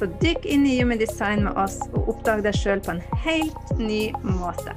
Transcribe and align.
Så 0.00 0.06
dykk 0.06 0.46
inn 0.48 0.62
i 0.64 0.78
Human 0.78 0.96
Design 0.96 1.42
med 1.44 1.58
oss 1.60 1.74
og 1.92 2.06
oppdag 2.08 2.40
deg 2.46 2.56
sjøl 2.56 2.80
på 2.80 2.94
en 2.94 3.02
helt 3.20 3.72
ny 3.76 3.98
måte. 4.24 4.72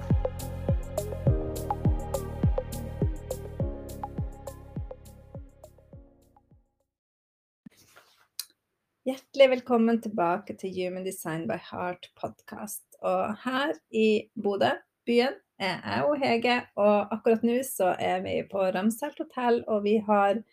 Hjertelig 9.07 9.47
velkommen 9.55 10.03
tilbake 10.03 10.57
til 10.59 10.75
Human 10.75 11.07
Design 11.07 11.47
by 11.47 11.61
Heart 11.71 12.11
podcast. 12.19 12.83
Og 12.99 13.31
her 13.47 13.77
i 13.95 14.27
Bodø, 14.35 14.75
byen, 15.07 15.39
er 15.55 15.79
jeg 15.79 16.05
og 16.11 16.19
Hege, 16.19 16.61
og 16.75 17.15
akkurat 17.15 17.47
nå 17.47 17.61
så 17.63 17.95
er 17.95 18.27
vi 18.27 18.41
på 18.51 18.67
Ramsalt 18.75 19.23
hotell, 19.23 19.63
og 19.71 19.85
vi 19.87 20.01
har 20.03 20.43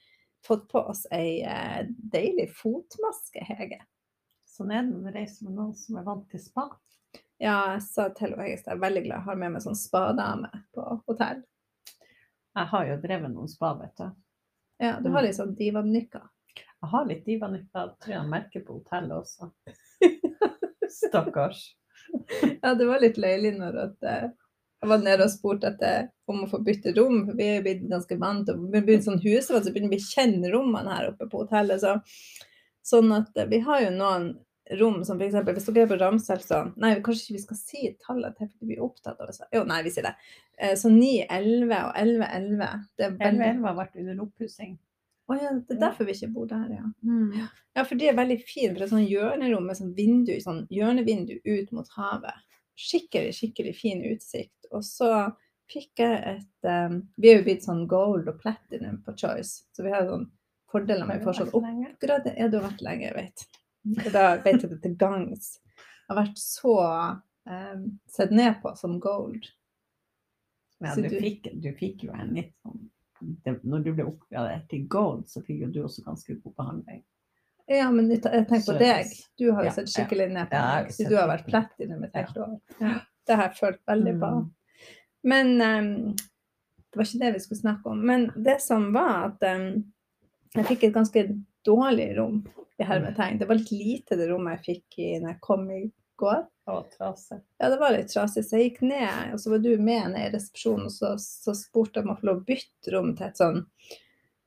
fått 0.46 0.68
på 0.70 0.86
oss 0.94 1.08
ei 1.10 1.40
eh, 1.42 1.88
deilig 1.90 2.52
fotmaske, 2.54 3.42
Hege. 3.50 3.82
Sånn 4.60 4.74
er 4.76 4.82
det 4.84 4.92
når 4.92 5.06
du 5.06 5.14
reiser 5.16 5.46
med 5.46 5.54
noen 5.56 5.70
som 5.72 5.96
er 5.96 6.02
vant 6.04 6.26
til 6.28 6.40
spa. 6.42 6.66
Ja, 7.40 7.54
jeg 7.72 7.84
sa 7.86 8.10
til 8.12 8.34
henne 8.34 8.48
jeg 8.50 8.58
er 8.68 8.80
veldig 8.82 9.02
glad 9.06 9.14
jeg 9.14 9.24
har 9.30 9.36
med 9.40 9.54
meg 9.54 9.62
sånn 9.64 9.78
spadame 9.78 10.50
på 10.76 10.82
hotell. 11.08 11.38
Jeg 12.58 12.68
har 12.74 12.90
jo 12.90 12.98
drevet 13.00 13.32
noen 13.32 13.48
spa, 13.48 13.70
vet 13.78 13.94
du. 13.96 14.10
Ja, 14.84 14.98
du 15.00 15.08
har 15.14 15.24
litt 15.24 15.38
sånn 15.38 15.54
divanykker. 15.56 16.26
Jeg 16.52 16.90
har 16.92 17.08
litt 17.08 17.22
divanykker, 17.24 17.94
tror 18.04 18.12
jeg 18.12 18.32
merker 18.34 18.66
på 18.66 18.76
hotellet 18.82 19.14
også. 19.16 19.48
Stakkars. 20.98 21.62
Ja, 22.60 22.74
det 22.74 22.90
var 22.90 23.00
litt 23.00 23.16
løyelig 23.22 23.54
når 23.62 23.80
at, 23.86 23.96
eh, 24.12 24.28
jeg 24.82 24.92
var 24.92 25.02
nede 25.06 25.24
og 25.24 25.32
spurte 25.32 25.72
etter 25.72 26.10
om 26.28 26.44
å 26.44 26.50
få 26.52 26.60
bytte 26.68 26.92
rom, 27.00 27.24
for 27.30 27.40
vi 27.40 27.48
er 27.54 27.64
blitt 27.64 27.88
ganske 27.88 28.20
vant 28.20 28.44
til 28.50 28.60
å 28.60 28.84
bli 28.84 29.00
sånn 29.08 29.24
huset, 29.24 29.56
så 29.56 29.72
begynner 29.72 29.96
vi 29.96 30.02
å 30.04 30.10
kjenne 30.10 30.52
rommene 30.52 31.00
her 31.00 31.10
oppe 31.14 31.32
på 31.32 31.46
hotellet. 31.46 31.80
Så, 31.80 31.96
sånn 32.92 33.16
at 33.16 33.32
eh, 33.40 33.48
vi 33.48 33.64
har 33.64 33.86
jo 33.86 33.96
noen 33.96 34.30
rom 34.78 35.00
som 35.04 35.18
f.eks. 35.20 35.34
hvis 35.46 35.66
dere 35.70 35.82
er 35.86 35.88
på 35.90 35.98
Ramsel, 36.00 36.42
så 36.44 36.60
Nei, 36.80 36.92
kanskje 37.04 37.24
ikke 37.24 37.36
vi 37.38 37.42
skal 37.42 37.58
si 37.58 37.88
tallet 38.04 38.36
til 38.38 38.50
vi 38.60 38.68
blir 38.74 38.84
opptatt 38.84 39.18
av 39.20 39.30
det. 39.30 39.34
Så, 39.38 39.48
jo, 39.54 39.64
nei, 39.68 39.80
vi 39.86 39.90
sier 39.94 40.06
det. 40.06 40.14
Eh, 40.58 40.76
Så 40.78 40.92
9, 40.92 41.26
11 41.26 41.74
og 41.88 41.92
11, 41.96 42.28
11. 42.38 42.70
Det 42.96 43.06
er 43.08 43.18
veldig 43.18 43.48
11 43.48 43.66
har 43.70 43.76
vært 43.80 43.98
under 44.04 44.22
oppussing. 44.26 44.78
Å 45.30 45.36
ja, 45.38 45.50
det 45.54 45.76
er 45.76 45.82
derfor 45.84 46.08
vi 46.08 46.14
ikke 46.16 46.32
bor 46.34 46.46
der, 46.50 46.70
ja. 46.74 46.86
Ja, 47.76 47.84
for 47.86 47.94
de 47.98 48.08
er 48.10 48.16
veldig 48.18 48.38
fine. 48.42 48.72
For 48.72 48.80
det 48.80 48.86
er 48.88 48.94
sånn 48.96 49.06
hjørnerom 49.10 49.66
med 49.70 49.78
sånn 49.78 49.92
vindu, 49.94 50.32
sånn 50.42 50.64
hjørnevindu 50.74 51.36
ut 51.46 51.70
mot 51.76 51.92
havet. 51.94 52.40
Skikkelig, 52.80 53.36
skikkelig 53.36 53.76
fin 53.78 54.02
utsikt. 54.10 54.66
Og 54.74 54.82
så 54.86 55.10
fikk 55.70 56.02
jeg 56.02 56.18
et 56.32 56.66
um, 56.66 56.96
Vi 57.16 57.30
er 57.30 57.38
jo 57.38 57.46
blitt 57.46 57.62
sånn 57.66 57.84
gold 57.86 58.26
og 58.28 58.40
platinum 58.42 58.98
på 59.06 59.14
Choice, 59.16 59.68
så 59.70 59.86
vi 59.86 59.92
har 59.94 60.08
sånn 60.08 60.26
fordeler 60.70 61.06
med 61.06 61.22
fortsatt 61.26 61.54
oppgradering. 61.94 62.36
Ja, 62.38 62.48
du 62.50 62.58
har 62.58 62.66
vært 62.68 62.82
lenge, 62.82 63.06
jeg 63.06 63.14
vet. 63.16 63.46
Og 63.88 64.12
da 64.12 64.24
vet 64.44 64.60
jeg 64.62 64.70
det 64.70 64.80
til 64.82 64.96
gangs. 65.00 65.54
Jeg 65.76 66.10
har 66.14 66.18
vært 66.24 66.38
så 66.42 66.74
um, 67.46 67.84
sett 68.10 68.30
ned 68.34 68.58
på 68.62 68.74
som 68.76 68.98
gold. 69.00 69.46
Ja, 70.80 70.94
du, 70.96 71.02
du- 71.08 71.20
fikk, 71.20 71.48
du 71.60 71.70
fikk 71.76 72.04
jo 72.08 72.12
en 72.16 72.34
litt 72.36 72.54
sånn 72.64 72.86
det, 73.44 73.58
Når 73.68 73.82
du 73.84 73.90
ble 73.92 74.04
oppgradert 74.08 74.62
til 74.70 74.86
gold, 74.88 75.26
så 75.28 75.42
fikk 75.44 75.58
jo 75.66 75.66
du 75.74 75.82
også 75.84 76.00
ganske 76.06 76.38
god 76.40 76.54
behandling. 76.56 77.02
Ja, 77.68 77.90
men 77.92 78.08
jeg 78.10 78.22
tenker 78.24 78.62
på 78.64 78.78
deg. 78.80 79.10
Du 79.38 79.50
har 79.52 79.66
jo 79.66 79.68
Ja, 79.68 79.74
sett 79.76 79.90
skikkelig 79.92 80.30
ned 80.32 80.48
på 80.50 80.56
Ja, 80.56 80.70
meg, 80.80 80.88
så 80.96 81.04
du 81.08 81.12
har 81.18 81.28
vært 81.28 81.44
platinum 81.46 82.02
et 82.08 82.16
helt 82.16 82.36
Ja. 82.40 82.46
år. 82.46 83.02
Det 83.28 83.36
har 83.36 83.44
jeg 83.50 83.58
følt 83.60 83.82
veldig 83.86 84.14
på. 84.22 84.30
Mm. 84.38 84.48
Men 85.22 85.52
um, 85.60 86.16
det 86.16 86.96
var 86.98 87.04
ikke 87.04 87.20
det 87.26 87.32
vi 87.36 87.42
skulle 87.44 87.60
snakke 87.60 87.92
om. 87.92 88.00
Men 88.08 88.24
det 88.48 88.56
som 88.64 88.88
var 88.96 89.28
at 89.28 89.44
um, 89.52 89.68
jeg 90.56 90.66
fikk 90.72 90.88
et 90.88 90.96
ganske 90.96 91.26
dårlig 91.66 92.12
rom 92.18 92.42
i 92.80 92.86
hermetegn. 92.86 93.38
Det 93.38 93.48
var 93.48 93.60
litt 93.60 93.72
lite 93.74 94.16
det 94.16 94.28
rommet 94.30 94.60
jeg 94.60 94.80
fikk 94.80 95.00
i 95.02 95.10
når 95.18 95.34
jeg 95.34 95.42
kom 95.44 95.66
i 95.74 95.82
går. 96.20 96.44
Og 96.70 96.90
trasig. 96.92 97.40
Ja, 97.58 97.70
det 97.72 97.80
var 97.80 97.94
litt 97.94 98.12
trasig, 98.12 98.44
så 98.46 98.58
jeg 98.58 98.68
gikk 98.68 98.84
ned, 98.86 99.32
og 99.34 99.40
så 99.42 99.50
var 99.50 99.62
du 99.64 99.70
med 99.80 100.12
ned 100.12 100.28
i 100.28 100.34
resepsjonen, 100.36 100.86
og 100.86 100.94
så, 100.94 101.16
så 101.18 101.54
spurte 101.58 101.98
jeg 101.98 102.06
om 102.06 102.12
å 102.12 102.18
få 102.20 102.28
lov 102.28 102.42
å 102.42 102.46
bytte 102.46 102.94
rom 102.94 103.08
til 103.18 103.26
et 103.26 103.40
sånn 103.40 103.64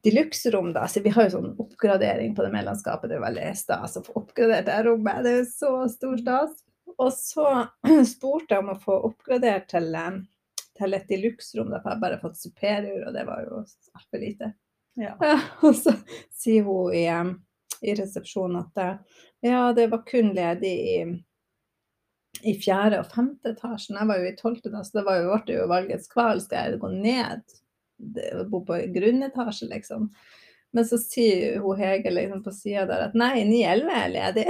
deluxe-rom, 0.03 0.69
da. 0.75 0.85
Så 0.87 1.03
vi 1.03 1.11
har 1.15 1.27
jo 1.27 1.33
sånn 1.37 1.49
oppgradering 1.59 2.35
på 2.35 2.45
det 2.45 2.53
medlemskapet, 2.53 3.11
det 3.11 3.17
er 3.17 3.25
veldig 3.25 3.49
stas 3.59 3.97
å 3.99 4.05
få 4.05 4.15
oppgradert 4.21 4.69
det 4.69 4.79
rommet. 4.87 5.21
Det 5.25 5.33
er 5.33 5.41
jo 5.41 5.49
så 5.51 5.73
stor 5.91 6.21
stas. 6.21 6.57
Og 6.93 7.11
så 7.15 7.47
spurte 8.13 8.55
jeg 8.55 8.63
om 8.63 8.73
å 8.75 8.79
få 8.79 8.97
oppgradert 9.09 9.67
til, 9.73 9.89
eh, 9.99 10.19
til 10.79 10.99
et 10.99 11.09
deluxe-rom, 11.11 11.75
for 11.75 11.91
jeg 11.91 12.03
bare 12.03 12.21
fått 12.23 12.39
superior, 12.39 13.07
og 13.07 13.17
det 13.17 13.27
var 13.27 13.47
jo 13.47 13.63
altfor 13.63 14.23
lite. 14.23 14.53
Ja. 14.99 15.17
Og 15.65 15.75
så 15.75 15.95
sier 16.33 16.65
hun 16.67 16.93
i, 16.93 17.05
i 17.81 17.95
resepsjonen 17.97 18.61
at 18.61 18.81
eh, 18.83 19.21
ja, 19.49 19.65
det 19.75 19.89
var 19.91 20.05
kun 20.07 20.31
ledig 20.35 20.73
i, 20.93 20.97
i 22.43 22.53
fjerde 22.59 23.01
og 23.01 23.09
femte 23.11 23.51
etasjen. 23.55 23.97
Jeg 23.99 24.09
var 24.09 24.21
jo 24.21 24.29
i 24.29 24.37
tolvte, 24.39 24.71
så 24.71 24.99
det 24.99 25.05
var 25.07 25.19
jo, 25.19 25.35
ble 25.43 25.57
jo 25.57 25.67
valgets 25.71 26.11
kval. 26.11 26.39
Skal 26.43 26.71
jeg 26.71 26.81
gå 26.83 26.93
ned 26.93 27.43
bo 28.49 28.63
på 28.65 28.77
grunnetasje, 28.95 29.67
liksom? 29.67 30.09
Men 30.73 30.85
så 30.85 30.97
sier 30.97 31.59
hun 31.61 31.77
Hege 31.77 32.11
liksom 32.11 32.43
på 32.43 32.51
sida 32.51 32.87
der 32.89 33.07
at 33.09 33.17
nei, 33.17 33.43
911 33.45 33.99
er 33.99 34.13
ledig. 34.15 34.47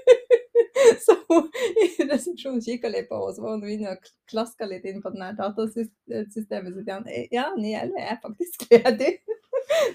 så 1.04 1.16
hun 1.28 1.48
resepsjonen 2.12 2.62
kikka 2.64 2.90
litt 2.92 3.08
på 3.10 3.18
henne, 3.18 3.34
så 3.36 3.44
var 3.44 3.56
hun 3.56 3.66
inne 3.74 3.96
og 3.96 4.08
klaska 4.30 4.68
litt 4.68 4.86
inn 4.88 5.02
på 5.02 5.12
den 5.14 5.24
her 5.24 5.36
datasystemet 5.38 6.32
sitt 6.34 6.54
igjen. 6.88 7.06
Ja, 7.34 7.50
911 7.56 8.00
er 8.06 8.18
faktisk 8.22 8.66
ledig. 8.72 9.12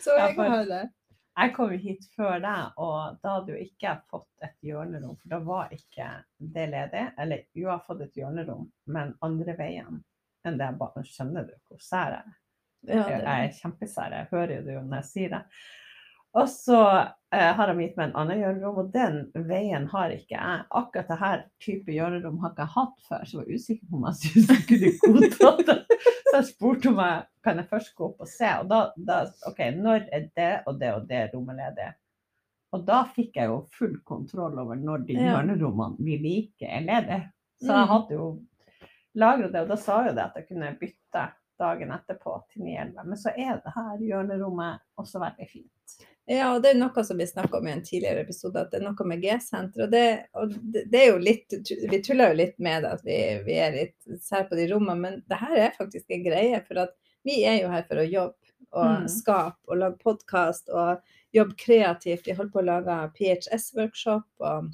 så 0.04 0.16
jeg 0.20 0.38
kan 0.38 0.52
høre 0.52 0.70
det. 0.72 0.84
Jeg 1.36 1.52
kom 1.52 1.72
jo 1.74 1.78
hit 1.84 2.06
før 2.16 2.38
deg, 2.40 2.78
og 2.80 3.18
da 3.20 3.34
hadde 3.38 3.52
jo 3.52 3.60
ikke 3.60 3.90
jeg 3.90 4.04
fått 4.12 4.46
et 4.48 4.56
hjørnerom, 4.64 5.18
for 5.20 5.34
da 5.34 5.40
var 5.44 5.74
ikke 5.76 6.08
det 6.56 6.68
ledig. 6.72 7.02
Eller 7.20 7.42
jo, 7.52 7.66
jeg 7.66 7.74
har 7.74 7.84
fått 7.88 8.06
et 8.06 8.22
hjørnerom, 8.22 8.70
men 8.96 9.12
andre 9.26 9.58
veien 9.60 10.00
enn 10.46 10.60
det 10.60 10.70
jeg 10.70 10.78
bare 10.80 11.04
Skjønner 11.10 11.48
du 11.48 11.56
hvor 11.68 11.82
sær 11.82 12.14
jeg 12.14 12.22
er? 12.22 12.42
Ja, 12.86 13.06
Jeg 13.10 13.48
er 13.50 13.54
kjempesær, 13.58 14.14
jeg 14.14 14.30
hører 14.30 14.60
jo 14.60 14.64
det 14.68 14.76
når 14.78 15.00
jeg 15.00 15.10
sier 15.10 15.32
det. 15.34 15.42
Og 16.36 16.50
så 16.52 16.78
eh, 17.32 17.52
har 17.56 17.70
de 17.72 17.76
gitt 17.80 17.96
meg 17.98 18.10
en 18.10 18.18
annen 18.20 18.42
hjørnerom, 18.42 18.80
og 18.82 18.90
den 18.92 19.22
veien 19.48 19.86
har 19.94 20.12
ikke 20.12 20.36
jeg. 20.36 20.66
Akkurat 20.76 21.08
det 21.12 21.18
her 21.22 21.44
type 21.64 21.94
hjørnerom 21.96 22.40
har 22.44 22.52
ikke 22.52 22.66
jeg 22.66 22.74
hatt 22.76 23.06
før, 23.08 23.22
så 23.24 23.38
jeg 23.38 23.40
var 23.40 23.54
usikker 23.56 23.88
på 23.92 24.00
om 24.02 24.08
jeg 24.10 24.18
syntes 24.22 24.50
jeg 24.52 24.66
kunne 24.70 25.22
godta 25.22 25.52
det. 25.70 25.78
Så 26.26 26.34
jeg 26.42 26.48
spurte 26.50 26.92
om 26.92 27.00
jeg 27.00 27.22
kan 27.46 27.62
jeg 27.62 27.70
først 27.72 27.94
gå 27.96 28.10
opp 28.10 28.26
og 28.26 28.28
se. 28.28 28.50
Og 28.60 28.68
da, 28.74 28.80
da 29.08 29.22
OK, 29.48 29.62
når 29.80 30.10
er 30.12 30.28
det 30.36 30.50
og 30.68 30.80
det 30.82 30.92
og 30.98 31.08
det 31.08 31.22
rommet 31.34 31.60
ledig? 31.62 31.88
Og 32.76 32.84
da 32.84 32.98
fikk 33.16 33.38
jeg 33.40 33.48
jo 33.54 33.62
full 33.78 33.96
kontroll 34.04 34.60
over 34.60 34.76
når 34.76 35.06
de 35.08 35.16
Ja. 35.16 35.30
hjørnerommene 35.38 36.04
vi 36.04 36.18
liker, 36.20 36.68
er 36.68 36.84
ledige. 36.84 37.22
Så 37.64 37.72
jeg 37.72 37.86
Mm. 37.86 37.92
hadde 37.94 38.18
jo 38.20 38.26
lagra 39.16 39.48
det, 39.48 39.62
og 39.62 39.70
da 39.72 39.76
sa 39.80 40.02
jo 40.10 40.12
det 40.18 40.26
at 40.26 40.36
jeg 40.36 40.48
kunne 40.50 40.74
bytte 40.82 41.22
dagen 41.60 41.92
etterpå 41.96 42.36
til 42.54 42.66
911. 42.66 43.08
Men 43.10 43.22
så 43.22 43.34
er 43.36 43.62
det 43.64 43.74
her 43.76 44.04
hjørnerommet 44.10 44.84
også 45.02 45.22
veldig 45.24 45.48
fint. 45.50 45.72
Ja, 46.26 46.48
og 46.56 46.64
det 46.64 46.72
er 46.74 46.80
noe 46.80 47.04
som 47.06 47.20
vi 47.22 47.28
snakka 47.30 47.60
om 47.60 47.68
i 47.70 47.74
en 47.76 47.84
tidligere 47.86 48.24
episode, 48.26 48.58
at 48.64 48.72
det 48.74 48.80
er 48.80 48.86
noe 48.88 49.06
med 49.06 49.22
G-senteret. 49.22 49.84
Og, 49.86 49.92
det, 49.92 50.06
og 50.34 50.56
det, 50.74 51.02
er 51.02 51.12
jo 51.12 51.20
litt 51.22 51.54
Vi 51.92 52.00
tuller 52.02 52.32
jo 52.32 52.40
litt 52.40 52.56
med 52.58 52.82
det 52.84 52.94
at 52.98 53.04
vi, 53.06 53.18
vi 53.46 53.60
er 53.62 53.76
litt 53.76 54.24
sær 54.26 54.48
på 54.50 54.58
de 54.58 54.66
rommene, 54.72 54.98
men 55.04 55.20
det 55.30 55.38
her 55.44 55.60
er 55.68 55.76
faktisk 55.78 56.10
en 56.10 56.26
greie. 56.26 56.64
For 56.66 56.82
at 56.88 56.96
vi 57.26 57.44
er 57.46 57.60
jo 57.62 57.70
her 57.70 57.86
for 57.86 58.02
å 58.02 58.08
jobbe 58.10 58.42
og 58.76 59.06
Mm. 59.06 59.06
skape 59.08 59.70
og 59.70 59.78
lage 59.78 60.02
podkast 60.02 60.70
og 60.74 61.00
jobbe 61.32 61.56
kreativt. 61.62 62.26
Vi 62.26 62.34
holder 62.36 62.52
på 62.52 62.60
å 62.60 62.66
lage 62.66 62.96
PHS-workshop 63.16 64.26
og 64.50 64.74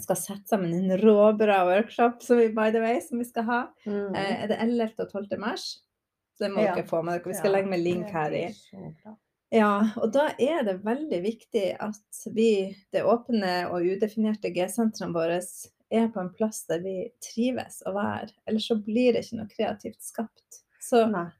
skal 0.00 0.16
sette 0.16 0.48
sammen 0.48 0.72
en 0.72 0.94
råbra 1.00 1.64
workshop 1.66 2.22
som 2.22 2.38
vi, 2.38 2.48
by 2.54 2.70
the 2.70 2.80
way, 2.80 3.00
som 3.02 3.18
vi 3.18 3.26
skal 3.28 3.44
ha. 3.48 3.60
Eh, 4.14 4.44
er 4.44 4.48
det 4.48 4.58
11. 4.62 4.94
og 5.02 5.10
12. 5.10 5.38
mars? 5.42 5.66
Det 6.38 6.50
må 6.52 6.62
Ja. 6.62 6.74
dere 6.74 6.86
få 6.86 7.02
med 7.02 7.18
dere. 7.18 7.32
Vi 7.32 7.38
skal 7.38 7.52
legge 7.52 7.72
med 7.72 7.82
link 7.82 8.12
her 8.14 8.36
i. 8.36 8.44
Ja, 9.50 9.88
og 9.96 10.12
da 10.12 10.28
er 10.38 10.62
det 10.66 10.82
veldig 10.84 11.18
viktig 11.24 11.64
at 11.80 12.18
vi, 12.36 12.76
det 12.92 13.02
åpne 13.02 13.70
og 13.72 13.86
udefinerte 13.86 14.52
G-sentrene 14.52 15.14
våre, 15.14 15.40
er 15.90 16.10
på 16.12 16.20
en 16.20 16.28
plass 16.36 16.66
der 16.68 16.82
vi 16.84 17.08
trives 17.24 17.80
å 17.88 17.94
være. 17.96 18.28
Ellers 18.46 18.68
så 18.68 18.76
blir 18.76 19.16
det 19.16 19.24
ikke 19.24 19.38
noe 19.40 19.48
kreativt 19.48 20.02
skapt. 20.04 20.60
Så 20.84 21.06
Nei. 21.08 21.30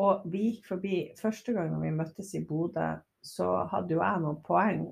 Og 0.00 0.24
vi 0.32 0.46
gikk 0.46 0.68
forbi 0.70 0.98
Første 1.18 1.52
gang 1.52 1.74
vi 1.82 1.90
møttes 1.92 2.30
i 2.34 2.40
Bodø, 2.48 2.94
så 3.22 3.68
hadde 3.70 3.94
jo 3.94 4.00
jeg 4.00 4.24
noen 4.24 4.40
poeng 4.42 4.86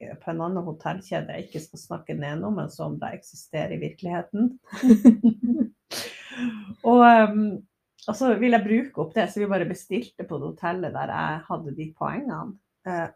på 0.00 0.30
en 0.32 0.40
annen 0.40 0.64
hotellkjede 0.64 1.34
jeg 1.36 1.48
ikke 1.48 1.60
skal 1.60 1.80
snakke 1.82 2.14
ned 2.16 2.44
om, 2.44 2.54
men 2.56 2.70
som 2.72 2.94
det 3.00 3.10
eksisterer 3.18 3.74
i 3.76 3.80
virkeligheten. 3.82 4.54
og, 6.88 7.02
um, 7.04 7.42
og, 8.06 8.16
så 8.16 8.32
vil 8.40 8.56
jeg 8.56 8.64
bruke 8.64 9.02
opp 9.04 9.14
det, 9.16 9.26
så 9.30 9.42
vi 9.42 9.50
bare 9.50 9.68
bestilte 9.68 10.26
på 10.26 10.38
det 10.40 10.52
hotellet 10.54 10.94
der 10.96 11.12
jeg 11.14 11.42
hadde 11.48 11.76
de 11.76 11.86
poengene. 11.98 12.56
Eh, 12.88 13.08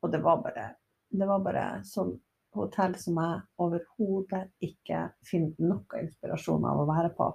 og 0.00 0.12
det 0.12 0.22
var 0.24 0.40
bare, 0.44 0.66
det 1.12 1.28
var 1.28 1.42
bare 1.44 1.64
sånn 1.84 2.14
hotell 2.56 2.96
som 2.98 3.18
jeg 3.20 3.42
overhodet 3.62 4.48
ikke 4.64 5.04
finner 5.26 5.70
noe 5.70 6.02
inspirasjon 6.02 6.64
av 6.66 6.82
å 6.82 6.88
være 6.88 7.12
på. 7.18 7.28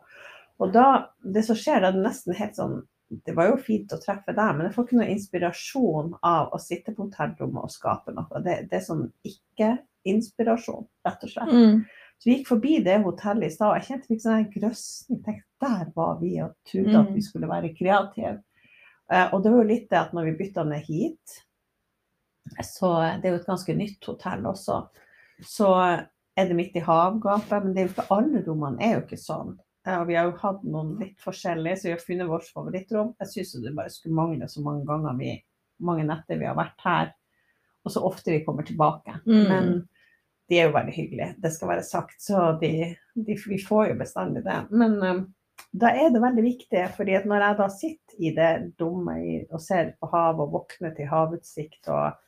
Og 0.64 0.74
da, 0.76 0.88
det 1.22 1.44
som 1.48 1.58
skjer, 1.60 1.84
er 1.84 1.98
nesten 2.00 2.36
helt 2.38 2.56
sånn 2.56 2.78
Det 3.26 3.36
var 3.38 3.52
jo 3.52 3.58
fint 3.62 3.92
å 3.94 4.00
treffe 4.02 4.34
deg, 4.34 4.56
men 4.56 4.66
jeg 4.66 4.74
får 4.74 4.86
ikke 4.88 4.98
noe 4.98 5.12
inspirasjon 5.14 6.08
av 6.26 6.56
å 6.56 6.60
sitte 6.60 6.90
på 6.96 7.06
hotellrommet 7.06 7.68
og 7.68 7.72
skape 7.72 8.16
noe. 8.16 8.42
Det, 8.42 8.56
det 8.72 8.80
er 8.80 8.82
sånn 8.82 9.04
ikke-inspirasjon, 9.30 10.88
rett 11.06 11.28
og 11.28 11.32
slett. 11.32 11.54
Mm. 11.54 11.84
Så 12.20 12.30
vi 12.30 12.38
gikk 12.38 12.50
forbi 12.50 12.78
det 12.86 13.02
hotellet 13.04 13.50
i 13.50 13.54
stad, 13.54 13.72
og 13.72 13.80
jeg 13.80 13.88
kjente 13.90 14.10
fikk 14.10 14.22
sånn 14.24 14.50
grøsning. 14.54 15.22
Tenkte, 15.26 15.50
der 15.66 15.90
var 15.96 16.20
vi 16.22 16.36
og 16.44 16.54
trodde 16.68 17.00
at 17.00 17.12
vi 17.12 17.22
mm. 17.22 17.28
skulle 17.28 17.50
være 17.52 17.74
kreative. 17.78 18.38
Uh, 19.12 19.28
og 19.36 19.44
det 19.44 19.52
var 19.52 19.60
jo 19.62 19.70
litt 19.70 19.90
det 19.92 20.00
at 20.00 20.16
når 20.18 20.30
vi 20.30 20.38
bytta 20.40 20.64
ned 20.66 20.88
hit, 20.88 21.36
så 22.64 22.92
det 23.22 23.28
er 23.28 23.36
jo 23.36 23.42
et 23.42 23.50
ganske 23.50 23.76
nytt 23.78 24.08
hotell 24.10 24.46
også, 24.50 24.80
så 25.46 25.70
er 25.76 26.50
det 26.50 26.58
midt 26.58 26.78
i 26.78 26.84
havgapet. 26.86 27.64
Men 27.64 27.74
det 27.74 27.82
er 27.82 27.88
jo 27.88 27.94
ikke 27.94 28.10
alle 28.16 28.44
rommene 28.46 28.86
er 28.86 28.98
jo 28.98 29.04
ikke 29.06 29.22
sånn. 29.22 29.56
Og 29.86 30.08
vi 30.10 30.16
har 30.18 30.30
jo 30.30 30.38
hatt 30.42 30.64
noen 30.66 30.96
litt 31.02 31.20
forskjellige, 31.22 31.78
så 31.78 31.88
vi 31.88 31.94
har 31.94 32.02
funnet 32.02 32.30
vårt 32.30 32.48
favorittrom. 32.50 33.12
Jeg 33.22 33.32
syns 33.34 33.54
det 33.62 33.76
bare 33.78 33.94
skulle 33.94 34.18
mangle 34.18 34.48
så 34.50 34.64
mange 34.66 34.86
ganger 34.88 35.18
vi, 35.20 35.36
mange 35.86 36.06
netter 36.08 36.40
vi 36.42 36.48
har 36.50 36.58
vært 36.58 36.86
her, 36.86 37.12
og 37.86 37.94
så 37.94 38.02
ofte 38.08 38.34
vi 38.34 38.42
kommer 38.46 38.66
tilbake. 38.66 39.20
Mm. 39.28 39.44
Men 39.52 39.70
de 40.50 40.60
er 40.60 40.68
jo 40.68 40.76
veldig 40.76 40.94
hyggelige, 40.94 41.32
det 41.42 41.52
skal 41.56 41.72
være 41.72 41.86
sagt. 41.88 42.20
Så 42.22 42.52
de, 42.62 42.72
de, 43.16 43.38
vi 43.50 43.58
får 43.62 43.92
jo 43.92 43.98
bestandig 44.02 44.44
det. 44.46 44.60
Men 44.72 45.00
um, 45.02 45.24
da 45.76 45.92
er 45.96 46.12
det 46.14 46.22
veldig 46.24 46.46
viktig, 46.46 46.84
fordi 46.98 47.16
at 47.18 47.26
når 47.30 47.48
jeg 47.48 47.60
da 47.62 47.70
sitter 47.74 48.20
i 48.20 48.34
det 48.36 48.52
dumme 48.80 49.18
og 49.50 49.64
ser 49.64 49.96
på 50.00 50.12
havet 50.14 50.46
og 50.46 50.54
våkner 50.60 50.94
til 50.96 51.10
havutsikt 51.10 51.90
og 51.94 52.22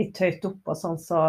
litt 0.00 0.18
høyt 0.18 0.48
opp 0.48 0.72
og 0.72 0.80
sånn, 0.80 0.98
så 1.00 1.20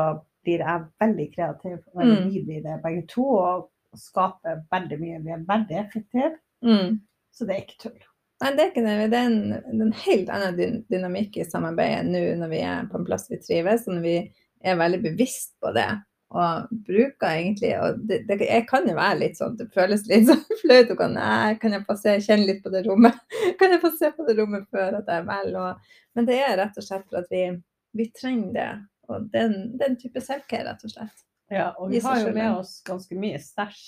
blir 0.41 0.63
jeg 0.63 0.87
veldig 1.03 1.27
kreativ. 1.35 1.77
Og 1.93 2.01
mm. 2.01 2.17
vi 2.31 2.43
blir 2.47 2.65
det 2.65 2.81
begge 2.83 3.05
to. 3.11 3.27
og 3.37 3.69
skaper 3.97 4.63
veldig 4.71 4.99
mye. 5.01 5.19
Vi 5.25 5.33
er 5.35 5.43
veldig 5.47 5.77
effektive. 5.81 6.31
Mm. 6.63 7.01
Så 7.35 7.47
det 7.47 7.55
er 7.55 7.65
ikke 7.65 7.81
tull. 7.81 7.97
Nei, 8.41 8.53
det 8.57 8.63
er 8.63 8.69
ikke 8.71 8.83
det. 8.85 8.93
Det 9.11 9.19
er 9.19 9.27
en, 9.29 9.81
en 9.85 9.97
helt 10.05 10.31
annen 10.33 10.79
dynamikk 10.89 11.37
i 11.37 11.47
samarbeidet 11.47 12.07
nå 12.09 12.21
når 12.41 12.53
vi 12.53 12.61
er 12.65 12.87
på 12.89 12.97
en 12.97 13.05
plass 13.07 13.27
vi 13.29 13.39
trives, 13.43 13.85
og 13.87 13.97
når 13.97 14.05
vi 14.05 14.15
er 14.65 14.79
veldig 14.79 15.01
bevisst 15.03 15.53
på 15.61 15.73
det. 15.75 15.89
Og 16.31 16.69
bruker 16.87 17.27
egentlig 17.27 17.73
og 17.75 17.97
det, 18.07 18.21
det, 18.29 18.37
Jeg 18.45 18.63
kan 18.69 18.85
jo 18.87 18.93
være 18.95 19.17
litt 19.19 19.35
sånn, 19.35 19.57
det 19.59 19.65
føles 19.75 20.05
litt 20.07 20.29
sånn 20.29 20.45
flaut. 20.61 20.93
Kan, 20.99 21.17
kan 21.59 21.75
jeg 21.75 21.87
få 21.89 21.97
se, 21.99 22.13
kjenne 22.23 22.47
litt 22.47 22.61
på 22.63 22.71
det 22.71 22.85
rommet? 22.87 23.17
Kan 23.59 23.75
jeg 23.75 23.81
få 23.83 23.91
se 23.97 24.13
på 24.15 24.27
det 24.29 24.37
rommet 24.39 24.69
før 24.71 25.01
at 25.01 25.11
jeg 25.11 25.27
velger? 25.27 25.97
Men 26.15 26.29
det 26.29 26.39
er 26.43 26.55
rett 26.59 26.79
og 26.79 26.85
slett 26.85 27.03
for 27.09 27.19
at 27.21 27.33
vi, 27.33 27.43
vi 27.99 28.07
trenger 28.15 28.55
det. 28.55 28.69
Og 29.11 29.27
den, 29.33 29.57
den 29.79 29.97
type 29.99 30.23
selvcare, 30.23 30.69
rett 30.69 30.87
og 30.87 30.93
slett. 30.93 31.25
Ja, 31.51 31.73
og 31.75 31.91
vi 31.91 31.99
har 31.99 32.21
jo 32.23 32.31
med 32.31 32.61
oss 32.61 32.77
ganske 32.87 33.17
mye 33.19 33.39
stæsj. 33.43 33.81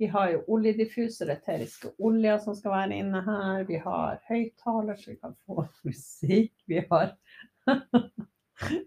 Vi 0.00 0.08
har 0.08 0.30
jo 0.32 0.40
oljediffuser, 0.54 1.28
eteriske 1.32 1.90
oljer 2.00 2.38
som 2.40 2.54
skal 2.56 2.72
være 2.72 3.00
inne 3.02 3.20
her. 3.24 3.64
Vi 3.68 3.80
har 3.80 4.20
høyttaler 4.28 4.96
så 4.96 5.10
vi 5.12 5.16
kan 5.20 5.34
få 5.44 5.64
musikk. 5.88 6.54
Vi 6.68 6.80
har, 6.90 7.14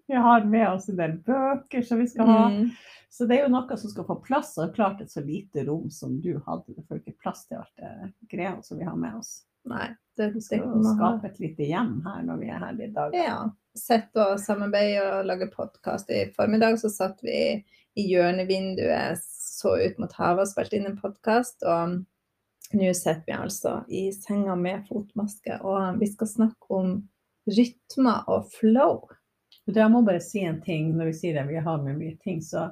vi 0.08 0.16
har 0.26 0.46
med 0.46 0.68
oss 0.70 0.90
en 0.90 1.00
del 1.00 1.18
bøker 1.26 1.86
som 1.88 2.02
vi 2.02 2.08
skal 2.12 2.30
ha. 2.30 2.44
Mm. 2.50 2.70
Så 3.14 3.28
det 3.30 3.38
er 3.38 3.44
jo 3.46 3.54
noe 3.54 3.78
som 3.78 3.92
skal 3.92 4.06
få 4.08 4.18
plass. 4.26 4.56
Og 4.62 4.76
klart 4.76 5.02
et 5.04 5.12
så 5.12 5.22
lite 5.22 5.66
rom 5.68 5.90
som 5.94 6.16
du 6.22 6.32
hadde, 6.48 6.74
det 6.74 6.86
får 6.88 7.02
ikke 7.02 7.20
plass 7.22 7.44
til 7.48 7.60
alt 7.62 7.82
det 7.82 8.30
greia 8.32 8.56
som 8.66 8.80
vi 8.80 8.88
har 8.88 8.98
med 8.98 9.20
oss. 9.20 9.44
Nei, 9.70 9.94
det, 10.18 10.34
det, 10.34 10.42
skal 10.44 10.66
skape 10.84 11.30
et 11.30 11.38
lite 11.40 11.68
hjem 11.70 12.00
her 12.04 12.24
når 12.28 12.42
vi 12.42 12.50
er 12.52 12.64
her 12.66 12.82
i 12.82 12.90
dag. 12.96 13.14
Ja. 13.16 13.38
Sett 13.78 14.18
og 14.20 14.36
samarbeide 14.42 15.06
og 15.06 15.30
lage 15.30 15.48
podkast. 15.54 16.12
I 16.12 16.26
formiddag 16.36 16.80
så 16.82 16.92
satt 16.92 17.24
vi 17.24 17.38
i 17.94 18.08
hjørnevinduet 18.10 19.22
så 19.22 19.78
ut 19.78 20.02
mot 20.02 20.18
havet 20.18 20.44
og 20.44 20.52
spilte 20.52 20.80
inn 20.80 20.90
en 20.90 21.00
podkast. 21.00 21.64
Og 21.64 22.02
nå 22.74 22.92
sitter 22.98 23.24
vi 23.28 23.38
altså 23.38 23.80
i 23.88 24.08
senga 24.16 24.58
med 24.60 24.88
fotmaske, 24.90 25.62
og 25.62 26.00
vi 26.02 26.10
skal 26.12 26.30
snakke 26.30 26.80
om 26.82 26.96
rytmer 27.46 28.26
og 28.32 28.50
flow. 28.58 29.04
Jeg 29.72 29.92
må 29.92 30.02
bare 30.04 30.22
si 30.24 30.44
en 30.44 30.60
ting 30.62 30.92
når 30.98 31.12
vi 31.12 31.18
sier 31.18 31.38
det, 31.38 31.48
vi 31.48 31.62
har 31.64 31.82
med 31.84 32.00
mye 32.00 32.18
ting, 32.24 32.42
så 32.44 32.70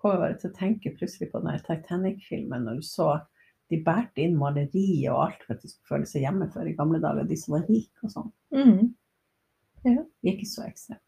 kommer 0.00 0.16
jeg 0.16 0.22
bare 0.24 0.38
til 0.40 0.50
å 0.50 0.58
tenke 0.58 0.94
plutselig 0.96 1.30
på 1.32 1.40
den 1.44 1.60
Titanic-filmen 1.66 2.66
når 2.66 2.80
du 2.80 2.86
så 2.86 3.10
de 3.70 3.78
bærte 3.86 4.20
inn 4.24 4.34
maleri 4.36 5.04
og 5.12 5.20
alt 5.28 5.44
for 5.44 5.54
at 5.54 5.62
de 5.62 5.70
skulle 5.70 5.90
føle 5.92 6.08
seg 6.10 6.24
hjemme 6.26 6.48
før 6.50 6.68
i 6.68 6.76
gamle 6.76 6.98
dager, 7.02 7.28
de 7.28 7.36
som 7.38 7.54
var 7.54 7.68
rike 7.70 8.06
og 8.06 8.12
sånn. 8.12 8.32
Mm. 8.56 8.88
Ja. 9.86 10.00
Ikke 10.26 10.48
så 10.50 10.64
ekstrem. 10.66 10.98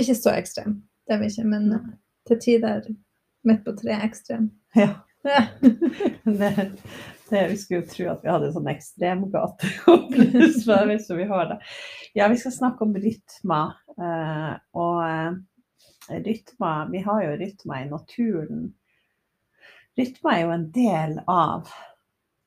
Ikke 0.00 0.16
så 0.16 0.32
ekstrem, 0.32 0.78
det 1.06 1.16
er 1.16 1.20
vi 1.20 1.28
ikke, 1.28 1.50
men 1.50 1.68
Nei 1.74 1.98
til 2.30 2.40
tider 2.40 2.82
midt 3.44 3.64
på 3.64 3.74
tre 3.78 3.96
ekstrem. 4.04 4.50
Ja. 4.76 4.92
det, 6.40 6.50
det, 7.32 7.44
vi 7.50 7.58
skulle 7.60 7.82
jo 7.82 7.90
tro 7.90 8.08
at 8.12 8.24
vi 8.24 8.32
hadde 8.32 8.50
en 8.50 8.56
sånn 8.56 8.72
ekstremgate 8.72 9.70
så 11.04 11.18
vi 11.18 11.28
har 11.30 11.52
det. 11.52 11.60
Ja, 12.18 12.28
vi 12.32 12.38
skal 12.40 12.56
snakke 12.56 12.86
om 12.86 12.96
rytmer. 12.96 13.76
Uh, 14.00 14.54
og 14.80 15.00
uh, 15.04 16.20
rytmer 16.24 16.88
Vi 16.94 17.02
har 17.04 17.24
jo 17.26 17.36
rytmer 17.42 17.84
i 17.84 17.90
naturen. 17.90 18.64
Rytmer 19.98 20.34
er 20.34 20.42
jo 20.44 20.54
en 20.54 20.66
del 20.74 21.16
av 21.28 21.70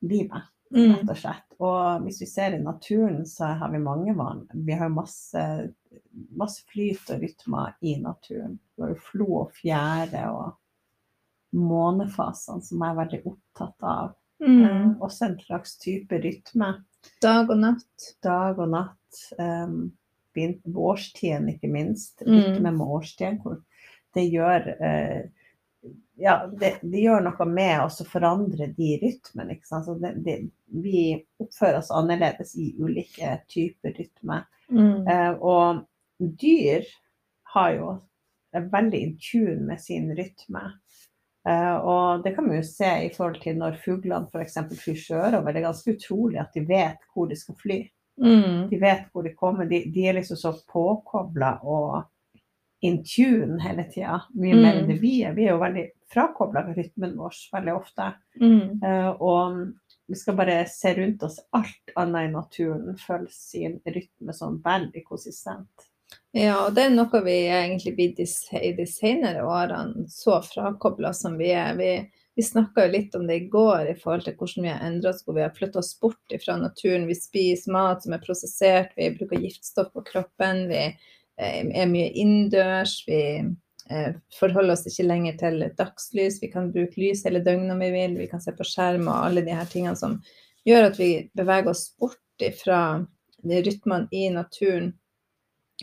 livet, 0.04 0.50
mm. 0.74 0.90
rett 0.90 1.10
og 1.14 1.20
slett. 1.20 1.58
Og 1.64 2.04
hvis 2.04 2.20
vi 2.24 2.28
ser 2.28 2.56
i 2.56 2.60
naturen, 2.60 3.22
så 3.28 3.54
har 3.60 3.72
vi 3.72 3.80
mange 3.80 4.16
vann. 4.18 4.44
Vi 4.66 4.76
har 4.76 4.92
masse 4.92 5.44
masse 6.34 6.64
flyt 6.72 7.10
og 7.10 7.22
rytmer 7.22 7.74
i 7.80 7.96
naturen. 8.00 8.58
Vi 8.76 8.82
har 8.82 8.92
jo 8.94 9.00
flo 9.10 9.30
og 9.42 9.56
fjære 9.56 10.26
og 10.32 11.58
månefasene 11.58 12.64
som 12.66 12.82
jeg 12.82 12.90
er 12.90 13.00
veldig 13.00 13.20
opptatt 13.30 13.88
av. 13.90 14.14
Mm. 14.44 14.64
Eh, 14.64 14.88
også 15.02 15.24
en 15.28 15.38
slags 15.40 15.78
type 15.80 16.18
rytme. 16.20 16.70
Dag 17.22 17.50
og 17.50 17.60
natt. 17.60 18.08
Dag 18.24 18.58
og 18.60 18.72
natt. 18.72 19.22
Um, 19.38 19.94
årstiden, 20.74 21.48
ikke 21.54 21.70
minst. 21.70 22.22
Mm. 22.26 22.34
Rytme 22.34 22.74
med 22.74 22.92
årstiden. 22.98 23.62
Det 24.14 24.26
gjør 24.28 24.68
uh, 24.80 25.22
ja, 26.16 26.34
det, 26.60 26.76
det, 26.82 27.00
gjør 27.02 27.24
noe 27.26 27.46
med 27.50 27.80
oss 27.82 28.00
å 28.04 28.08
forandre 28.08 28.68
de 28.76 28.94
rytmene. 29.02 29.56
Vi 30.84 31.00
oppfører 31.42 31.80
oss 31.80 31.92
annerledes 31.94 32.54
i 32.60 32.70
ulike 32.78 33.38
typer 33.50 33.96
rytme. 33.98 34.44
Mm. 34.70 35.08
Uh, 35.08 35.32
og 35.42 36.28
dyr 36.40 36.86
har 37.54 37.72
jo 37.74 37.94
er 38.54 38.68
veldig 38.70 39.00
in 39.02 39.14
tune 39.18 39.66
med 39.66 39.80
sin 39.82 40.12
rytme. 40.14 40.62
Uh, 41.44 41.76
og 41.84 42.22
det 42.24 42.32
kan 42.36 42.46
vi 42.48 42.56
jo 42.56 42.64
se 42.64 42.90
i 43.04 43.10
forhold 43.12 43.42
til 43.42 43.58
når 43.60 43.76
fuglene 43.82 44.30
f.eks. 44.32 44.56
flyr 44.80 45.00
sjørover. 45.00 45.52
Det 45.52 45.60
er 45.60 45.66
ganske 45.66 45.96
utrolig 45.98 46.40
at 46.40 46.56
de 46.56 46.64
vet 46.68 47.02
hvor 47.12 47.28
de 47.28 47.36
skal 47.36 47.58
fly. 47.60 47.82
Mm. 48.22 48.70
De 48.70 48.80
vet 48.80 49.06
hvor 49.12 49.26
de 49.26 49.34
kommer. 49.36 49.68
De, 49.68 49.82
de 49.92 50.08
er 50.08 50.16
liksom 50.18 50.40
så 50.40 50.54
påkobla 50.72 51.58
og 51.62 52.04
in 52.84 53.02
tune 53.04 53.60
hele 53.64 53.84
tida. 53.92 54.22
Mye 54.36 54.56
mm. 54.56 54.62
mer 54.62 54.78
enn 54.80 54.88
det 54.88 54.98
vi 55.00 55.14
er. 55.24 55.36
Vi 55.36 55.46
er 55.46 55.54
jo 55.54 55.62
veldig 55.62 55.84
frakobla 56.14 56.66
rytmen 56.70 57.16
vår 57.18 57.38
veldig 57.52 57.74
ofte. 57.76 58.10
Mm. 58.40 58.80
Uh, 58.84 59.10
og 59.20 59.62
vi 60.08 60.20
skal 60.20 60.36
bare 60.36 60.58
se 60.68 60.92
rundt 60.98 61.24
oss. 61.24 61.38
Alt 61.56 61.94
annet 61.96 62.28
i 62.28 62.32
naturen 62.34 63.00
følger 63.00 63.32
sin 63.32 63.78
rytme 63.84 64.36
sånn 64.36 64.60
veldig 64.64 65.04
konsistent. 65.08 65.88
Ja, 66.34 66.64
og 66.66 66.74
det 66.74 66.88
er 66.88 66.94
noe 66.94 67.20
vi 67.22 67.36
egentlig 67.46 67.94
blir 67.94 68.20
i 68.58 68.72
de 68.74 68.86
senere 68.90 69.44
årene 69.46 70.08
så 70.10 70.40
frakobla 70.42 71.12
som 71.14 71.36
vi 71.38 71.52
er. 71.54 71.76
Vi, 71.78 71.90
vi 72.34 72.42
snakka 72.42 72.88
litt 72.90 73.14
om 73.14 73.26
det 73.28 73.36
i 73.38 73.48
går 73.52 73.92
i 73.92 73.96
forhold 74.00 74.26
til 74.26 74.34
hvordan 74.40 74.66
vi 74.66 74.72
har 74.72 74.82
endra 74.82 75.12
oss, 75.12 75.22
hvor 75.22 75.36
vi 75.36 75.44
har 75.44 75.54
flytta 75.54 75.78
oss 75.78 75.92
bort 76.00 76.34
fra 76.44 76.56
naturen. 76.58 77.06
Vi 77.06 77.14
spiser 77.14 77.74
mat 77.76 78.02
som 78.02 78.16
er 78.16 78.24
prosessert, 78.24 78.96
vi 78.98 79.12
bruker 79.14 79.44
giftstoff 79.44 79.92
på 79.94 80.02
kroppen, 80.08 80.64
vi 80.72 80.80
eh, 80.88 81.60
er 81.62 81.92
mye 81.92 82.10
innendørs. 82.10 82.96
Vi 83.06 83.20
eh, 83.90 84.18
forholder 84.34 84.74
oss 84.74 84.86
ikke 84.90 85.06
lenger 85.06 85.38
til 85.44 85.68
dagslys, 85.78 86.40
vi 86.42 86.50
kan 86.50 86.72
bruke 86.74 86.98
lys 86.98 87.22
hele 87.28 87.44
døgnet 87.46 87.76
om 87.76 87.86
vi 87.86 87.92
vil, 87.94 88.18
vi 88.18 88.30
kan 88.32 88.42
se 88.42 88.56
på 88.58 88.66
skjerm 88.66 89.06
og 89.06 89.20
alle 89.20 89.46
de 89.46 89.54
her 89.54 89.70
tingene 89.70 89.94
som 90.02 90.18
gjør 90.66 90.90
at 90.90 90.98
vi 90.98 91.12
beveger 91.38 91.70
oss 91.70 91.86
bort 92.00 92.18
fra 92.58 92.82
rytmene 93.44 94.08
i 94.10 94.26
naturen 94.32 94.94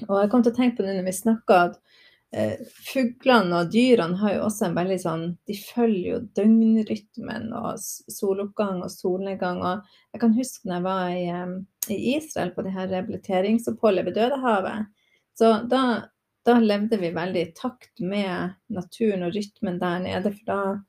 og 0.08 0.16
jeg 0.22 0.32
kom 0.32 0.46
til 0.46 0.54
å 0.54 0.58
tenke 0.58 0.80
på 0.80 0.86
det 0.86 0.96
når 0.98 1.08
vi 1.10 1.16
snakka, 1.16 1.58
at 1.68 1.98
eh, 2.36 2.62
fuglene 2.92 3.64
og 3.64 3.74
dyrene 3.74 4.20
har 4.22 4.38
jo 4.38 4.46
også 4.48 4.70
en 4.70 4.78
veldig 4.78 4.98
sånn 5.04 5.26
De 5.50 5.58
følger 5.58 6.08
jo 6.14 6.22
døgnrytmen 6.40 7.52
og 7.60 7.82
soloppgang 7.82 8.80
og 8.86 8.94
solnedgang. 8.94 9.60
Og 9.66 10.16
jeg 10.16 10.24
kan 10.24 10.38
huske 10.38 10.70
når 10.70 10.78
jeg 10.78 10.88
var 10.88 11.18
i, 11.18 11.98
i 11.98 12.00
Israel 12.16 12.56
på 12.56 12.66
det 12.66 12.74
her 12.78 12.90
rehabiliteringsoppholdet 12.94 14.08
ved 14.08 14.20
Dødehavet. 14.20 14.90
Så 15.38 15.54
da 15.72 15.84
da 16.46 16.58
levde 16.60 16.98
vi 16.98 17.12
veldig 17.14 17.42
i 17.42 17.52
takt 17.54 18.00
med 18.00 18.56
naturen 18.74 19.28
og 19.28 19.36
rytmen 19.36 19.78
der 19.82 20.00
nede. 20.02 20.32
For 20.34 20.48
da 20.48 20.62
eh, 20.72 20.80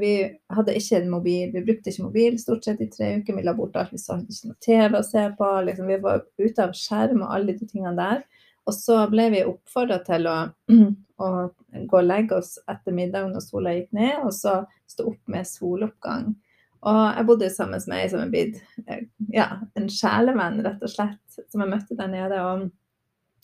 vi 0.00 0.12
hadde 0.54 0.74
ikke 0.78 1.00
en 1.00 1.10
mobil, 1.10 1.50
vi 1.52 1.62
brukte 1.66 1.90
ikke 1.90 2.06
mobil 2.06 2.36
stort 2.40 2.64
sett 2.64 2.80
i 2.80 2.88
tre 2.92 3.16
uker. 3.18 3.36
Vi 3.36 3.44
la 3.44 3.52
bort 3.56 3.76
alt, 3.76 3.92
vi 3.92 3.98
så 4.00 4.16
ikke 4.22 4.52
noe 4.52 4.60
TV 4.62 4.98
å 4.98 5.04
se 5.04 5.24
på. 5.38 5.48
Liksom, 5.66 5.90
vi 5.90 5.98
var 6.04 6.22
ute 6.38 6.64
av 6.64 6.74
skjerm 6.76 7.24
og 7.26 7.34
alle 7.34 7.56
de 7.58 7.68
tingene 7.68 7.96
der. 7.98 8.22
Og 8.66 8.74
så 8.74 8.98
ble 9.10 9.28
vi 9.34 9.44
oppfordra 9.46 10.00
til 10.06 10.26
å, 10.30 10.38
å, 11.22 11.28
gå 11.76 12.00
og 12.00 12.08
legge 12.08 12.40
oss 12.40 12.56
etter 12.70 12.94
middagen 12.94 13.34
når 13.34 13.44
sola 13.44 13.74
gikk 13.76 13.92
ned, 13.96 14.16
og 14.24 14.34
så 14.34 14.58
stå 14.90 15.06
opp 15.12 15.22
med 15.30 15.48
soloppgang. 15.48 16.34
Og 16.86 17.02
jeg 17.02 17.26
bodde 17.26 17.50
sammen 17.50 17.82
med 17.90 17.98
ei 17.98 18.08
som 18.10 18.22
er 18.22 18.32
blitt 18.32 18.58
eh, 18.86 19.06
ja, 19.34 19.48
en 19.78 19.88
sjelevenn, 19.90 20.60
rett 20.66 20.82
og 20.84 20.92
slett, 20.92 21.22
som 21.50 21.62
jeg 21.62 21.72
møtte 21.72 21.98
der 21.98 22.10
nede. 22.12 22.42
Og 22.42 22.66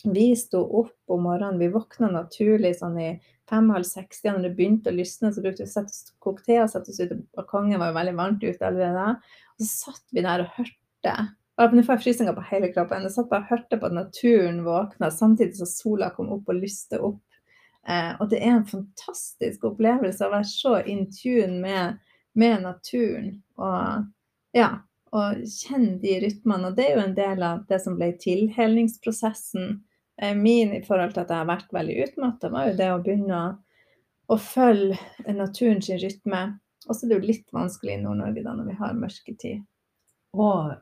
vi 0.04 0.32
sto 0.36 0.62
opp 0.82 1.12
om 1.12 1.26
morgenen, 1.28 1.60
vi 1.60 1.70
våkna 1.72 2.08
naturlig 2.10 2.74
sånn 2.78 2.98
i 3.00 3.10
fem-halv 3.50 3.86
seks. 3.86 4.22
Når 4.24 4.46
det 4.46 4.54
begynte 4.58 4.90
å 4.90 4.96
lysne, 4.96 5.30
så 5.32 5.44
brukte 5.44 5.64
vi 5.64 5.70
å 5.70 5.72
sette 5.72 5.92
oss 5.92 6.14
koke 6.22 6.42
te 6.46 6.58
og 6.62 6.70
sette 6.72 6.90
oss 6.90 7.00
ute 7.02 7.18
på 7.18 7.42
balkongen. 7.42 7.78
var 7.80 7.92
jo 7.92 7.98
veldig 8.00 8.16
varmt 8.18 8.42
ute 8.46 8.66
allerede. 8.66 9.06
Og 9.54 9.64
så 9.64 9.70
satt 9.70 10.04
vi 10.10 10.24
der 10.24 10.44
og 10.44 10.58
hørte 10.58 11.16
nå 11.62 11.82
får 11.84 11.94
jeg 11.94 12.02
frysninger 12.02 12.34
på 12.34 12.44
hele 12.48 12.70
kroppen. 12.72 13.04
Jeg 13.04 13.14
satt 13.14 13.28
bare 13.30 13.44
og 13.44 13.52
hørte 13.52 13.78
på 13.78 13.86
at 13.86 13.94
naturen 13.94 14.62
våkna 14.66 15.10
samtidig 15.12 15.58
som 15.58 15.68
sola 15.68 16.10
kom 16.14 16.32
opp 16.34 16.48
og 16.50 16.58
lyste 16.58 16.98
opp. 16.98 17.20
Eh, 17.86 18.14
og 18.18 18.30
det 18.30 18.40
er 18.40 18.56
en 18.56 18.66
fantastisk 18.66 19.66
opplevelse 19.68 20.26
å 20.26 20.32
være 20.32 20.48
så 20.48 20.78
in 20.88 21.04
tune 21.12 21.60
med, 21.62 22.00
med 22.38 22.64
naturen. 22.64 23.34
Og, 23.60 24.08
ja, 24.56 24.70
og 25.12 25.42
kjenne 25.48 25.98
de 26.02 26.18
rytmene. 26.24 26.70
Og 26.70 26.76
det 26.76 26.86
er 26.86 26.96
jo 26.96 27.06
en 27.06 27.16
del 27.16 27.42
av 27.46 27.64
det 27.68 27.80
som 27.84 27.98
ble 27.98 28.12
tilhelningsprosessen 28.20 29.74
eh, 30.22 30.36
min 30.36 30.72
i 30.76 30.82
forhold 30.86 31.14
til 31.14 31.24
at 31.24 31.34
jeg 31.34 31.42
har 31.42 31.50
vært 31.50 31.74
veldig 31.74 31.98
utmatta, 32.06 32.52
var 32.52 32.70
jo 32.70 32.78
det 32.78 32.92
å 32.92 33.02
begynne 33.02 33.40
å, 33.40 33.50
å 34.32 34.38
følge 34.40 35.36
naturens 35.36 35.90
rytme. 36.02 36.46
Og 36.88 36.96
så 36.96 37.04
er 37.04 37.12
det 37.12 37.20
jo 37.20 37.28
litt 37.28 37.52
vanskelig 37.54 37.98
i 37.98 38.00
Nord-Norge 38.02 38.46
da 38.46 38.56
når 38.56 38.72
vi 38.72 38.80
har 38.80 38.96
mørketid. 38.98 39.60
Og 40.32 40.72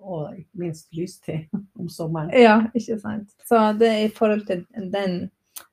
og 0.00 0.36
ikke 0.38 0.62
minst 0.62 0.88
lystid 0.96 1.50
om 1.78 1.88
sommeren. 1.92 2.32
Ja, 2.34 2.56
ikke 2.74 2.98
sant. 3.00 3.32
Så 3.48 3.60
det 3.78 3.88
er 3.88 4.02
i 4.06 4.14
forhold 4.14 4.46
til 4.48 4.64
den 4.72 5.30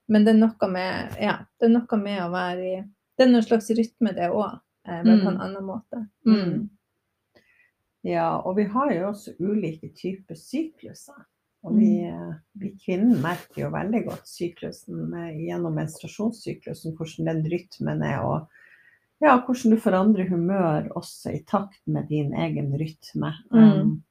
Men 0.08 0.24
det 0.24 0.32
er 0.32 0.40
noe 0.40 0.68
med, 0.72 1.16
ja, 1.20 1.34
det 1.60 1.68
er 1.68 1.72
noe 1.74 1.98
med 2.00 2.22
å 2.24 2.30
være 2.32 2.64
i 2.64 2.76
Det 3.18 3.26
er 3.26 3.32
noen 3.32 3.44
slags 3.44 3.68
rytme, 3.76 4.14
det 4.16 4.30
òg, 4.32 4.60
eh, 4.88 5.02
men 5.04 5.24
på 5.24 5.32
en 5.32 5.36
mm. 5.36 5.42
annen 5.42 5.66
måte. 5.66 6.04
Mm. 6.28 6.68
Ja, 8.08 8.30
og 8.40 8.56
vi 8.60 8.68
har 8.72 8.94
jo 8.94 9.10
også 9.10 9.34
ulike 9.44 9.90
typer 9.98 10.38
sykluser. 10.40 11.26
Og 11.66 11.74
vi, 11.76 11.90
mm. 12.06 12.12
eh, 12.14 12.36
vi 12.62 12.70
kvinner 12.80 13.20
merker 13.20 13.66
jo 13.66 13.72
veldig 13.74 14.04
godt 14.06 14.30
syklusen 14.30 15.12
gjennom 15.42 15.76
menstruasjonssyklusen, 15.76 16.96
hvordan 16.96 17.28
den 17.32 17.44
rytmen 17.52 18.06
er. 18.06 18.22
og 18.24 18.48
ja, 19.20 19.34
hvordan 19.46 19.74
du 19.74 19.82
forandrer 19.82 20.30
humør 20.30 20.92
også 20.96 21.34
i 21.34 21.44
takt 21.50 21.82
med 21.90 22.06
din 22.10 22.36
egen 22.38 22.70
rytme. 22.78 23.34
Mm. 23.52 23.64
Um, 23.64 24.04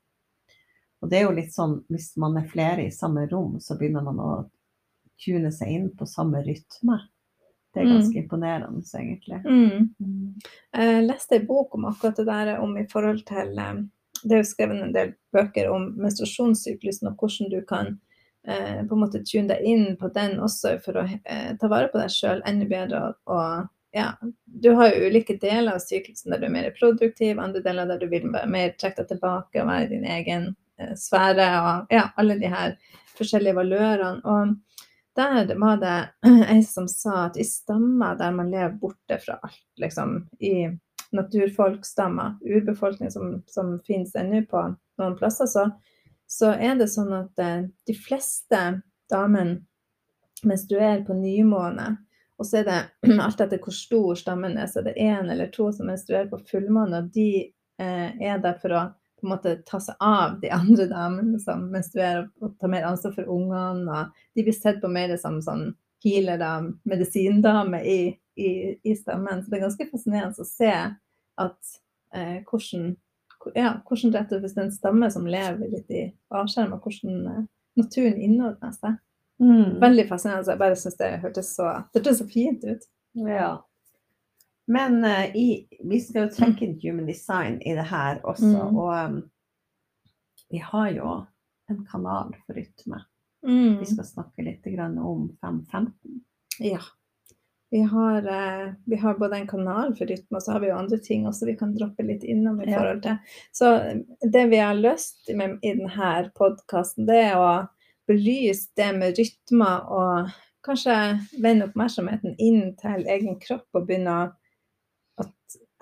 og 1.01 1.11
det 1.11 1.21
er 1.21 1.29
jo 1.29 1.37
litt 1.37 1.55
sånn 1.55 1.79
hvis 1.93 2.11
man 2.19 2.39
er 2.41 2.49
flere 2.51 2.89
i 2.89 2.95
samme 2.95 3.29
rom, 3.31 3.61
så 3.63 3.77
begynner 3.79 4.03
man 4.03 4.19
å 4.19 4.31
tune 5.23 5.53
seg 5.55 5.71
inn 5.77 5.93
på 5.97 6.09
samme 6.11 6.43
rytme. 6.45 6.99
Det 7.77 7.83
er 7.83 7.91
ganske 7.93 8.17
mm. 8.17 8.23
imponerende, 8.23 8.83
egentlig. 8.99 9.41
Mm. 9.45 9.89
mm. 10.01 10.49
Jeg 10.73 11.05
leste 11.05 11.37
en 11.37 11.47
bok 11.47 11.77
om 11.77 11.85
akkurat 11.91 12.17
det 12.17 12.27
der, 12.31 12.53
om 12.65 12.73
i 12.81 12.87
forhold 12.89 13.21
til 13.29 13.59
eh, 13.61 13.85
Det 14.23 14.33
er 14.33 14.43
jo 14.43 14.49
skrevet 14.49 14.83
en 14.83 14.95
del 14.97 15.13
bøker 15.37 15.69
om 15.71 15.91
menstruasjonssyklusen 16.01 17.11
og 17.11 17.21
hvordan 17.21 17.53
du 17.53 17.61
kan 17.69 17.99
eh, 18.49 18.81
på 18.81 18.97
en 18.97 19.03
måte 19.03 19.21
tune 19.29 19.51
deg 19.53 19.61
inn 19.69 19.97
på 20.01 20.09
den 20.15 20.41
også 20.41 20.79
for 20.85 21.03
å 21.03 21.05
eh, 21.05 21.53
ta 21.61 21.69
vare 21.69 21.93
på 21.93 22.01
deg 22.01 22.13
sjøl 22.15 22.45
enda 22.49 22.69
bedre. 22.71 23.03
og 23.29 23.73
ja, 23.97 24.11
du 24.45 24.73
har 24.77 24.91
jo 24.93 25.07
ulike 25.09 25.39
deler 25.41 25.77
av 25.77 25.85
syklusen 25.85 26.33
der 26.33 26.41
du 26.41 26.49
er 26.49 26.57
mer 26.57 26.73
produktiv, 26.77 27.39
andre 27.39 27.63
deler 27.65 27.89
der 27.89 28.01
du 28.01 28.09
vil 28.09 28.27
mer 28.29 28.75
trekke 28.81 29.05
deg 29.05 29.15
tilbake 29.15 29.63
og 29.63 29.69
være 29.69 29.87
i 29.87 29.93
din 29.95 30.09
egen 30.17 30.55
Eh, 30.79 30.93
sfære 30.97 31.47
og 31.63 31.93
ja, 31.93 32.03
alle 32.21 32.37
de 32.41 32.49
her 32.53 32.75
forskjellige 33.17 33.57
valørene. 33.57 34.21
Og 34.25 34.57
der 35.17 35.55
var 35.59 35.77
det 35.81 35.97
ei 36.53 36.63
som 36.65 36.89
sa 36.89 37.27
at 37.27 37.39
i 37.41 37.45
stammer 37.45 38.17
der 38.19 38.35
man 38.37 38.51
lever 38.51 38.77
borte 38.81 39.19
fra 39.23 39.39
alt, 39.43 39.63
liksom, 39.81 40.19
i 40.41 40.69
naturfolkstammer, 41.13 42.37
urbefolkning 42.45 43.11
som, 43.11 43.43
som 43.47 43.79
finnes 43.87 44.15
ennå 44.15 44.43
på 44.51 44.63
noen 44.99 45.17
plasser, 45.17 45.47
så, 45.47 45.71
så, 46.27 46.53
er 46.53 46.77
det 46.77 46.91
sånn 46.93 47.13
at 47.17 47.43
eh, 47.43 47.69
de 47.87 47.95
fleste 47.97 48.63
damene 49.11 49.63
menstruerer 50.47 51.05
på 51.07 51.17
nymåne. 51.17 51.95
Og 52.37 52.47
så 52.47 52.61
er 52.61 52.69
det 52.69 52.81
alt 53.25 53.41
etter 53.41 53.63
hvor 53.63 53.77
stor 53.77 54.19
stammen 54.21 54.59
er, 54.59 54.69
så 54.69 54.83
det 54.85 54.97
er 54.97 55.01
det 55.01 55.09
én 55.09 55.33
eller 55.33 55.53
to 55.55 55.71
som 55.73 55.89
menstruerer 55.91 56.29
på 56.33 56.43
fullmåne, 56.51 57.03
og 57.05 57.13
de 57.15 57.31
eh, 57.81 58.09
er 58.13 58.43
der 58.43 58.59
for 58.61 58.77
å 58.77 58.87
på 59.27 59.33
en 59.33 59.35
måte 59.35 59.57
ta 59.67 59.81
seg 59.83 59.99
av 60.01 60.39
de 60.41 60.51
andre 60.55 60.87
damene 60.91 61.41
som 61.43 61.65
menstruerer 61.73 62.29
og 62.41 62.55
tar 62.61 62.71
mer 62.71 62.87
ansvar 62.87 63.17
for 63.17 63.33
ungene. 63.33 64.05
De 64.39 64.45
blir 64.47 64.55
sett 64.55 64.79
på 64.83 64.91
mer 64.93 65.17
som 65.21 65.41
sånn 65.43 65.73
healere, 66.05 66.53
medisindame 66.87 67.83
i, 67.83 67.99
i, 68.39 68.51
i, 68.83 68.95
stammen. 68.97 69.43
Så 69.43 69.51
det 69.51 69.59
er 69.59 69.67
ganske 69.67 69.89
fascinerende 69.91 70.45
å 70.45 70.49
se 70.49 70.73
at 71.43 71.75
eh, 72.15 72.39
hvordan, 72.47 72.93
ja, 73.57 73.75
hvordan 73.89 74.15
rett 74.15 74.37
og 74.37 74.47
slett 74.47 74.65
en 74.69 74.75
stamme 74.75 75.11
som 75.11 75.27
lever 75.27 75.73
litt 75.73 75.91
i 75.91 76.05
avskjerm, 76.31 76.77
og 76.77 76.87
hvordan 76.87 77.23
eh, 77.33 77.45
naturen 77.81 78.21
innordner 78.23 78.77
seg. 78.77 79.01
Mm. 79.43 79.81
Veldig 79.83 80.07
fascinerende. 80.09 80.53
Jeg 80.55 80.63
bare 80.63 80.79
syns 80.81 81.01
det 81.01 81.11
hørtes 81.25 81.51
så, 81.59 81.73
det 81.91 82.01
hørtes 82.05 82.23
så 82.23 82.29
fint 82.31 82.65
ut. 82.65 82.87
Ja. 83.27 83.51
Men 84.67 85.05
uh, 85.05 85.37
i, 85.37 85.69
vi 85.85 86.01
skal 86.01 86.27
jo 86.27 86.35
trekke 86.35 86.67
inn 86.67 86.79
human 86.83 87.07
design 87.07 87.61
i 87.63 87.75
det 87.79 87.87
her 87.87 88.21
også. 88.27 88.51
Mm. 88.51 88.79
Og 88.79 88.93
um, 88.95 89.19
vi 90.51 90.63
har 90.63 90.91
jo 90.95 91.17
en 91.71 91.83
kanal 91.91 92.35
for 92.45 92.59
rytme. 92.59 93.03
Mm. 93.47 93.79
Vi 93.81 93.87
skal 93.87 94.07
snakke 94.07 94.47
litt 94.47 94.67
om 94.67 95.29
515. 95.41 96.23
Ja. 96.59 96.81
Vi 97.71 97.81
har, 97.83 98.27
uh, 98.27 98.73
vi 98.87 98.97
har, 98.97 99.19
både 99.19 99.37
en 99.37 99.49
kanal 99.51 99.95
for 99.95 100.07
rytme, 100.07 100.39
og 100.39 100.43
så 100.43 100.57
har 100.57 100.63
vi 100.63 100.71
jo 100.71 100.79
andre 100.79 100.99
ting 101.03 101.27
også 101.27 101.47
vi 101.47 101.57
kan 101.59 101.75
droppe 101.75 102.07
litt 102.07 102.25
innom 102.25 102.61
i 102.63 102.71
forhold 102.71 103.03
til. 103.03 103.39
Så 103.53 103.71
det 104.23 104.47
vi 104.51 104.63
har 104.63 104.75
lyst 104.75 105.31
med 105.35 105.59
i 105.63 105.75
denne 105.75 106.13
podkasten, 106.39 107.07
det 107.07 107.21
er 107.29 107.39
å 107.39 107.53
belyse 108.07 108.71
det 108.79 108.93
med 108.99 109.19
rytmer 109.19 109.87
og 109.91 110.35
kanskje 110.67 110.95
vende 111.43 111.67
oppmerksomheten 111.69 112.35
inn 112.43 112.75
til 112.81 113.07
egen 113.11 113.39
kropp 113.43 113.67
og 113.75 113.87
begynne 113.87 114.15
å 114.15 114.27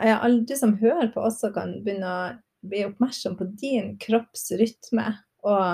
alle 0.03 0.43
du 0.49 0.55
som 0.59 0.77
hører 0.81 1.13
på 1.15 1.23
også 1.23 1.53
kan 1.55 1.77
begynne 1.85 2.11
å 2.11 2.23
bli 2.65 2.85
oppmerksom 2.89 3.37
på 3.39 3.47
din 3.61 3.95
kroppsrytme. 4.01 5.07
Og 5.45 5.65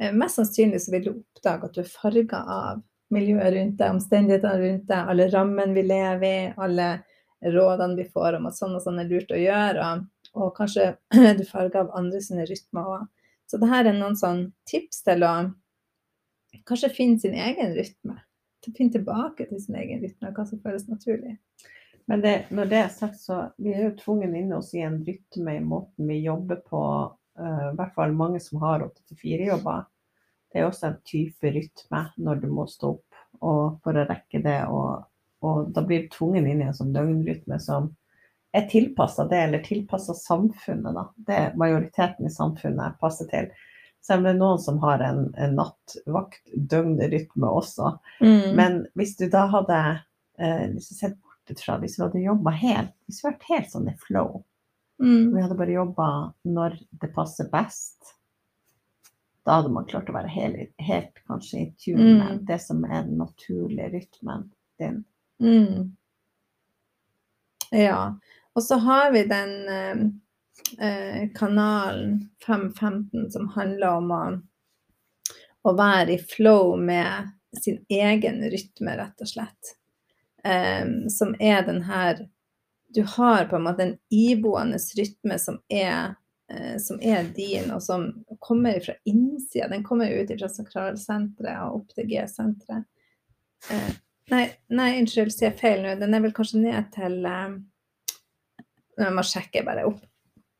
eh, 0.00 0.12
mest 0.12 0.40
sannsynlig 0.40 0.82
så 0.84 0.94
vil 0.94 1.06
du 1.06 1.12
oppdage 1.14 1.68
at 1.68 1.76
du 1.76 1.82
er 1.84 1.90
farga 1.90 2.42
av 2.42 2.82
miljøet 3.14 3.52
rundt 3.54 3.76
deg, 3.78 3.92
omstendighetene 3.94 4.62
rundt 4.62 4.88
deg, 4.90 5.10
alle 5.12 5.28
rammene 5.30 5.76
vi 5.76 5.84
lever 5.86 6.26
i, 6.26 6.48
alle 6.58 6.88
rådene 7.46 7.98
vi 8.00 8.08
får 8.10 8.38
om 8.38 8.48
at 8.48 8.56
sånn 8.58 8.74
og 8.74 8.82
sånn 8.82 8.98
er 9.02 9.10
lurt 9.10 9.30
å 9.30 9.38
gjøre. 9.38 9.90
Og, 9.92 10.32
og 10.42 10.50
kanskje 10.56 10.90
du 11.38 11.44
farga 11.48 11.84
av 11.84 11.94
andre 11.98 12.22
sine 12.24 12.48
rytmer 12.48 12.90
òg. 12.96 13.06
Så 13.46 13.60
det 13.62 13.70
her 13.70 13.86
er 13.86 13.94
noen 13.94 14.18
sånn 14.18 14.48
tips 14.66 15.04
til 15.06 15.22
å 15.22 15.34
kanskje 16.66 16.90
finne 16.96 17.22
sin 17.22 17.36
egen 17.38 17.76
rytme. 17.76 18.18
Finne 18.66 18.96
tilbake 18.96 19.44
til 19.46 19.60
sin 19.62 19.76
egen 19.78 20.00
rytme, 20.02 20.32
hva 20.34 20.44
som 20.48 20.58
føles 20.64 20.88
naturlig. 20.90 21.36
Men 22.06 22.22
det, 22.22 22.34
når 22.54 22.70
det 22.70 22.78
er 22.78 22.90
sagt, 22.94 23.18
så 23.18 23.40
vi 23.58 23.72
er 23.74 23.88
jo 23.88 23.96
tvungen 23.98 24.34
inn 24.38 24.52
oss 24.54 24.70
i 24.78 24.84
en 24.86 25.00
rytme 25.04 25.56
i 25.58 25.64
måten 25.64 26.06
vi 26.06 26.20
jobber 26.22 26.60
på. 26.62 26.82
Uh, 27.38 27.64
I 27.72 27.74
hvert 27.78 27.94
fall 27.96 28.14
mange 28.14 28.40
som 28.40 28.62
har 28.62 28.84
8-4-jobber. 28.86 29.88
Det 30.52 30.62
er 30.62 30.68
også 30.68 30.86
en 30.88 31.00
type 31.04 31.50
rytme 31.52 32.02
når 32.22 32.44
du 32.44 32.48
må 32.52 32.68
stå 32.70 32.94
opp 32.94 33.16
og 33.44 33.80
for 33.84 33.98
å 33.98 34.06
rekke 34.08 34.40
det. 34.44 34.60
Og, 34.70 35.02
og 35.44 35.70
da 35.74 35.82
blir 35.84 36.06
du 36.06 36.12
tvungen 36.14 36.46
inn 36.46 36.62
i 36.62 36.68
en 36.70 36.76
sånn 36.76 36.94
døgnrytme 36.94 37.58
som 37.60 37.90
er 38.56 38.68
tilpassa 38.70 39.26
det, 39.28 39.42
eller 39.48 39.64
tilpassa 39.66 40.14
samfunnet. 40.16 40.94
Da. 40.94 41.08
Det 41.16 41.40
majoriteten 41.60 42.26
i 42.26 42.32
samfunnet 42.32 43.00
passer 43.02 43.28
til. 43.28 43.50
Selv 44.06 44.22
om 44.22 44.24
det 44.28 44.32
er 44.32 44.38
noen 44.38 44.62
som 44.62 44.78
har 44.84 45.02
en, 45.02 45.22
en 45.34 45.56
natt-vakt-døgnrytme 45.58 47.50
også. 47.50 47.96
Mm. 48.22 48.54
Men 48.56 48.78
hvis 48.96 49.16
du 49.18 49.26
da 49.32 49.48
hadde 49.52 49.80
eh, 50.38 50.76
sett 50.80 51.18
ut 51.50 51.62
fra 51.62 51.78
hvis 51.82 51.98
vi 51.98 52.04
hadde 52.04 52.22
jobba 52.24 52.52
helt 52.56 52.94
Hvis 53.06 53.22
vi 53.22 53.26
hadde 53.26 53.36
vært 53.36 53.50
helt 53.50 53.72
sånn 53.72 53.90
i 53.90 53.96
flow, 54.02 54.30
mm. 55.02 55.34
vi 55.34 55.42
hadde 55.42 55.58
bare 55.58 55.76
jobba 55.76 56.08
når 56.48 56.78
det 57.02 57.12
passer 57.14 57.50
best, 57.52 58.14
da 59.46 59.60
hadde 59.60 59.70
man 59.70 59.86
klart 59.86 60.10
å 60.10 60.16
være 60.16 60.32
helt, 60.34 60.72
helt 60.82 61.20
kanskje 61.30 61.60
i 61.60 61.68
tune 61.78 62.02
med 62.02 62.32
mm. 62.32 62.40
det 62.48 62.58
som 62.64 62.82
er 62.88 63.04
den 63.06 63.20
naturlige 63.20 63.92
rytmen 63.92 64.48
din. 64.82 65.04
Mm. 65.38 65.92
Ja. 67.70 68.16
Og 68.56 68.64
så 68.66 68.80
har 68.82 69.12
vi 69.14 69.22
den 69.30 69.54
eh, 69.70 70.02
eh 70.82 71.22
kanalen 71.34 72.28
515 72.46 73.30
som 73.30 73.48
handler 73.54 74.00
om 74.00 74.10
å, 74.10 74.20
å 75.62 75.76
være 75.78 76.16
i 76.16 76.22
flow 76.34 76.74
med 76.80 77.30
sin 77.62 77.84
egen 77.88 78.42
rytme, 78.50 78.96
rett 78.98 79.22
og 79.22 79.30
slett. 79.30 79.76
Um, 80.46 81.10
som 81.10 81.34
er 81.40 81.62
den 81.62 81.82
her 81.82 82.18
Du 82.94 83.02
har 83.02 83.44
på 83.44 83.56
en 83.56 83.62
måte 83.62 83.82
en 83.82 83.96
iboende 84.10 84.78
rytme 84.98 85.38
som 85.42 85.58
er, 85.68 86.14
uh, 86.52 86.76
som 86.78 87.00
er 87.02 87.26
din, 87.34 87.72
og 87.74 87.82
som 87.82 88.06
kommer 88.38 88.78
fra 88.80 88.94
innsida. 89.04 89.68
Den 89.68 89.84
kommer 89.84 90.12
ut 90.12 90.30
fra 90.30 90.48
sakralsenteret 90.48 91.64
og 91.64 91.80
opp 91.80 91.96
til 91.96 92.06
G-senteret. 92.12 92.86
Uh, 93.72 93.90
nei, 94.30 94.44
nei, 94.70 94.90
unnskyld, 95.00 95.34
sier 95.34 95.50
jeg 95.50 95.58
feil 95.58 95.82
nå. 95.82 95.96
Den 95.98 96.14
er 96.14 96.22
vel 96.28 96.36
kanskje 96.36 96.62
ned 96.62 96.92
til 96.94 97.18
uh, 97.26 97.58
Jeg 99.02 99.18
må 99.18 99.26
sjekke 99.26 99.66
bare 99.66 99.88
opp. 99.90 100.04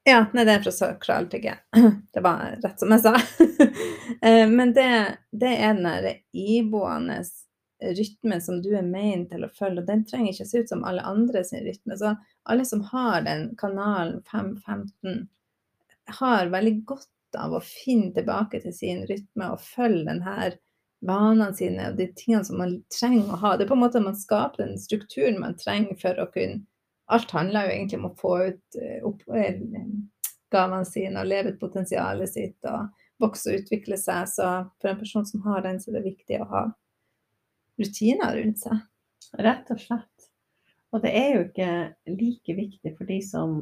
Ja, 0.07 0.25
nei, 0.35 0.49
det 0.49 0.59
er 0.59 0.67
fra 0.67 0.75
sakral 0.75 1.31
til 1.31 1.47
G. 1.47 1.55
Det 2.15 2.27
var 2.27 2.59
rett 2.63 2.83
som 2.83 2.93
jeg 2.95 3.07
sa. 3.07 3.15
Men 4.59 4.75
det, 4.75 4.91
det 5.31 5.51
er 5.57 5.75
den 5.75 5.89
der 5.89 6.13
iboende 6.31 7.23
rytmen 7.81 8.41
som 8.43 8.61
du 8.63 8.71
er 8.77 8.87
ment 8.87 9.31
til 9.33 9.45
å 9.45 9.53
følge, 9.53 9.83
og 9.83 9.91
den 9.91 10.05
trenger 10.09 10.33
ikke 10.33 10.49
se 10.49 10.63
ut 10.65 10.73
som 10.73 10.85
alle 10.89 11.05
andre 11.07 11.43
sin 11.45 11.65
rytme. 11.67 11.97
Så 11.99 12.15
alle 12.49 12.65
som 12.69 12.85
har 12.93 13.25
den 13.27 13.51
kanalen 13.61 14.23
515, 14.31 15.27
har 16.21 16.53
veldig 16.53 16.77
godt 16.87 17.11
av 17.37 17.57
å 17.57 17.65
finne 17.65 18.13
tilbake 18.15 18.61
til 18.63 18.73
sin 18.75 19.03
rytme 19.09 19.51
og 19.53 19.63
følge 19.63 20.07
den 20.07 20.23
her 20.25 20.57
vanene 21.07 21.55
sine 21.55 21.91
og 21.91 21.99
de 21.99 22.07
tingene 22.17 22.47
som 22.47 22.61
man 22.63 22.79
trenger 22.95 23.35
å 23.35 23.41
ha. 23.43 23.55
Det 23.57 23.67
er 23.67 23.73
på 23.73 23.77
en 23.77 23.83
måte 23.83 24.03
man 24.03 24.17
skaper 24.19 24.65
den 24.65 24.79
strukturen 24.81 25.41
man 25.43 25.59
trenger 25.61 25.99
for 26.01 26.23
å 26.23 26.31
kunne 26.33 26.65
Alt 27.07 27.31
handler 27.31 27.69
jo 27.69 27.71
egentlig 27.71 27.99
om 28.01 28.07
å 28.09 28.17
få 28.19 28.31
ut 28.49 28.77
eh, 28.83 29.03
opp, 29.07 29.21
eh, 29.31 29.61
sine 30.91 31.21
og 31.21 31.29
leve 31.31 31.53
ut 31.53 31.61
potensialet 31.61 32.33
sitt 32.33 32.67
og 32.67 32.89
vokse 33.23 33.53
og 33.53 33.61
utvikle 33.61 33.95
seg. 33.95 34.27
Så 34.27 34.49
for 34.83 34.91
en 34.91 34.99
person 34.99 35.27
som 35.29 35.45
har 35.45 35.63
den, 35.63 35.79
så 35.79 35.93
er 35.93 36.01
det 36.01 36.09
viktig 36.09 36.41
å 36.43 36.49
ha 36.51 36.65
rutiner 37.81 38.37
rundt 38.39 38.63
seg. 38.63 38.83
Rett 39.43 39.73
og 39.73 39.81
slett. 39.83 40.29
Og 40.95 41.03
det 41.05 41.13
er 41.19 41.33
jo 41.35 41.47
ikke 41.47 41.71
like 42.17 42.57
viktig 42.57 42.93
for 42.97 43.09
de 43.09 43.19
som 43.25 43.57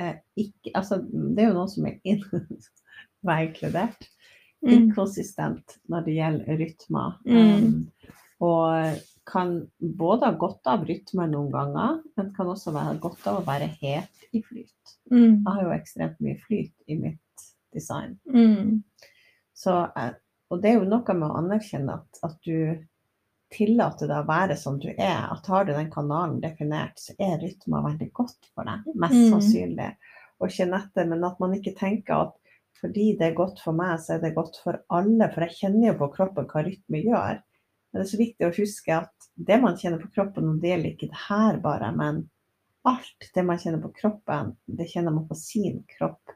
eh, 0.00 0.18
ikke 0.36 0.74
Altså, 0.74 0.98
det 1.02 1.44
er 1.44 1.52
jo 1.52 1.56
noen 1.56 1.70
som 1.72 1.86
er 1.88 2.00
inkludert. 3.46 4.10
Mm. 4.62 4.74
Inkonsistent 4.76 5.78
når 5.90 6.04
det 6.06 6.18
gjelder 6.18 6.60
rytmer. 6.60 7.16
Mm. 7.26 7.38
Um, 7.38 8.18
og 8.42 9.00
kan 9.26 9.54
både 9.78 10.26
ha 10.26 10.36
godt 10.38 10.66
av 10.70 10.84
rytmer 10.86 11.30
noen 11.30 11.50
ganger, 11.52 12.00
men 12.18 12.32
kan 12.34 12.50
også 12.50 12.74
være 12.74 12.98
godt 13.02 13.26
av 13.30 13.40
å 13.40 13.46
være 13.46 13.68
helt 13.80 14.26
i 14.34 14.42
flyt. 14.42 14.94
Mm. 15.12 15.42
Jeg 15.42 15.48
har 15.48 15.62
jo 15.62 15.74
ekstremt 15.76 16.22
mye 16.24 16.38
flyt 16.42 16.90
i 16.90 16.98
mitt 16.98 17.46
design. 17.74 18.16
Mm. 18.26 18.82
Så 19.56 19.76
eh, 19.98 20.14
og 20.52 20.60
det 20.62 20.70
er 20.70 20.80
jo 20.80 20.88
noe 20.88 21.14
med 21.16 21.28
å 21.30 21.38
anerkjenne 21.40 21.94
at, 21.96 22.18
at 22.26 22.36
du 22.44 22.76
tillater 23.52 24.08
deg 24.08 24.22
å 24.22 24.28
være 24.28 24.56
som 24.60 24.78
du 24.80 24.90
er. 24.92 25.24
At 25.32 25.48
har 25.48 25.64
du 25.64 25.72
den 25.72 25.90
kanalen 25.92 26.40
definert, 26.42 27.00
så 27.00 27.14
er 27.20 27.38
rytmer 27.40 27.84
veldig 27.86 28.08
godt 28.16 28.50
for 28.52 28.68
deg. 28.68 28.86
Mest 28.92 29.16
mm. 29.16 29.30
sannsynlig. 29.34 29.88
Og 30.42 30.52
kjenne 30.52 30.80
etter. 30.82 31.08
Men 31.08 31.24
at 31.28 31.40
man 31.42 31.56
ikke 31.56 31.74
tenker 31.78 32.26
at 32.26 32.38
fordi 32.82 33.12
det 33.18 33.28
er 33.28 33.38
godt 33.38 33.60
for 33.62 33.76
meg, 33.78 33.94
så 34.02 34.16
er 34.16 34.22
det 34.24 34.34
godt 34.34 34.58
for 34.62 34.80
alle. 34.92 35.28
For 35.32 35.46
jeg 35.46 35.58
kjenner 35.60 35.92
jo 35.92 35.98
på 36.00 36.10
kroppen 36.16 36.48
hva 36.50 36.64
rytme 36.66 37.02
gjør. 37.04 37.40
Men 37.92 38.00
det 38.00 38.06
er 38.06 38.12
så 38.12 38.20
viktig 38.20 38.48
å 38.48 38.54
huske 38.56 38.96
at 38.96 39.28
det 39.36 39.58
man 39.62 39.76
kjenner 39.78 40.02
på 40.02 40.10
kroppen, 40.16 40.48
og 40.48 40.60
det 40.62 40.72
gjelder 40.72 40.94
ikke 40.94 41.10
det 41.12 41.24
her 41.28 41.58
bare, 41.62 41.92
men 41.96 42.22
alt 42.88 43.28
det 43.36 43.44
man 43.46 43.60
kjenner 43.60 43.82
på 43.84 43.92
kroppen, 44.00 44.54
det 44.66 44.88
kjenner 44.90 45.14
man 45.14 45.28
på 45.28 45.36
sin 45.38 45.82
kropp. 45.92 46.32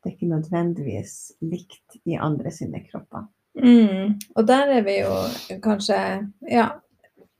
Det 0.00 0.10
er 0.10 0.16
ikke 0.16 0.32
nødvendigvis 0.32 1.14
likt 1.44 2.00
i 2.08 2.16
andre 2.20 2.50
sine 2.52 2.82
kropper. 2.88 3.28
Mm. 3.54 4.16
Og 4.34 4.46
der 4.48 4.72
er 4.78 4.82
vi 4.82 4.96
jo 4.98 5.12
kanskje 5.62 5.96
Ja, 6.50 6.68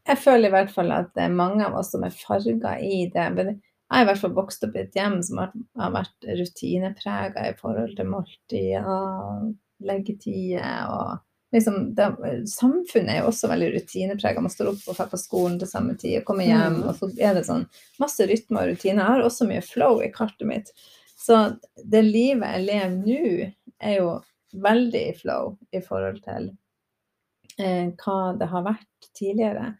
jeg 0.06 0.20
føler 0.20 0.48
i 0.48 0.54
hvert 0.54 0.72
fall 0.72 0.92
at 0.94 1.12
det 1.16 1.26
er 1.26 1.36
mange 1.36 1.64
av 1.66 1.76
oss 1.80 1.90
som 1.94 2.04
er 2.06 2.14
farga 2.14 2.76
i 2.78 3.06
det. 3.12 3.24
Jeg 3.24 3.56
har 3.90 4.04
i 4.04 4.08
hvert 4.08 4.20
fall 4.20 4.34
vokst 4.36 4.64
opp 4.66 4.76
i 4.76 4.82
et 4.84 4.96
hjem 4.96 5.20
som 5.24 5.40
har, 5.42 5.52
har 5.80 5.94
vært 5.94 6.28
rutineprega 6.40 7.46
i 7.48 7.54
forhold 7.58 7.94
til 7.96 8.10
måltider, 8.10 8.88
leggetider 9.84 10.90
og 10.92 11.22
liksom 11.54 11.94
det, 11.94 12.08
Samfunnet 12.50 13.14
er 13.14 13.22
jo 13.22 13.30
også 13.30 13.48
veldig 13.52 13.70
rutineprega. 13.76 14.42
Man 14.42 14.52
står 14.52 14.72
opp 14.72 14.88
og 14.90 14.98
drar 14.98 15.10
på 15.12 15.20
skolen 15.20 15.56
til 15.60 15.70
samme 15.70 15.94
tid 16.00 16.18
og 16.20 16.28
kommer 16.28 16.48
hjem, 16.48 16.80
mm. 16.80 16.86
og 16.90 16.98
så 16.98 17.10
er 17.14 17.38
det 17.38 17.46
sånn 17.48 17.66
masse 18.02 18.26
rytme 18.28 18.60
og 18.60 18.72
rutiner. 18.72 19.00
Jeg 19.00 19.10
har 19.12 19.24
også 19.24 19.48
mye 19.48 19.64
flow 19.64 20.02
i 20.04 20.10
kartet 20.14 20.48
mitt. 20.50 20.72
Så 21.24 21.40
det 21.80 22.02
livet 22.04 22.56
jeg 22.56 22.66
lever 22.66 22.96
nå, 22.98 23.50
er 23.80 24.00
jo 24.00 24.08
veldig 24.62 25.02
i 25.10 25.14
flow 25.18 25.54
i 25.74 25.80
forhold 25.84 26.20
til 26.24 26.50
eh, 27.58 27.90
hva 28.00 28.18
det 28.38 28.50
har 28.50 28.66
vært 28.66 29.08
tidligere. 29.16 29.72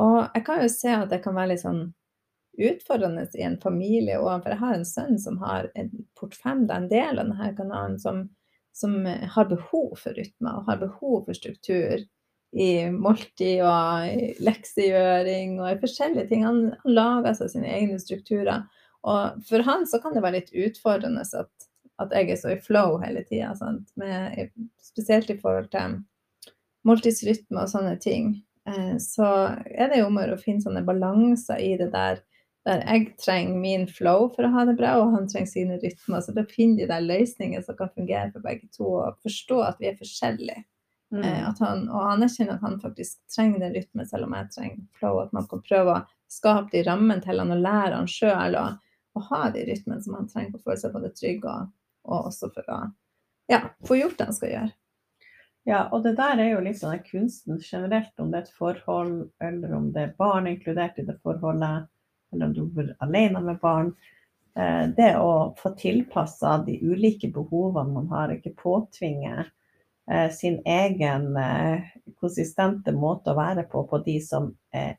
Og 0.00 0.18
jeg 0.34 0.44
kan 0.46 0.62
jo 0.62 0.68
se 0.72 0.92
at 0.94 1.10
det 1.10 1.22
kan 1.24 1.36
være 1.36 1.54
litt 1.54 1.64
sånn 1.64 1.82
utfordrende 2.60 3.24
i 3.38 3.44
en 3.46 3.58
familie 3.62 4.18
òg, 4.20 4.42
for 4.42 4.52
jeg 4.52 4.60
har 4.60 4.76
en 4.76 4.86
sønn 4.86 5.18
som 5.22 5.38
har 5.42 5.70
en 5.78 5.90
port 6.18 6.34
fem, 6.36 6.66
er 6.68 6.76
en 6.76 6.90
del 6.90 7.18
av 7.18 7.30
denne 7.30 7.50
kanalen, 7.56 7.98
som, 8.02 8.24
som 8.76 8.96
har 9.06 9.50
behov 9.50 9.94
for 9.98 10.16
rytme 10.18 10.56
og 10.58 10.66
har 10.68 10.82
behov 10.82 11.24
for 11.28 11.38
struktur 11.38 12.02
i 12.50 12.70
måltid 12.90 13.62
og 13.62 14.42
leksegjøring 14.42 15.60
og 15.60 15.70
i 15.70 15.80
forskjellige 15.80 16.30
ting. 16.32 16.44
Han, 16.46 16.62
han 16.82 16.96
lager 16.96 17.36
seg 17.38 17.52
sine 17.54 17.70
egne 17.70 17.98
strukturer. 18.02 18.66
Og 19.06 19.42
for 19.48 19.64
han 19.64 19.86
så 19.88 20.00
kan 20.02 20.16
det 20.16 20.24
være 20.24 20.40
litt 20.40 20.50
utfordrende 20.52 21.22
at 21.24 21.69
at 22.00 22.14
jeg 22.16 22.30
er 22.32 22.40
så 22.40 22.54
i 22.54 22.60
flow 22.62 22.98
hele 23.02 23.24
tida. 23.28 23.52
Spesielt 24.82 25.30
i 25.32 25.38
forhold 25.40 25.70
til 25.74 26.00
måltidsrytme 26.88 27.60
og 27.60 27.70
sånne 27.72 27.96
ting. 28.00 28.34
Eh, 28.68 28.96
så 29.02 29.28
er 29.68 29.92
det 29.92 30.00
jo 30.00 30.08
om 30.08 30.20
å 30.22 30.40
finne 30.40 30.64
sånne 30.64 30.84
balanser 30.86 31.60
i 31.60 31.74
det 31.80 31.90
der 31.94 32.22
der 32.68 32.82
jeg 32.84 33.14
trenger 33.20 33.56
min 33.56 33.86
flow 33.88 34.26
for 34.34 34.44
å 34.44 34.52
ha 34.52 34.66
det 34.68 34.76
bra, 34.78 34.96
og 35.00 35.14
han 35.14 35.28
trenger 35.30 35.48
sine 35.48 35.78
rytmer. 35.80 36.20
Så 36.20 36.34
da 36.36 36.44
finner 36.48 36.82
de 36.82 36.90
der 36.90 37.06
løsninger 37.06 37.64
som 37.64 37.78
kan 37.78 37.92
fungere 37.94 38.28
for 38.34 38.44
begge 38.44 38.68
to, 38.74 38.84
og 39.00 39.16
forstå 39.24 39.62
at 39.64 39.80
vi 39.80 39.88
er 39.90 39.98
forskjellige. 40.00 40.64
Mm. 41.10 41.24
Eh, 41.24 41.48
han, 41.62 41.86
og 41.88 42.12
anerkjenne 42.12 42.58
at 42.58 42.66
han 42.66 42.76
faktisk 42.82 43.18
trenger 43.34 43.64
den 43.64 43.74
rytmen, 43.78 44.06
selv 44.06 44.28
om 44.28 44.36
jeg 44.36 44.52
trenger 44.54 44.84
flow. 45.00 45.22
At 45.24 45.32
man 45.36 45.48
kan 45.50 45.64
prøve 45.64 45.96
å 45.96 46.04
skape 46.30 46.74
de 46.74 46.84
rammene 46.86 47.24
til 47.24 47.40
han 47.42 47.56
og 47.56 47.64
lære 47.64 47.96
han 47.96 48.10
sjøl 48.10 48.60
å, 48.60 48.68
ha 49.20 49.40
de 49.52 49.64
rytmene 49.66 50.00
som 50.00 50.14
han 50.16 50.28
trenger 50.30 50.54
for 50.54 50.60
å 50.60 50.66
føle 50.68 50.80
seg 50.80 50.92
både 50.94 51.08
trygg 51.12 51.42
og, 51.50 51.72
og 52.08 52.30
også 52.30 52.50
for 52.54 52.72
å 52.72 52.80
ja, 53.50 53.64
få 53.86 53.98
gjort 53.98 54.18
det 54.18 54.28
en 54.28 54.36
skal 54.36 54.52
gjøre. 54.54 54.70
Ja, 55.68 55.80
og 55.92 56.04
det 56.04 56.14
der 56.16 56.40
er 56.40 56.54
jo 56.54 56.62
litt 56.64 56.78
sånn 56.80 57.02
kunsten 57.04 57.58
generelt, 57.60 58.12
om 58.18 58.30
det 58.32 58.40
er 58.40 58.46
et 58.46 58.56
forhold, 58.56 59.16
eller 59.44 59.74
om 59.76 59.90
det 59.92 60.06
er 60.06 60.16
barn 60.18 60.48
inkludert 60.48 60.98
i 60.98 61.04
det 61.06 61.18
forholdet, 61.20 61.90
eller 62.32 62.48
om 62.48 62.54
du 62.56 62.62
bor 62.72 62.88
alene 63.04 63.42
med 63.44 63.60
barn. 63.60 63.92
Eh, 64.56 64.86
det 64.96 65.12
å 65.20 65.52
få 65.58 65.74
tilpassa 65.78 66.56
de 66.66 66.78
ulike 66.80 67.28
behovene 67.34 67.92
man 67.92 68.08
har, 68.14 68.32
ikke 68.34 68.54
påtvinge 68.62 69.34
eh, 69.44 70.30
sin 70.32 70.58
egen 70.64 71.36
eh, 71.36 71.90
konsistente 72.22 72.94
måte 72.96 73.34
å 73.34 73.38
være 73.38 73.66
på 73.70 73.84
på 73.90 74.00
de 74.06 74.16
som 74.24 74.50
er 74.72 74.96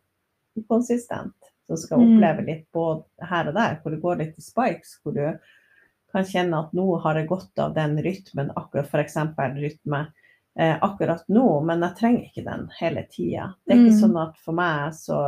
ukonsistent. 0.60 1.36
Som 1.68 1.80
skal 1.80 2.04
mm. 2.04 2.06
oppleve 2.14 2.46
litt 2.48 2.64
både 2.76 3.32
her 3.32 3.50
og 3.50 3.58
der, 3.58 3.80
hvor 3.82 3.96
det 3.96 4.04
går 4.04 4.22
litt 4.22 4.38
i 4.38 4.46
spikes, 4.46 5.00
hvor 5.02 5.16
du 5.16 5.26
kan 6.12 6.26
kjenne 6.28 6.60
at 6.65 6.74
nå 6.78 6.88
har 7.04 7.19
jeg 7.19 7.30
godt 7.30 7.62
av 7.63 7.76
den 7.76 7.97
rytmen, 8.04 8.52
akkurat 8.60 8.89
f.eks. 8.91 9.17
rytme 9.58 10.02
eh, 10.60 10.78
akkurat 10.82 11.28
nå, 11.28 11.62
men 11.67 11.86
jeg 11.88 11.97
trenger 12.00 12.28
ikke 12.28 12.45
den 12.47 12.67
hele 12.80 13.06
tida. 13.12 13.52
Det 13.65 13.76
er 13.76 13.82
ikke 13.84 13.95
mm. 13.95 14.02
sånn 14.04 14.19
at 14.21 14.41
for 14.43 14.58
meg 14.58 14.95
så, 14.97 15.19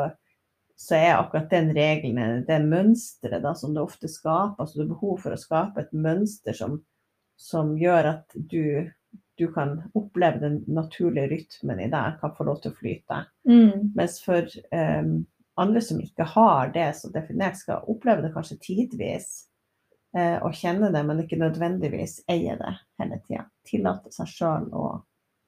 så 0.80 0.98
er 1.00 1.18
akkurat 1.18 1.52
den 1.54 1.72
regelen, 1.76 2.44
det 2.48 2.60
mønsteret 2.66 3.48
som 3.60 3.76
det 3.76 3.84
ofte 3.84 4.12
skaper, 4.12 4.60
altså 4.60 4.80
det 4.82 4.88
er 4.88 4.94
behov 4.96 5.22
for 5.26 5.36
å 5.36 5.40
skape 5.40 5.86
et 5.86 5.96
mønster 5.96 6.58
som, 6.58 6.82
som 7.40 7.76
gjør 7.80 8.12
at 8.16 8.36
du, 8.36 8.90
du 9.40 9.48
kan 9.56 9.80
oppleve 9.98 10.44
den 10.44 10.62
naturlige 10.68 11.32
rytmen 11.36 11.86
i 11.86 11.92
deg, 11.92 12.20
kan 12.22 12.36
få 12.38 12.48
lov 12.50 12.64
til 12.64 12.74
å 12.74 12.80
flyte. 12.80 13.24
Mm. 13.50 13.94
Mens 13.96 14.20
for 14.24 14.48
um, 14.76 15.16
andre 15.60 15.82
som 15.86 16.02
ikke 16.02 16.28
har 16.34 16.72
det 16.74 16.92
så 16.98 17.12
definert, 17.14 17.58
skal 17.60 17.86
oppleve 17.90 18.26
det 18.26 18.34
kanskje 18.36 18.60
tidvis 18.64 19.32
eh, 20.18 20.38
og 20.44 20.56
kjenne 20.58 20.92
det, 20.94 21.02
men 21.08 21.24
ikke 21.24 21.40
nødvendigvis 21.42 22.22
eie 22.32 22.58
det 22.60 22.76
hele 23.02 23.20
tida. 23.26 23.48
Tillate 23.68 24.14
seg 24.14 24.30
sjøl 24.32 24.70
å 24.76 24.86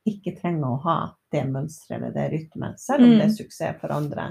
ikke 0.05 0.35
trenge 0.37 0.69
å 0.69 0.81
ha 0.85 0.97
det 1.33 1.43
mønsteret 1.49 1.97
eller 1.97 2.13
det 2.13 2.25
rytmen, 2.33 2.75
selv 2.77 3.07
om 3.07 3.15
det 3.15 3.23
er 3.23 3.31
mm. 3.31 3.37
suksess 3.39 3.79
for 3.81 3.93
andre. 3.95 4.27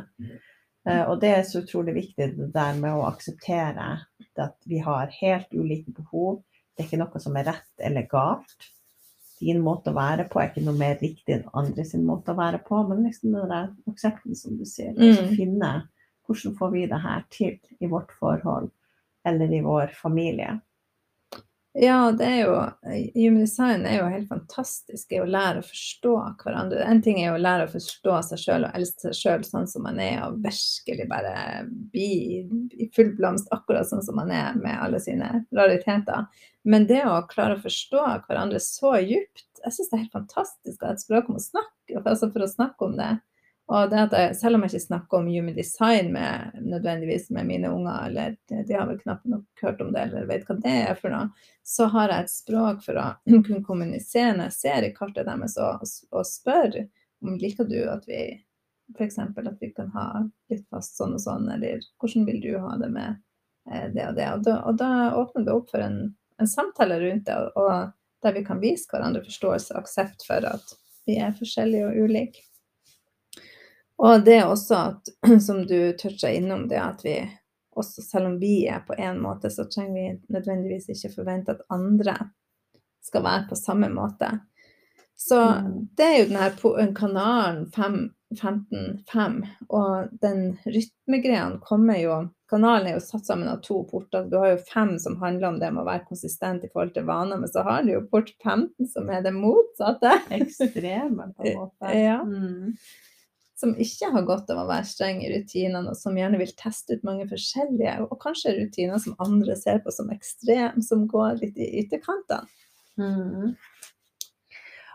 Eh, 0.88 1.02
og 1.08 1.18
det 1.22 1.32
er 1.34 1.42
så 1.48 1.64
utrolig 1.64 1.96
viktig 1.96 2.30
det 2.36 2.50
der 2.54 2.76
med 2.78 2.94
å 2.94 3.06
akseptere 3.08 3.88
at 4.34 4.56
vi 4.70 4.78
har 4.84 5.12
helt 5.20 5.50
ulike 5.54 5.94
behov. 5.96 6.42
Det 6.74 6.84
er 6.84 6.88
ikke 6.88 7.02
noe 7.02 7.22
som 7.22 7.36
er 7.38 7.48
rett 7.50 7.86
eller 7.88 8.06
galt. 8.10 8.70
Din 9.40 9.60
måte 9.64 9.90
å 9.90 9.96
være 9.96 10.28
på 10.30 10.40
er 10.40 10.52
ikke 10.52 10.64
noe 10.64 10.78
mer 10.78 10.96
riktig 11.02 11.38
enn 11.38 11.50
andre 11.58 11.84
sin 11.86 12.04
måte 12.06 12.32
å 12.32 12.38
være 12.38 12.62
på, 12.66 12.78
men 12.88 13.02
liksom 13.08 13.34
den 13.34 13.50
der 13.50 13.72
aksepten, 13.90 14.38
som 14.38 14.54
du 14.58 14.64
sier. 14.68 14.94
Mm. 14.94 15.34
finne 15.34 15.72
hvordan 16.24 16.54
får 16.56 16.70
vi 16.72 16.86
det 16.88 17.00
her 17.02 17.24
til 17.34 17.58
i 17.80 17.90
vårt 17.90 18.14
forhold 18.20 18.70
eller 19.24 19.52
i 19.52 19.60
vår 19.64 19.92
familie. 19.98 20.60
Ja, 21.76 22.12
det 22.14 22.24
er 22.24 22.36
jo 22.44 22.52
Human 23.16 23.40
design 23.40 23.82
er 23.82 23.96
jo 23.98 24.10
helt 24.12 24.28
fantastisk 24.30 25.10
i 25.10 25.18
å 25.18 25.26
lære 25.26 25.58
å 25.58 25.66
forstå 25.66 26.12
hverandre. 26.44 26.84
En 26.86 27.00
ting 27.02 27.18
er 27.18 27.32
jo 27.32 27.34
å 27.34 27.42
lære 27.42 27.64
å 27.66 27.72
forstå 27.72 28.18
seg 28.28 28.42
sjøl 28.44 28.66
og 28.68 28.78
elske 28.78 29.08
seg 29.08 29.16
sjøl 29.18 29.46
sånn 29.48 29.66
som 29.66 29.82
man 29.82 29.98
er, 29.98 30.20
og 30.22 30.38
virkelig 30.44 31.08
bare 31.10 31.34
bli 31.66 32.44
i 32.78 32.86
full 32.94 33.10
blomst 33.18 33.50
akkurat 33.56 33.90
sånn 33.90 34.04
som 34.06 34.20
man 34.20 34.30
er 34.30 34.54
med 34.60 34.78
alle 34.78 35.02
sine 35.02 35.32
rariteter. 35.50 36.28
Men 36.62 36.86
det 36.86 37.02
å 37.10 37.18
klare 37.32 37.58
å 37.58 37.64
forstå 37.66 38.06
hverandre 38.28 38.62
så 38.62 38.94
djupt, 39.02 39.48
jeg 39.64 39.74
syns 39.74 39.90
det 39.90 39.98
er 39.98 40.04
helt 40.04 40.18
fantastisk 40.20 40.78
å 40.78 40.92
ha 40.92 40.94
et 40.94 41.02
språk 41.02 41.32
om 41.32 41.42
å 41.42 41.42
snakke, 41.42 42.04
altså 42.04 42.30
for 42.30 42.46
å 42.46 42.52
snakke 42.54 42.86
om 42.86 42.94
det. 43.02 43.10
Og 43.72 43.88
det 43.88 44.00
at 44.02 44.14
jeg, 44.18 44.32
selv 44.36 44.58
om 44.58 44.64
jeg 44.64 44.74
ikke 44.74 44.86
snakker 44.90 45.18
om 45.18 45.28
human 45.32 45.56
design 45.56 46.10
med, 46.12 46.56
nødvendigvis 46.60 47.30
med 47.32 47.46
mine 47.48 47.70
unger, 47.72 48.10
eller 48.10 48.34
de 48.50 48.76
har 48.76 48.88
vel 48.90 48.98
knapt 49.00 49.24
nok 49.24 49.62
hørt 49.64 49.80
om 49.80 49.92
det 49.94 50.02
eller 50.04 50.26
vet 50.28 50.44
hva 50.44 50.56
det 50.60 50.74
er 50.82 50.98
for 50.98 51.14
noe, 51.14 51.30
så 51.64 51.88
har 51.94 52.12
jeg 52.12 52.26
et 52.26 52.34
språk 52.34 52.82
for 52.84 53.00
å 53.00 53.06
kunne 53.46 53.64
kommunisere 53.64 54.34
når 54.36 54.50
jeg 54.50 54.58
ser 54.58 54.88
i 54.88 54.92
kartet 54.96 55.30
deres 55.30 55.56
og, 55.56 55.86
og 56.12 56.28
spør 56.28 56.82
om 57.24 57.38
liker 57.40 57.64
du 57.64 57.78
at 57.88 58.04
vi 58.08 58.20
f.eks. 58.92 59.18
at 59.18 59.60
vi 59.60 59.70
kan 59.72 59.88
ha 59.94 60.08
litt 60.52 60.66
fast 60.68 60.98
sånn 61.00 61.16
og 61.16 61.22
sånn, 61.24 61.48
eller 61.56 61.80
hvordan 62.00 62.26
vil 62.28 62.40
du 62.44 62.50
ha 62.60 62.74
det 62.80 62.90
med 62.92 63.16
eh, 63.72 63.88
det 63.94 64.08
og 64.10 64.18
det. 64.18 64.28
Og 64.28 64.44
da, 64.44 64.56
og 64.68 64.80
da 64.80 64.90
åpner 65.16 65.46
det 65.46 65.54
opp 65.56 65.70
for 65.72 65.84
en, 65.84 66.00
en 66.36 66.50
samtale 66.50 67.00
rundt 67.00 67.24
det, 67.30 67.38
og 67.56 67.94
der 68.24 68.36
vi 68.36 68.44
kan 68.44 68.60
vise 68.60 68.88
hverandre 68.92 69.24
forståelse 69.24 69.72
og 69.72 69.84
aksept 69.84 70.26
for 70.28 70.44
at 70.48 70.76
vi 71.08 71.16
er 71.20 71.32
forskjellige 71.36 71.88
og 71.88 72.04
ulike. 72.04 72.44
Og 74.02 74.24
det 74.26 74.38
er 74.40 74.50
også 74.50 74.80
at, 74.90 75.12
som 75.46 75.64
du 75.66 75.92
toucha 75.98 76.32
innom, 76.34 76.68
det 76.68 76.80
at 76.82 77.04
vi 77.04 77.18
også, 77.74 78.02
selv 78.02 78.26
om 78.32 78.38
vi 78.40 78.66
er 78.70 78.84
på 78.86 78.94
én 78.98 79.18
måte, 79.22 79.50
så 79.50 79.66
trenger 79.70 79.94
vi 79.94 80.34
nødvendigvis 80.34 80.90
ikke 80.94 81.14
forvente 81.14 81.54
at 81.54 81.64
andre 81.74 82.16
skal 83.04 83.24
være 83.24 83.48
på 83.50 83.58
samme 83.58 83.90
måte. 83.92 84.30
Så 85.16 85.38
mm. 85.40 85.74
det 85.96 86.06
er 86.06 86.16
jo 86.18 86.30
denne 86.30 86.94
kanalen 86.94 87.66
15-5, 87.74 89.36
og 89.68 90.16
den 90.22 90.56
rytmegreia 90.66 91.52
kommer 91.66 92.00
jo 92.02 92.24
Kanalen 92.54 92.86
er 92.86 92.92
jo 92.98 93.00
satt 93.02 93.24
sammen 93.26 93.48
av 93.48 93.62
to 93.64 93.80
porter. 93.88 94.26
Du 94.30 94.36
har 94.38 94.52
jo 94.52 94.58
fem 94.68 94.92
som 95.00 95.16
handler 95.18 95.48
om 95.48 95.56
det 95.58 95.70
med 95.72 95.80
å 95.80 95.86
være 95.88 96.04
konsistent 96.06 96.62
i 96.62 96.68
forhold 96.70 96.92
til 96.94 97.06
vaner, 97.08 97.40
men 97.40 97.50
så 97.50 97.64
har 97.66 97.82
du 97.82 97.94
jo 97.94 98.02
port 98.12 98.28
15 98.44 98.90
som 98.92 99.08
er 99.10 99.24
det 99.24 99.32
motsatte. 99.34 100.12
Ekstreme, 100.36 101.32
på 101.34 101.48
en 101.48 101.58
måte. 101.62 101.90
Ja. 102.04 102.20
Mm 102.22 102.76
som 103.64 103.74
ikke 103.80 104.10
har 104.12 104.26
godt 104.28 104.50
av 104.52 104.60
å 104.60 104.68
være 104.68 104.84
streng 104.88 105.22
i 105.24 105.30
rutinene, 105.32 105.88
og 105.88 105.96
som 105.96 106.16
gjerne 106.18 106.40
vil 106.40 106.52
teste 106.58 106.98
ut 106.98 107.06
mange 107.06 107.24
forskjellige, 107.30 107.94
og 108.04 108.18
kanskje 108.20 108.58
rutiner 108.58 109.00
som 109.00 109.16
andre 109.24 109.56
ser 109.56 109.80
på 109.84 109.94
som 109.94 110.10
ekstrem, 110.12 110.82
som 110.84 111.06
går 111.08 111.40
litt 111.40 111.56
i 111.56 111.70
ytterkantene. 111.80 112.44
Mm. 113.00 113.54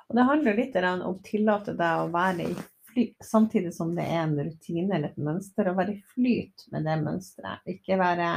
Og 0.09 0.17
det 0.17 0.25
handler 0.25 0.57
litt 0.57 0.77
om 0.89 1.01
å 1.05 1.15
tillate 1.25 1.73
deg 1.77 2.03
å 2.03 2.11
være 2.13 2.45
i 2.45 2.53
flyt, 2.89 3.17
samtidig 3.25 3.73
som 3.73 3.91
det 3.97 4.05
er 4.05 4.23
en 4.23 4.37
rutine 4.37 4.95
eller 4.95 5.11
et 5.11 5.25
mønster, 5.25 5.69
å 5.69 5.77
være 5.77 5.97
i 5.97 6.05
flyt 6.13 6.69
med 6.73 6.85
det 6.89 6.95
mønsteret. 7.01 7.65
Ikke 7.73 7.97
være 7.99 8.29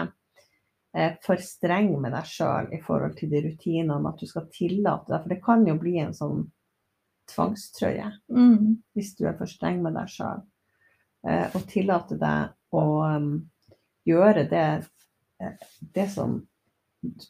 eh, 0.97 1.15
for 1.25 1.41
streng 1.45 1.95
med 2.01 2.17
deg 2.17 2.29
sjøl 2.29 2.73
i 2.73 2.81
forhold 2.85 3.17
til 3.21 3.33
de 3.33 3.45
rutinene, 3.51 4.01
at 4.09 4.21
du 4.21 4.29
skal 4.29 4.49
tillate 4.53 5.13
deg, 5.13 5.21
for 5.21 5.33
det 5.33 5.41
kan 5.45 5.69
jo 5.69 5.77
bli 5.81 5.99
en 6.03 6.17
sånn 6.17 6.45
tvangstrøye 7.31 8.09
mm. 8.33 8.83
hvis 8.97 9.15
du 9.19 9.27
er 9.29 9.37
for 9.39 9.51
streng 9.51 9.83
med 9.85 9.97
deg 9.99 10.11
sjøl. 10.11 10.43
Eh, 11.29 11.47
og 11.55 11.67
tillate 11.71 12.19
deg 12.19 12.75
å 12.75 12.87
um, 13.07 13.35
gjøre 14.09 14.47
det, 14.51 14.67
eh, 15.43 15.69
det 15.95 16.09
som 16.11 16.41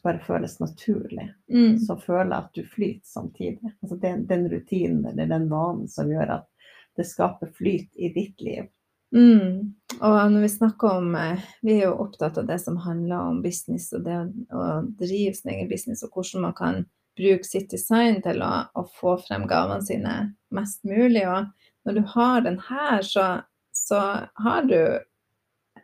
bare 0.03 0.21
føles 0.25 0.59
naturlig. 0.59 1.27
Mm. 1.53 1.77
Så 1.79 1.97
føler 2.01 2.31
jeg 2.31 2.39
at 2.39 2.55
du 2.57 2.63
flyter 2.75 3.09
samtidig. 3.09 3.73
Altså 3.81 3.99
den, 4.01 4.25
den 4.29 4.47
rutinen 4.49 5.05
eller 5.11 5.29
den 5.29 5.49
vanen 5.51 5.89
som 5.91 6.09
gjør 6.11 6.39
at 6.39 6.49
det 6.97 7.05
skaper 7.09 7.53
flyt 7.57 7.93
i 7.97 8.09
ditt 8.13 8.41
liv. 8.41 8.69
Mm. 9.13 9.73
Og 10.01 10.15
når 10.33 10.41
vi 10.41 10.49
snakker 10.49 10.95
om 10.97 11.11
eh, 11.15 11.41
Vi 11.61 11.75
er 11.75 11.83
jo 11.85 11.99
opptatt 12.01 12.39
av 12.41 12.47
det 12.49 12.57
som 12.63 12.79
handler 12.81 13.29
om 13.29 13.43
business 13.43 13.91
og 13.93 14.07
det 14.07 14.15
å 14.49 14.63
drive 14.97 15.35
sin 15.37 15.51
egen 15.53 15.69
business, 15.69 16.01
og 16.01 16.15
hvordan 16.17 16.47
man 16.47 16.55
kan 16.57 16.79
bruke 17.17 17.47
sitt 17.47 17.71
design 17.71 18.21
til 18.25 18.41
å, 18.43 18.51
å, 18.73 18.85
få 18.99 19.17
frem 19.21 19.47
gavene 19.49 19.85
sine 19.85 20.13
mest 20.53 20.83
mulig. 20.87 21.25
Og 21.29 21.49
når 21.87 21.99
du 21.99 22.03
har 22.15 22.45
den 22.45 22.59
her, 22.69 23.01
så, 23.05 23.27
så 23.75 24.03
har 24.45 24.69
du 24.69 24.79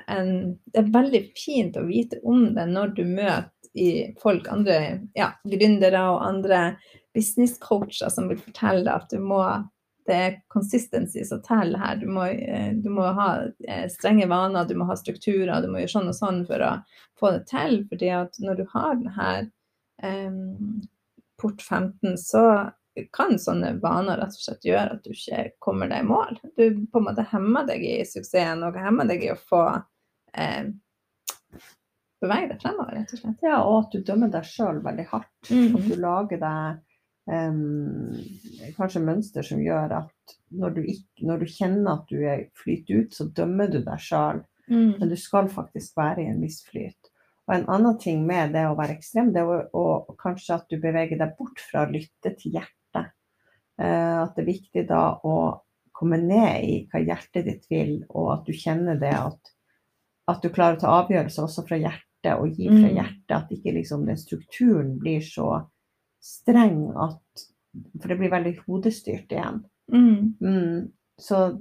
en 0.10 0.56
Det 0.66 0.80
er 0.80 0.94
veldig 0.94 1.20
fint 1.38 1.76
å 1.78 1.84
vite 1.86 2.18
om 2.24 2.54
det 2.56 2.64
når 2.70 2.94
du 2.98 3.04
møter 3.06 4.16
folk, 4.22 4.48
andre 4.50 5.02
ja, 5.14 5.28
gründere 5.46 6.02
og 6.10 6.24
andre 6.26 6.62
business-coacher 7.14 8.10
som 8.10 8.30
vil 8.32 8.40
fortelle 8.42 8.86
deg 8.88 8.96
at 8.96 9.12
du 9.12 9.20
må 9.22 9.44
det 10.10 10.16
er 10.18 10.38
consistency 10.50 11.24
som 11.26 11.42
teller 11.46 11.80
her. 11.80 11.98
Du 12.02 12.08
må, 12.10 12.26
eh, 12.26 12.72
du 12.74 12.90
må, 12.90 13.06
ha 13.14 13.30
eh, 13.68 13.86
strenge 13.94 14.26
vaner, 14.30 14.66
du 14.66 14.74
må 14.80 14.88
ha 14.90 14.96
strukturer, 14.98 15.62
du 15.62 15.70
må 15.70 15.84
gjøre 15.84 15.94
sånn 15.94 16.10
og 16.10 16.18
sånn 16.18 16.40
for 16.50 16.66
å 16.66 16.72
få 17.20 17.34
det 17.36 17.44
til. 17.52 17.84
fordi 17.90 18.10
at 18.18 18.40
når 18.42 18.62
du 18.62 18.64
har 18.74 18.96
den 18.98 19.14
her 19.20 19.44
um, 20.02 20.82
port 21.40 21.62
15, 21.62 22.18
så 22.20 22.44
kan 23.16 23.38
sånne 23.40 23.76
vaner 23.84 24.20
rett 24.20 24.36
og 24.36 24.44
slett 24.44 24.66
gjøre 24.68 24.98
at 24.98 25.06
du 25.06 25.14
ikke 25.14 25.46
kommer 25.64 25.90
deg 25.92 26.04
i 26.04 26.10
mål. 26.10 26.40
Du 26.58 26.66
på 26.92 27.00
en 27.00 27.08
måte 27.08 27.26
hemmer 27.32 27.68
deg 27.70 27.86
i 27.86 27.96
suksessen 28.08 28.66
og 28.68 28.80
hemmer 28.80 29.08
deg 29.08 29.24
i 29.24 29.32
å 29.34 29.40
få 29.40 29.64
eh, 30.36 30.68
bevege 32.20 32.52
deg 32.52 32.62
fremover, 32.62 32.98
rett 32.98 33.16
og 33.16 33.22
slett. 33.22 33.46
Ja, 33.46 33.62
og 33.64 33.80
at 33.86 33.96
du 33.96 34.04
dømmer 34.06 34.32
deg 34.34 34.48
sjøl 34.48 34.84
veldig 34.86 35.08
hardt. 35.14 35.52
Mm. 35.52 35.80
At 35.80 35.88
du 35.88 35.96
lager 36.04 36.44
deg 36.44 36.82
um, 37.30 38.18
kanskje 38.78 39.06
mønster 39.06 39.46
som 39.46 39.64
gjør 39.64 39.96
at 40.02 40.38
når 40.60 40.76
du, 40.76 40.82
ikke, 40.96 41.28
når 41.30 41.44
du 41.44 41.52
kjenner 41.54 41.92
at 41.94 42.12
du 42.12 42.24
flyter 42.60 43.04
ut, 43.04 43.16
så 43.16 43.30
dømmer 43.36 43.72
du 43.72 43.80
deg 43.86 44.04
sjøl. 44.04 44.44
Mm. 44.70 45.00
Men 45.00 45.10
du 45.10 45.16
skal 45.18 45.50
faktisk 45.50 45.96
være 45.98 46.26
i 46.26 46.30
en 46.34 46.44
viss 46.44 46.62
flyt. 46.68 46.99
Og 47.50 47.56
en 47.56 47.70
annen 47.74 47.96
ting 47.98 48.22
med 48.30 48.52
det 48.54 48.68
å 48.70 48.76
være 48.78 49.00
ekstrem, 49.00 49.32
det 49.34 49.42
er 49.42 49.64
å, 49.74 49.86
å 50.06 50.18
kanskje 50.20 50.60
at 50.60 50.68
du 50.70 50.78
beveger 50.78 51.18
deg 51.18 51.34
bort 51.40 51.58
fra 51.66 51.82
å 51.82 51.90
lytte 51.90 52.36
til 52.38 52.60
hjertet. 52.60 53.10
Eh, 53.82 54.18
at 54.22 54.36
det 54.36 54.44
er 54.44 54.52
viktig 54.52 54.84
da 54.92 55.02
å 55.26 55.38
komme 55.98 56.20
ned 56.22 56.68
i 56.68 56.76
hva 56.92 57.02
hjertet 57.02 57.48
ditt 57.48 57.66
vil, 57.72 57.96
og 58.14 58.30
at 58.36 58.46
du 58.46 58.54
kjenner 58.54 59.02
det 59.02 59.16
at, 59.18 59.52
at 60.30 60.46
du 60.46 60.54
klarer 60.54 60.78
å 60.78 60.84
ta 60.84 60.94
avgjørelser 61.00 61.48
også 61.48 61.66
fra 61.66 61.82
hjertet 61.82 62.36
og 62.36 62.54
gi 62.54 62.70
fra 62.70 62.86
mm. 62.86 62.96
hjertet. 63.00 63.36
At 63.40 63.52
ikke 63.58 63.74
liksom 63.80 64.06
den 64.06 64.22
strukturen 64.22 64.94
blir 65.02 65.26
så 65.26 65.56
streng 66.22 66.90
at 67.00 67.48
For 68.02 68.10
det 68.10 68.18
blir 68.18 68.32
veldig 68.34 68.56
hodestyrt 68.66 69.32
igjen. 69.32 69.60
Mm. 69.94 70.36
Mm. 70.42 70.88
Så 71.22 71.60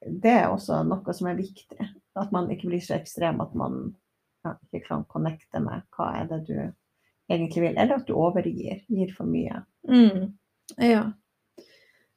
det 0.00 0.32
er 0.42 0.46
også 0.48 0.78
noe 0.86 1.14
som 1.14 1.26
er 1.30 1.38
viktig. 1.38 1.88
At 2.18 2.30
man 2.32 2.48
ikke 2.50 2.70
blir 2.70 2.82
så 2.82 2.94
ekstrem 2.96 3.42
at 3.42 3.52
man 3.58 3.90
ja, 4.44 4.56
ikke 4.72 4.86
kan 4.86 5.06
connecte 5.10 5.62
med 5.62 5.86
hva 5.96 6.12
er 6.20 6.30
det 6.30 6.44
du 6.48 6.58
egentlig 7.30 7.62
vil, 7.62 7.76
eller 7.76 8.00
at 8.00 8.06
du 8.08 8.14
overgir, 8.18 8.82
gir 8.88 9.12
for 9.14 9.28
mye. 9.30 9.62
Mm. 9.88 10.32
Ja. 10.82 11.04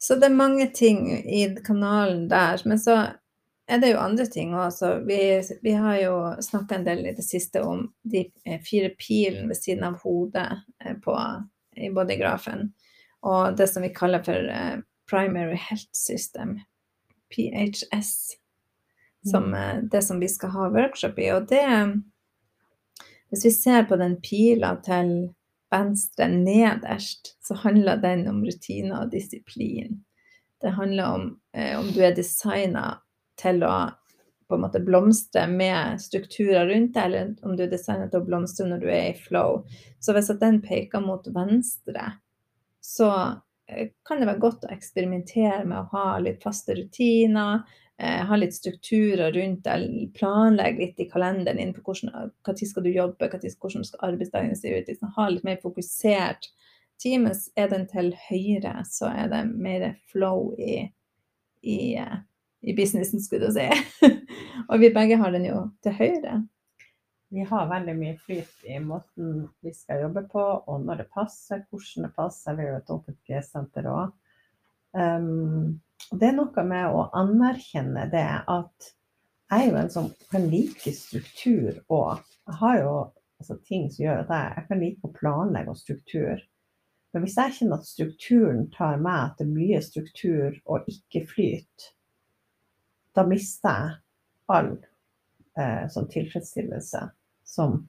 Så 0.03 0.15
det 0.19 0.27
er 0.27 0.35
mange 0.35 0.67
ting 0.75 1.05
i 1.11 1.45
kanalen 1.63 2.25
der. 2.29 2.61
Men 2.65 2.79
så 2.79 2.95
er 3.67 3.79
det 3.79 3.93
jo 3.93 4.01
andre 4.01 4.25
ting 4.25 4.55
også. 4.55 4.95
Vi, 5.07 5.19
vi 5.61 5.71
har 5.71 5.99
jo 6.01 6.15
snakka 6.43 6.75
en 6.75 6.87
del 6.87 7.05
i 7.05 7.15
det 7.15 7.23
siste 7.23 7.61
om 7.63 7.85
de 8.03 8.25
eh, 8.45 8.59
fire 8.65 8.89
pilene 8.99 9.47
ved 9.51 9.61
siden 9.61 9.85
av 9.87 10.01
hodet 10.03 10.49
eh, 10.83 10.97
på, 11.03 11.15
i 11.77 11.91
bodygrafen. 11.93 12.73
Og 13.23 13.57
det 13.57 13.69
som 13.71 13.85
vi 13.85 13.93
kaller 13.95 14.23
for 14.25 14.49
uh, 14.51 14.81
primary 15.07 15.55
health 15.55 15.93
system, 15.95 16.57
PHS, 17.31 18.35
som 19.31 19.53
mm. 19.53 19.87
det 19.91 20.01
som 20.03 20.19
vi 20.19 20.27
skal 20.27 20.49
ha 20.49 20.67
workshop 20.69 21.19
i. 21.19 21.29
Og 21.31 21.47
det 21.47 21.63
hvis 23.33 23.45
vi 23.45 23.51
ser 23.51 23.87
på 23.89 23.97
den 23.97 24.19
pila 24.21 24.75
til 24.85 25.31
venstre 25.73 26.27
nederst, 26.29 27.31
så 27.41 27.57
handler 27.63 27.97
den 27.97 28.27
om 28.29 28.43
rutiner 28.45 28.99
og 28.99 29.09
disiplin. 29.09 30.03
Det 30.61 30.75
handler 30.77 31.15
om 31.15 31.23
eh, 31.57 31.73
om 31.79 31.89
du 31.95 31.97
er 32.05 32.13
designa 32.13 32.99
til 33.41 33.65
å 33.65 33.73
på 34.45 34.59
en 34.59 34.61
måte 34.61 34.83
blomstre 34.85 35.47
med 35.49 35.97
strukturer 36.03 36.67
rundt 36.69 36.93
deg, 36.93 37.07
eller 37.07 37.31
om 37.41 37.55
du 37.57 37.63
er 37.65 37.71
designa 37.71 38.05
til 38.05 38.21
å 38.21 38.27
blomstre 38.27 38.67
når 38.69 38.83
du 38.83 38.87
er 38.91 39.07
i 39.09 39.17
flow. 39.17 39.63
Så 39.97 40.13
hvis 40.13 40.29
den 40.37 40.59
peker 40.61 41.01
mot 41.01 41.25
venstre, 41.33 42.03
så 42.83 43.09
kan 44.03 44.19
det 44.19 44.27
være 44.27 44.41
godt 44.43 44.65
å 44.67 44.73
eksperimentere 44.73 45.63
med 45.67 45.79
å 45.79 45.87
ha 45.93 46.17
litt 46.21 46.43
faste 46.43 46.75
rutiner, 46.77 47.63
eh, 47.97 48.23
ha 48.27 48.37
litt 48.39 48.55
strukturer 48.55 49.31
rundt 49.35 49.63
det, 49.63 50.09
planlegge 50.17 50.81
litt 50.81 50.99
i 50.99 51.07
kalenderen 51.09 51.61
din 51.61 51.73
på 51.75 51.83
hvordan, 51.85 52.33
hva 52.43 52.55
tid 52.57 52.69
skal 52.69 52.83
du 52.83 52.91
jobbe, 52.91 53.29
hva 53.29 53.39
tid, 53.39 53.55
hvordan 53.59 53.87
skal 53.87 54.09
arbeidsdagen 54.09 54.55
se 54.59 54.73
ut. 54.73 54.91
Liksom, 54.91 55.13
ha 55.15 55.29
litt 55.29 55.47
mer 55.47 55.61
fokusert 55.63 56.49
tid. 57.01 57.21
Mens 57.23 57.47
er 57.55 57.71
den 57.71 57.87
til 57.91 58.13
høyre, 58.27 58.75
så 58.89 59.11
er 59.11 59.31
det 59.31 59.45
mer 59.51 59.93
flow 60.11 60.53
i, 60.59 60.83
i, 61.63 61.79
i 61.97 62.75
businessen, 62.75 63.23
skulle 63.23 63.47
du 63.47 63.55
si. 63.55 63.69
og 64.69 64.79
vi 64.83 64.91
begge 64.93 65.19
har 65.21 65.35
den 65.35 65.47
jo 65.49 65.67
til 65.85 65.95
høyre. 65.99 66.41
Vi 67.33 67.41
har 67.49 67.69
veldig 67.69 67.93
mye 67.97 68.17
flyt 68.21 68.65
i 68.69 68.75
måten 68.79 69.47
vi 69.65 69.71
skal 69.73 70.03
jobbe 70.03 70.21
på, 70.29 70.41
og 70.69 70.83
når 70.85 70.99
det 71.01 71.05
passer, 71.15 71.63
hvordan 71.71 72.05
det 72.05 72.11
passer. 72.13 72.53
Vi 72.53 72.61
er 72.61 72.69
jo 72.69 72.81
et 72.81 72.91
åpent 72.93 73.17
G-senter 73.25 73.87
òg. 73.89 74.11
Um, 74.93 75.79
det 76.11 76.27
er 76.27 76.35
noe 76.37 76.65
med 76.69 76.93
å 76.93 77.07
anerkjenne 77.17 78.03
det 78.11 78.27
at 78.53 78.89
jeg 79.49 79.63
er 79.63 79.71
jo 79.71 79.79
en 79.81 79.89
som 79.95 80.11
kan 80.29 80.45
like 80.51 80.93
struktur 80.93 81.79
og 81.87 82.21
jeg 82.21 82.57
har 82.59 82.77
jo 82.83 82.93
altså, 83.41 83.57
ting 83.65 83.87
som 83.89 84.03
gjør 84.03 84.21
at 84.21 84.35
jeg, 84.35 84.53
jeg 84.59 84.67
kan 84.69 84.83
like 84.83 85.09
å 85.09 85.13
planlegge 85.17 85.73
og 85.73 85.81
struktur. 85.81 86.45
Men 87.13 87.25
hvis 87.25 87.39
jeg 87.41 87.57
kjenner 87.57 87.81
at 87.81 87.89
strukturen 87.89 88.63
tar 88.77 89.01
meg 89.01 89.33
til 89.39 89.49
mye 89.55 89.81
struktur 89.81 90.61
og 90.69 90.85
ikke 90.93 91.25
flyt, 91.33 91.89
da 93.17 93.25
mister 93.25 93.73
jeg 93.73 93.99
all 94.53 94.71
eh, 95.57 95.83
sånn 95.89 96.09
tilfredsstillelse 96.13 97.05
som 97.53 97.83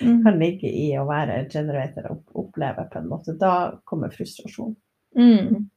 Mm. 0.00 0.24
kan 0.24 0.38
ligge 0.38 0.66
i 0.66 0.88
å 0.98 1.04
være 1.06 1.44
generator 1.50 2.08
og 2.10 2.38
oppleve 2.44 2.88
på 2.90 2.98
en 2.98 3.08
måte. 3.08 3.36
Da 3.38 3.78
kommer 3.86 4.10
frustrasjon. 4.10 4.74
Mm. 5.16 5.68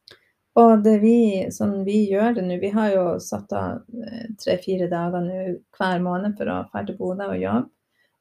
Og 0.58 0.82
det 0.82 0.96
vi, 1.04 1.18
sånn 1.54 1.84
vi 1.86 2.00
gjør 2.10 2.34
det 2.34 2.46
nå, 2.48 2.56
vi 2.58 2.72
har 2.74 2.90
jo 2.90 3.04
satt 3.22 3.52
av 3.54 3.84
eh, 4.02 4.24
tre-fire 4.42 4.88
dager 4.90 5.22
nå 5.22 5.42
hver 5.78 6.02
måned 6.02 6.34
for 6.38 6.50
å 6.50 6.64
dra 6.72 6.82
til 6.88 6.98
Bodø 6.98 7.28
og 7.30 7.38
jobbe. 7.38 7.70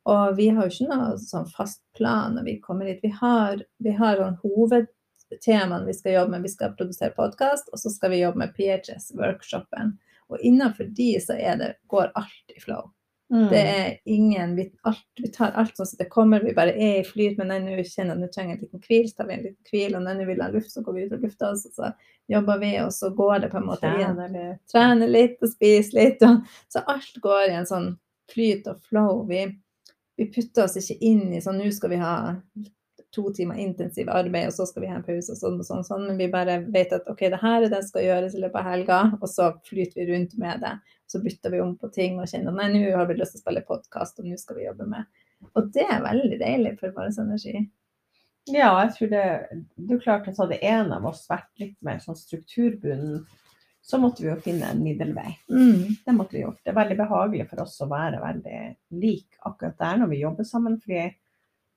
Og 0.08 0.38
vi 0.38 0.46
har 0.56 0.68
jo 0.68 0.72
ikke 0.72 0.92
noe 0.94 1.16
sånn 1.20 1.50
fast 1.52 1.82
plan 1.98 2.38
når 2.38 2.46
vi 2.46 2.60
kommer 2.64 2.88
hit. 2.88 3.02
Vi 3.04 3.10
har, 3.18 3.64
vi 3.84 3.96
har 3.98 4.22
sånn 4.22 4.38
hovedtemaene 4.44 5.90
vi 5.90 5.96
skal 5.98 6.20
jobbe 6.20 6.36
med. 6.36 6.46
Vi 6.46 6.54
skal 6.54 6.78
produsere 6.78 7.18
podkast, 7.18 7.74
og 7.74 7.82
så 7.82 7.92
skal 7.92 8.14
vi 8.14 8.22
jobbe 8.22 8.46
med 8.46 8.54
PHS-workshopen. 8.56 9.98
Og 10.32 10.46
innenfor 10.46 10.88
de 10.96 11.10
så 11.24 11.36
det, 11.36 11.74
går 11.92 12.14
alt 12.16 12.56
i 12.56 12.62
flow. 12.62 12.94
Mm. 13.34 13.50
Det 13.52 13.60
er 13.60 13.98
ingen 14.06 14.56
vi, 14.56 14.72
alt, 14.88 15.08
vi 15.20 15.28
tar 15.36 15.52
alt 15.60 15.76
sånn 15.76 15.90
som 15.90 16.00
det 16.00 16.08
kommer. 16.12 16.44
Vi 16.44 16.56
bare 16.56 16.72
er 16.72 17.02
i 17.02 17.08
flyt. 17.08 17.36
Men 17.40 17.52
nei, 17.52 17.60
nå 17.64 17.76
kjenner 17.84 18.16
at 18.16 18.22
nå 18.22 18.30
trenger 18.32 18.56
jeg 18.56 18.60
en 18.60 18.64
liten 18.66 18.84
hvil, 18.86 19.10
så 19.10 19.20
tar 19.20 19.30
vi 19.30 19.36
en 19.36 19.46
liten 19.50 19.72
hvil. 19.72 19.98
Og 20.00 20.08
vi 20.22 20.30
vil 20.30 20.44
ha 20.46 20.50
luft, 20.54 20.72
så 20.72 20.84
går 20.86 20.96
vi 20.96 21.06
ut 21.06 21.18
og 21.18 21.28
lufter 21.28 21.52
oss, 21.52 21.66
og 21.68 21.82
så 21.82 21.92
jobber 22.32 22.64
vi, 22.64 22.74
og 22.84 22.92
så 22.96 23.12
går 23.16 23.44
det 23.44 23.52
på 23.52 23.60
en 23.60 23.68
måte 23.68 23.92
igjen. 23.92 24.16
Trener 24.16 24.34
litt. 24.38 24.64
Trene 24.72 25.12
litt 25.12 25.44
og 25.44 25.54
spiser 25.54 26.00
litt. 26.00 26.26
Og, 26.28 26.42
så 26.74 26.84
alt 26.96 27.22
går 27.24 27.46
i 27.50 27.60
en 27.60 27.70
sånn 27.70 27.94
flyt 28.32 28.72
og 28.72 28.82
flow. 28.88 29.22
Vi, 29.30 29.44
vi 30.20 30.32
putter 30.32 30.66
oss 30.66 30.80
ikke 30.80 31.00
inn 31.12 31.30
i 31.36 31.44
sånn 31.44 31.60
nå 31.60 31.70
skal 31.76 31.96
vi 31.96 32.02
ha 32.02 32.16
to 33.16 33.30
timer 33.34 33.56
intensiv 33.56 34.10
arbeid, 34.12 34.50
og 34.50 34.54
så 34.54 34.66
skal 34.68 34.84
vi 34.84 34.90
ha 34.92 34.98
en 35.00 35.06
pause 35.06 35.34
og 35.34 35.40
sånn 35.40 35.62
og 35.62 35.68
sånn, 35.68 35.86
sånn. 35.88 36.08
Men 36.10 36.20
vi 36.20 36.28
bare 36.32 36.60
vet 36.74 36.92
at 36.96 37.08
OK, 37.12 37.24
det 37.32 37.40
her 37.42 37.64
er 37.64 37.72
det 37.72 37.82
som 37.82 37.94
skal 37.94 38.06
gjøres 38.08 38.36
i 38.36 38.44
løpet 38.44 38.60
av 38.62 38.68
helga, 38.68 39.00
og 39.22 39.32
så 39.32 39.52
flyter 39.68 40.02
vi 40.02 40.08
rundt 40.12 40.36
med 40.42 40.64
det. 40.64 40.74
Så 41.08 41.22
bytter 41.24 41.54
vi 41.54 41.62
om 41.64 41.74
på 41.80 41.88
ting 41.96 42.20
og 42.20 42.28
kjenner 42.28 42.52
at 42.52 42.58
nei, 42.60 42.68
nå 42.74 42.96
har 42.98 43.08
vi 43.08 43.16
lyst 43.16 43.38
til 43.38 43.40
å 43.42 43.46
spille 43.46 43.64
podkast, 43.68 44.20
og 44.20 44.28
nå 44.28 44.38
skal 44.40 44.58
vi 44.60 44.66
jobbe 44.68 44.88
med. 44.92 45.06
Og 45.56 45.70
det 45.74 45.86
er 45.88 46.04
veldig 46.04 46.40
deilig 46.42 46.74
for 46.80 46.96
vår 46.96 47.14
energi. 47.24 47.62
Ja, 48.48 48.70
jeg 48.86 48.94
tror 48.96 49.10
det 49.12 49.24
Det 49.76 49.96
er 49.96 50.00
klart 50.04 50.28
at 50.28 50.38
hadde 50.40 50.60
en 50.64 50.92
av 50.96 51.06
oss 51.06 51.26
vært 51.30 51.50
litt 51.60 51.78
mer 51.84 52.00
sånn 52.04 52.16
strukturbunden, 52.20 53.26
så 53.88 54.00
måtte 54.02 54.24
vi 54.24 54.28
jo 54.28 54.36
finne 54.44 54.68
en 54.72 54.84
middelvei. 54.84 55.38
Mm. 55.48 55.96
Det 56.04 56.16
måtte 56.16 56.36
vi 56.36 56.42
gjort. 56.44 56.60
Det 56.64 56.74
er 56.74 56.80
veldig 56.82 56.98
behagelig 57.00 57.46
for 57.50 57.62
oss 57.64 57.78
å 57.84 57.88
være 57.88 58.20
veldig 58.20 58.62
lik 59.00 59.38
akkurat 59.48 59.78
der 59.80 60.02
når 60.02 60.12
vi 60.12 60.22
jobber 60.26 60.44
sammen. 60.44 60.76
fordi 60.82 61.06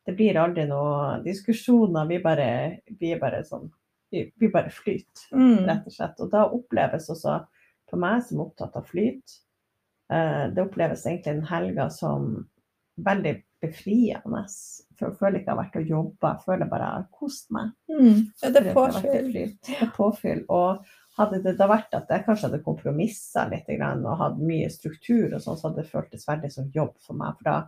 det 0.07 0.17
blir 0.17 0.39
aldri 0.41 0.65
noen 0.67 1.23
diskusjoner. 1.23 2.09
Vi 2.09 2.19
bare, 2.19 2.81
vi 2.99 3.15
bare 3.21 3.45
sånn 3.47 3.71
vi, 4.11 4.25
vi 4.43 4.49
bare 4.51 4.71
flyter, 4.75 5.29
Mm. 5.31 5.67
rett 5.69 5.87
og 5.87 5.93
slett. 5.93 6.21
Og 6.21 6.31
da 6.33 6.49
oppleves 6.51 7.07
også, 7.11 7.47
for 7.91 8.03
meg 8.03 8.25
som 8.27 8.39
er 8.39 8.47
opptatt 8.47 8.79
av 8.79 8.89
flyt, 8.89 9.37
eh, 10.13 10.47
det 10.55 10.65
oppleves 10.65 11.07
egentlig 11.07 11.37
den 11.37 11.49
helga 11.51 11.91
som 11.95 12.33
veldig 13.01 13.35
befriende. 13.61 14.45
For 14.99 15.09
jeg 15.09 15.19
føler 15.19 15.41
ikke 15.41 15.51
jeg 15.51 15.57
har 15.57 15.61
vært 15.61 15.79
og 15.81 15.93
jobba, 15.95 16.33
jeg 16.33 16.47
føler 16.47 16.71
bare 16.71 16.89
jeg 16.89 17.03
har 17.03 17.11
kost 17.21 17.53
meg. 17.55 17.75
Mm. 17.91 18.23
Ja, 18.43 18.51
det 18.55 18.63
er 18.63 18.73
påfyll. 18.77 19.31
Det 19.35 19.77
er 19.77 19.93
påfyll. 19.97 20.43
Og 20.53 20.87
hadde 21.19 21.43
det 21.45 21.57
da 21.59 21.69
vært 21.71 21.97
at 21.97 22.11
jeg 22.13 22.25
kanskje 22.27 22.49
hadde 22.49 22.63
kompromissa 22.65 23.47
litt 23.51 23.69
og 23.75 24.17
hatt 24.21 24.41
mye 24.41 24.71
struktur 24.73 25.35
og 25.35 25.43
sånn, 25.43 25.59
så 25.59 25.69
hadde 25.69 25.83
det 25.83 25.93
føltes 25.93 26.27
veldig 26.29 26.51
som 26.55 26.73
jobb 26.75 26.97
for 27.05 27.19
meg. 27.19 27.37
For 27.39 27.51
da 27.51 27.59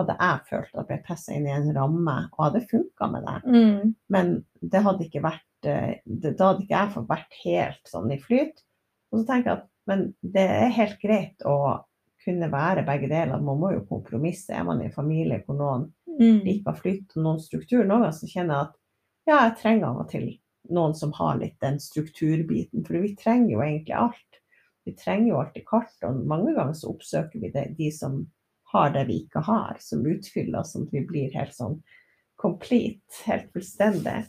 hadde 0.00 0.16
jeg 0.20 0.46
følt 0.50 0.70
at 0.72 0.78
jeg 0.80 0.88
ble 0.90 1.00
pressa 1.06 1.36
inn 1.36 1.48
i 1.48 1.54
en 1.54 1.72
ramme, 1.76 2.16
og 2.36 2.46
hadde 2.48 2.64
funka 2.70 3.10
med 3.12 3.26
det. 3.28 3.36
Mm. 3.48 3.92
Men 4.12 4.32
det 4.60 4.82
hadde 4.84 5.06
ikke 5.06 5.24
vært 5.24 5.68
eh, 5.70 5.92
det, 6.04 6.34
Da 6.36 6.50
hadde 6.50 6.66
ikke 6.66 6.80
jeg 6.80 6.94
fått 6.96 7.10
vært 7.12 7.38
helt 7.44 7.92
sånn 7.92 8.12
i 8.12 8.20
flyt. 8.20 8.64
Og 9.12 9.20
så 9.20 9.26
tenker 9.28 9.52
jeg 9.52 9.60
at 9.60 9.68
men 9.86 10.08
det 10.18 10.42
er 10.50 10.72
helt 10.74 10.96
greit 10.98 11.44
å 11.46 11.58
kunne 12.24 12.48
være 12.50 12.82
begge 12.88 13.06
deler. 13.06 13.38
Man 13.38 13.60
må 13.60 13.70
jo 13.70 13.84
kompromisse. 13.86 14.50
Er 14.50 14.64
man 14.66 14.80
i 14.82 14.88
en 14.88 14.96
familie 14.96 15.38
hvor 15.46 15.54
noen 15.60 15.84
Mm. 16.16 16.40
liker 16.46 16.72
flyt 16.72 17.16
og 17.16 17.24
noen 17.24 17.40
struktur. 17.42 17.84
Noen 17.84 18.06
ganger 18.06 18.16
så 18.16 18.28
kjenner 18.30 18.54
jeg 18.54 18.66
at 18.66 18.76
ja, 19.26 19.36
jeg 19.36 19.56
trenger 19.60 19.88
av 19.88 19.98
og 20.04 20.10
til 20.10 20.26
noen 20.76 20.94
som 20.98 21.12
har 21.18 21.36
litt 21.40 21.58
den 21.60 21.78
strukturbiten. 21.82 22.84
For 22.86 23.02
vi 23.02 23.14
trenger 23.18 23.52
jo 23.52 23.62
egentlig 23.64 23.96
alt. 23.98 24.40
Vi 24.86 24.94
trenger 24.96 25.28
jo 25.28 25.40
alltid 25.40 25.66
kart, 25.66 25.96
og 26.06 26.22
mange 26.30 26.54
ganger 26.54 26.76
så 26.78 26.92
oppsøker 26.92 27.42
vi 27.42 27.50
det, 27.54 27.66
de 27.78 27.90
som 27.92 28.20
har 28.72 28.92
det 28.94 29.06
vi 29.08 29.18
ikke 29.24 29.42
har, 29.46 29.76
som 29.82 30.06
utfyller 30.06 30.60
oss, 30.60 30.72
sånn 30.74 30.86
at 30.86 30.94
vi 30.94 31.02
blir 31.06 31.34
helt 31.34 31.54
sånn 31.54 31.80
complete, 32.38 33.20
helt 33.26 33.50
fullstendig. 33.54 34.20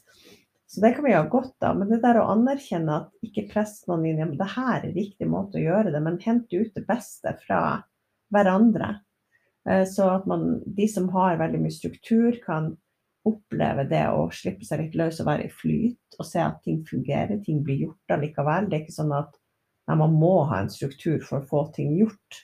Så 0.67 0.81
det 0.83 0.91
kan 0.97 1.05
vi 1.05 1.13
ha 1.15 1.23
godt 1.31 1.63
av. 1.63 1.77
Men 1.79 1.89
det 1.89 2.01
der 2.03 2.19
å 2.19 2.27
anerkjenne 2.33 2.95
at 3.01 3.11
ikke 3.23 3.45
press 3.53 3.79
noen 3.87 4.05
inn 4.09 4.19
i 4.19 4.31
det 4.37 4.49
her 4.51 4.81
er 4.83 4.95
riktig 4.95 5.29
måte 5.31 5.59
å 5.59 5.63
gjøre 5.63 5.93
det, 5.95 6.01
men 6.03 6.19
hente 6.23 6.59
ut 6.59 6.73
det 6.75 6.83
beste 6.89 7.37
fra 7.45 7.61
hverandre. 8.35 8.97
Eh, 9.69 9.85
Så 9.87 10.09
at 10.11 10.27
man, 10.27 10.59
de 10.65 10.87
som 10.91 11.07
har 11.15 11.39
veldig 11.39 11.61
mye 11.63 11.75
struktur, 11.75 12.35
kan 12.43 12.73
oppleve 13.27 13.83
det 13.89 14.05
å 14.11 14.27
slippe 14.31 14.63
seg 14.67 14.85
litt 14.85 14.95
løs 14.95 15.19
og 15.19 15.27
være 15.27 15.47
i 15.47 15.51
flyt, 15.51 16.19
og 16.19 16.27
se 16.27 16.39
at 16.43 16.61
ting 16.63 16.83
fungerer, 16.87 17.41
ting 17.43 17.63
blir 17.63 17.87
gjort 17.87 18.15
allikevel. 18.15 18.69
Det 18.69 18.77
er 18.77 18.83
ikke 18.85 18.99
sånn 18.99 19.15
at 19.15 19.33
nei, 19.87 19.97
man 19.99 20.15
må 20.19 20.45
ha 20.51 20.61
en 20.63 20.71
struktur 20.71 21.19
for 21.23 21.41
å 21.41 21.47
få 21.47 21.65
ting 21.75 21.95
gjort. 21.99 22.43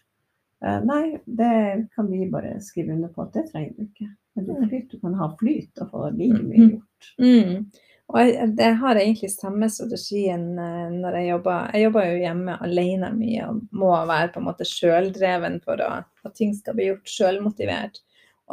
Eh, 0.63 0.79
Nei, 0.87 1.19
det 1.27 1.89
kan 1.95 2.07
vi 2.11 2.27
bare 2.31 2.55
skrive 2.63 2.95
under 2.95 3.11
på 3.11 3.23
at 3.27 3.33
det 3.35 3.49
trenger 3.51 3.75
du 3.77 3.83
ikke. 3.87 4.09
Men 4.35 4.45
du, 4.47 4.53
flyt, 4.67 4.91
du 4.91 4.99
kan 4.99 5.15
ha 5.19 5.27
flyt 5.39 5.81
og 5.83 5.91
få 5.91 6.05
like 6.15 6.39
mye 6.41 6.69
gjort. 6.71 7.09
Mm. 7.19 7.65
Og 8.13 8.21
jeg, 8.21 8.49
det 8.59 8.69
har 8.77 8.99
egentlig 9.01 9.31
samme 9.33 9.67
strategien 9.73 10.43
eh, 10.61 10.89
når 10.93 11.17
jeg 11.17 11.29
jobber. 11.31 11.71
Jeg 11.73 11.87
jobber 11.87 12.09
jo 12.09 12.19
hjemme 12.21 12.57
alene 12.61 13.09
mye 13.15 13.47
og 13.49 13.63
må 13.73 13.93
være 14.09 14.29
på 14.35 14.41
en 14.41 14.47
måte 14.51 14.67
sjøldreven 14.69 15.57
for 15.65 15.81
å, 15.81 15.89
at 16.05 16.35
ting 16.37 16.53
skal 16.53 16.77
bli 16.77 16.91
gjort 16.91 17.09
sjølmotivert. 17.09 17.97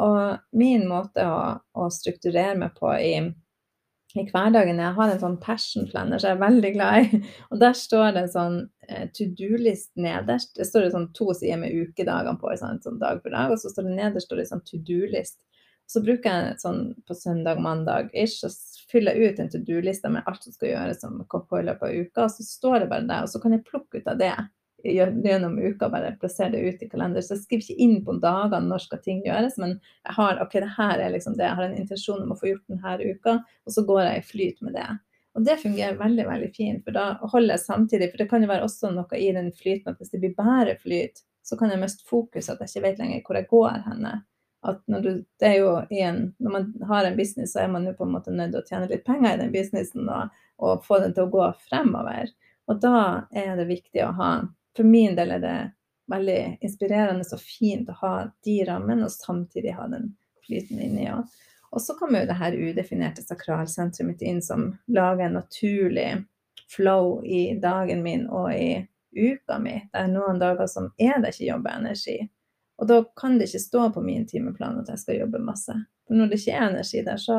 Og 0.01 0.57
min 0.57 0.87
måte 0.89 1.27
å, 1.29 1.37
å 1.77 1.91
strukturere 1.93 2.55
meg 2.57 2.73
på 2.79 2.89
i, 2.95 3.13
i 4.17 4.23
hverdagen 4.31 4.79
Jeg 4.81 4.95
har 4.97 5.11
en 5.11 5.21
sånn 5.21 5.37
passion 5.43 5.85
planner 5.91 6.21
som 6.21 6.31
jeg 6.31 6.39
er 6.39 6.45
veldig 6.47 6.73
glad 6.79 7.05
i. 7.05 7.21
Og 7.51 7.61
der 7.61 7.77
står 7.77 8.15
det 8.15 8.25
en 8.25 8.33
sånn 8.33 8.59
eh, 8.89 9.05
to 9.13 9.29
do-list 9.37 9.91
nederst. 9.93 10.55
Det 10.57 10.65
står 10.71 10.87
det 10.87 10.93
sånn 10.95 11.11
to 11.13 11.29
sider 11.37 11.61
med 11.61 11.77
ukedagene 11.77 12.41
på, 12.41 12.57
sånn, 12.57 12.81
sånn 12.81 12.97
dag 13.03 13.21
for 13.21 13.37
dag. 13.37 13.53
Og 13.53 13.61
så 13.61 13.69
står 13.75 13.91
det 13.91 13.97
nederst 13.99 14.31
står 14.31 14.41
det 14.41 14.49
sånn 14.49 14.65
to 14.65 14.81
do-list. 14.89 15.37
Så 15.91 15.99
bruker 16.05 16.31
jeg 16.31 16.59
sånn 16.61 16.83
på 17.03 17.15
søndag, 17.17 17.59
mandag 17.59 18.13
ish, 18.15 18.39
så 18.39 18.51
fyller 18.91 19.17
ut 19.19 19.39
en 19.39 19.49
to 19.51 19.59
do-liste 19.67 20.07
med 20.11 20.23
alt 20.29 20.45
som 20.45 20.55
skal 20.55 20.69
gjøres 20.69 21.01
som 21.03 21.19
kommer 21.31 21.59
i 21.59 21.67
løpet 21.67 21.87
av 21.87 21.95
uka. 22.05 22.25
Og 22.27 22.33
så 22.37 22.45
står 22.47 22.77
det 22.79 22.89
bare 22.93 23.07
der, 23.09 23.25
og 23.25 23.31
så 23.33 23.41
kan 23.43 23.55
jeg 23.55 23.65
plukke 23.67 23.99
ut 23.99 24.07
av 24.07 24.19
det 24.21 24.31
gjennom 24.83 25.59
uka, 25.59 25.89
bare 25.89 26.15
plassere 26.21 26.49
det 26.55 26.61
ut 26.61 26.83
i 26.83 26.89
kalender. 26.89 27.21
Så 27.21 27.35
jeg 27.35 27.43
skriver 27.43 27.65
ikke 27.65 27.85
inn 27.85 27.97
på 28.05 28.15
dagene 28.23 28.71
når 28.71 28.85
skal 28.85 29.03
ting 29.03 29.21
gjøres, 29.25 29.57
men 29.61 29.75
jeg 29.77 30.15
har 30.17 30.41
ok, 30.41 30.57
det 30.63 30.73
her 30.77 31.03
er 31.03 31.13
liksom 31.15 31.35
det. 31.37 31.47
Jeg 31.49 31.59
har 31.59 31.67
en 31.67 31.77
intensjon 31.83 32.23
om 32.23 32.33
å 32.33 32.39
få 32.39 32.51
gjort 32.53 32.71
denne 32.71 33.11
uka, 33.11 33.37
og 33.67 33.75
så 33.75 33.85
går 33.87 34.03
jeg 34.07 34.21
i 34.21 34.27
flyt 34.31 34.65
med 34.65 34.77
det. 34.79 34.87
Og 35.35 35.45
det 35.47 35.59
fungerer 35.61 35.99
veldig 35.99 36.25
veldig 36.27 36.49
fint, 36.55 36.81
for 36.87 36.95
da 36.95 37.05
holder 37.31 37.55
jeg 37.55 37.63
samtidig 37.63 38.09
For 38.11 38.19
det 38.19 38.31
kan 38.31 38.43
jo 38.43 38.49
være 38.49 38.65
også 38.67 38.89
noe 38.91 39.19
i 39.19 39.29
den 39.35 39.53
flyten 39.55 39.93
at 39.93 40.01
hvis 40.01 40.11
det 40.11 40.19
blir 40.23 40.33
bare 40.35 40.75
flyt, 40.81 41.23
så 41.43 41.55
kan 41.57 41.71
jeg 41.71 41.79
miste 41.81 42.03
fokus, 42.07 42.49
at 42.51 42.59
jeg 42.59 42.69
ikke 42.69 42.87
vet 42.87 42.99
lenger 42.99 43.23
hvor 43.25 43.39
jeg 43.39 43.47
går 43.51 43.77
henne 43.87 44.17
at 44.61 44.81
når, 44.87 45.01
du, 45.01 45.25
jo 45.41 45.81
en, 45.89 46.33
når 46.37 46.51
man 46.51 46.73
har 46.87 47.05
en 47.05 47.17
business, 47.17 47.53
så 47.53 47.59
er 47.59 47.67
man 47.67 47.85
jo 47.87 47.93
på 47.97 48.05
en 48.05 48.13
måte 48.13 48.31
nødt 48.31 48.53
til 48.53 48.61
å 48.61 48.67
tjene 48.69 48.89
litt 48.91 49.05
penger 49.05 49.33
i 49.33 49.41
den 49.41 49.53
businessen 49.53 50.09
og, 50.09 50.33
og, 50.61 50.83
få 50.85 50.99
den 51.01 51.15
til 51.17 51.25
å 51.25 51.33
gå 51.33 51.47
fremover. 51.69 52.29
Og 52.69 52.81
da 52.81 52.97
er 53.33 53.55
det 53.57 53.69
viktig 53.71 54.03
å 54.05 54.15
ha 54.19 54.31
For 54.77 54.87
min 54.87 55.17
del 55.17 55.33
er 55.35 55.41
det 55.43 55.55
veldig 56.11 56.41
inspirerende 56.63 57.25
og 57.27 57.41
fint 57.43 57.89
å 57.91 57.95
ha 57.99 58.13
de 58.45 58.53
rammene, 58.67 59.03
og 59.03 59.11
samtidig 59.11 59.73
ha 59.75 59.87
den 59.91 60.13
flyten 60.45 60.79
inni. 60.79 61.09
Og, 61.11 61.27
og 61.75 61.83
så 61.83 61.97
kommer 61.99 62.21
jo 62.21 62.29
det 62.29 62.37
her 62.39 62.55
udefinerte 62.55 63.25
sakralsenteret 63.25 64.07
mitt 64.07 64.23
inn, 64.23 64.39
som 64.39 64.69
lager 64.87 65.25
en 65.25 65.35
naturlig 65.41 66.07
flow 66.71 67.19
i 67.25 67.57
dagen 67.59 68.03
min 68.05 68.29
og 68.29 68.53
i 68.55 68.87
uka 69.11 69.59
mi. 69.59 69.75
Det 69.91 70.05
er 70.05 70.13
noen 70.13 70.39
dager 70.39 70.71
som 70.71 70.87
er 70.95 71.19
det 71.19 71.33
ikke 71.33 71.49
jobbeenergi. 71.49 72.17
Og 72.23 72.29
da 72.89 73.03
kan 73.17 73.37
det 73.37 73.49
ikke 73.49 73.59
stå 73.61 73.87
på 73.93 74.01
min 74.01 74.25
timeplan 74.27 74.79
at 74.81 74.87
jeg 74.89 74.99
skal 74.99 75.19
jobbe 75.19 75.39
masse. 75.43 75.73
For 76.07 76.17
når 76.17 76.29
det 76.31 76.39
ikke 76.39 76.55
er 76.57 76.69
energi 76.69 77.01
der, 77.05 77.17
så 77.21 77.37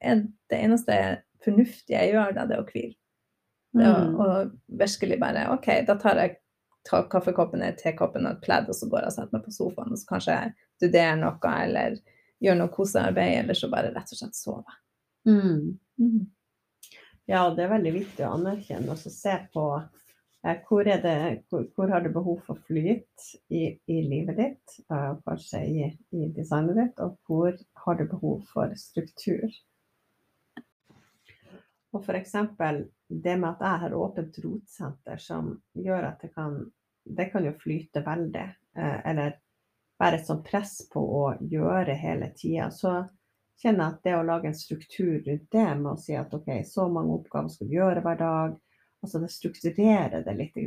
er 0.00 0.22
det 0.50 0.58
eneste 0.62 0.98
fornuftige 1.44 1.98
jeg 1.98 2.12
gjør 2.14 2.34
da, 2.36 2.46
det 2.48 2.56
er 2.56 2.62
å 2.62 2.68
hvile. 2.70 2.94
Det 3.78 3.84
å, 3.84 3.96
Mm. 3.98 4.14
å 4.16 4.28
virkelig 4.80 5.18
bare 5.20 5.42
OK, 5.52 5.66
da 5.86 5.94
tar 6.00 6.16
jeg 6.16 6.36
ta 6.88 7.02
kaffekoppen 7.10 7.60
eller 7.62 7.76
tekoppen 7.76 8.24
og 8.26 8.32
et 8.38 8.40
pledd, 8.46 8.68
og 8.68 8.74
så 8.74 8.88
går 8.88 9.00
jeg 9.02 9.06
og 9.10 9.12
setter 9.12 9.36
meg 9.36 9.44
på 9.44 9.52
sofaen 9.52 9.92
og 9.92 9.98
så 9.98 10.06
kanskje 10.08 10.36
jeg 10.38 10.54
studerer 10.80 11.16
noe 11.20 11.52
eller 11.64 11.98
gjør 12.40 12.56
noe 12.56 12.68
kosearbeid, 12.72 13.34
eller 13.42 13.54
så 13.54 13.68
bare 13.68 13.92
rett 13.92 14.12
og 14.14 14.18
slett 14.22 14.34
sover. 14.38 14.78
Mm. 15.26 15.78
Mm. 16.00 16.26
Ja, 17.28 17.50
det 17.54 17.64
er 17.66 17.74
veldig 17.74 17.92
viktig 17.92 18.24
å 18.24 18.32
anerkjenne 18.38 18.94
og 18.94 18.96
så 19.02 19.10
se 19.12 19.34
på 19.52 19.66
hvor, 20.68 20.88
er 20.88 21.00
det, 21.02 21.42
hvor, 21.50 21.64
hvor 21.76 21.90
har 21.92 22.04
du 22.04 22.12
behov 22.12 22.38
for 22.46 22.60
flyt 22.68 23.24
i, 23.48 23.64
i 23.86 23.96
livet 24.02 24.38
ditt, 24.38 24.76
eh, 24.90 25.10
kanskje 25.24 25.62
i, 25.66 25.88
i 26.16 26.28
designet 26.36 26.78
ditt, 26.78 27.02
og 27.04 27.18
hvor 27.26 27.56
har 27.84 27.98
du 27.98 28.04
behov 28.10 28.44
for 28.52 28.72
struktur. 28.78 29.48
Og 31.92 32.04
f.eks. 32.04 32.34
det 33.08 33.36
med 33.40 33.50
at 33.50 33.64
jeg 33.64 33.82
har 33.84 33.96
åpent 33.96 34.40
rotsenter 34.44 35.20
som 35.22 35.54
gjør 35.72 36.10
at 36.10 36.24
det 36.24 36.32
kan, 36.34 36.58
det 37.04 37.30
kan 37.32 37.46
jo 37.48 37.54
flyte 37.60 38.04
veldig, 38.06 38.48
eh, 38.78 38.98
eller 39.10 39.38
være 39.98 40.20
et 40.20 40.28
sånt 40.28 40.46
press 40.46 40.80
på 40.92 41.02
å 41.02 41.24
gjøre 41.40 41.96
hele 41.98 42.30
tida, 42.36 42.70
så 42.70 43.02
kjenner 43.58 43.84
jeg 43.84 43.94
at 43.96 44.04
det 44.06 44.14
å 44.16 44.26
lage 44.26 44.50
en 44.50 44.58
struktur 44.58 45.16
rundt 45.26 45.48
det 45.50 45.68
med 45.80 45.90
å 45.92 45.98
si 45.98 46.14
at 46.16 46.34
OK, 46.34 46.50
så 46.64 46.86
mange 46.92 47.16
oppgaver 47.18 47.50
skal 47.52 47.70
du 47.70 47.74
gjøre 47.74 48.04
hver 48.04 48.20
dag, 48.20 48.58
altså 49.02 49.20
det 49.22 49.30
strukturerer 49.32 50.24
det 50.24 50.34
litt, 50.38 50.58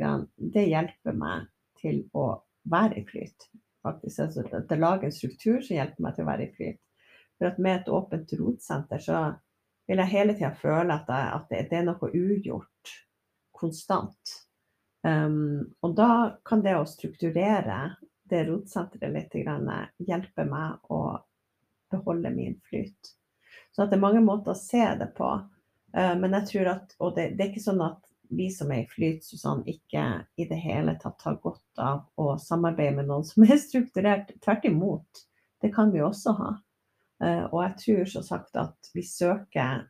det 0.54 0.64
hjelper 0.68 1.16
meg 1.16 1.50
til 1.80 2.04
å 2.16 2.26
være 2.70 3.00
i 3.00 3.04
flyt. 3.06 3.48
faktisk. 3.82 4.20
Altså 4.20 4.44
at 4.46 4.68
det 4.68 4.78
lager 4.78 5.08
en 5.08 5.14
struktur 5.14 5.60
som 5.60 5.76
hjelper 5.76 6.02
meg 6.04 6.14
til 6.14 6.24
å 6.24 6.30
være 6.30 6.46
i 6.46 6.52
flyt. 6.56 6.80
For 7.38 7.50
at 7.50 7.58
med 7.58 7.80
et 7.80 7.88
åpent 7.90 8.34
rotsenter 8.38 9.02
så 9.02 9.22
vil 9.90 9.98
jeg 9.98 10.12
hele 10.12 10.36
tida 10.38 10.52
føle 10.54 10.94
at, 10.94 11.08
jeg, 11.10 11.32
at 11.34 11.48
det, 11.50 11.78
er 11.78 11.88
noe 11.88 12.10
ugjort 12.14 12.92
konstant. 13.58 14.36
Um, 15.02 15.74
og 15.82 15.96
da 15.98 16.38
kan 16.46 16.62
det 16.62 16.76
å 16.78 16.86
strukturere 16.86 17.96
det 18.30 18.44
rotsenteret 18.46 19.10
litt 19.10 19.34
hjelpe 20.06 20.46
meg 20.46 20.92
å 20.94 21.18
beholde 21.90 22.30
min 22.30 22.54
flyt. 22.68 23.10
Så 23.74 23.88
det 23.88 23.98
er 23.98 24.04
mange 24.04 24.22
måter 24.22 24.54
å 24.54 24.58
se 24.58 24.84
det 25.00 25.10
på. 25.16 25.32
Uh, 25.92 26.14
men 26.22 26.38
jeg 26.38 26.48
tror 26.52 26.72
at, 26.76 26.94
og 27.02 27.16
det, 27.18 27.32
det, 27.34 27.44
er 27.44 27.50
ikke 27.50 27.66
sånn 27.66 27.82
at 27.84 28.11
vi 28.36 28.48
som 28.50 28.72
er 28.72 28.84
i 28.84 28.88
flyt, 28.90 29.24
Susann, 29.24 29.62
ikke 29.68 30.02
i 30.40 30.46
det 30.48 30.58
hele 30.62 30.94
tatt 31.00 31.22
har 31.26 31.38
godt 31.42 31.80
av 31.82 32.04
å 32.20 32.34
samarbeide 32.40 32.96
med 32.98 33.10
noen 33.10 33.26
som 33.28 33.44
er 33.46 33.60
strukturert. 33.60 34.32
Tvert 34.44 34.66
imot. 34.68 35.24
Det 35.62 35.72
kan 35.74 35.92
vi 35.94 36.02
også 36.02 36.36
ha. 36.40 36.52
Uh, 37.22 37.44
og 37.52 37.58
jeg 37.62 37.74
tror 37.84 38.12
så 38.16 38.24
sagt 38.26 38.58
at 38.58 38.92
vi 38.96 39.04
søker 39.06 39.84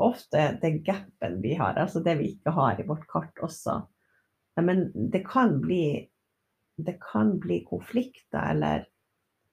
ofte 0.00 0.48
den 0.62 0.82
gapen 0.84 1.40
vi 1.42 1.54
har, 1.56 1.76
altså 1.80 2.02
det 2.04 2.16
vi 2.20 2.32
ikke 2.34 2.52
har 2.56 2.80
i 2.80 2.86
vårt 2.86 3.06
kart 3.10 3.44
også. 3.44 3.80
Men 4.60 4.88
det 5.12 5.24
kan 5.28 5.58
bli, 5.60 6.06
det 6.76 6.98
kan 7.02 7.36
bli 7.40 7.60
konflikter 7.68 8.52
eller 8.54 8.86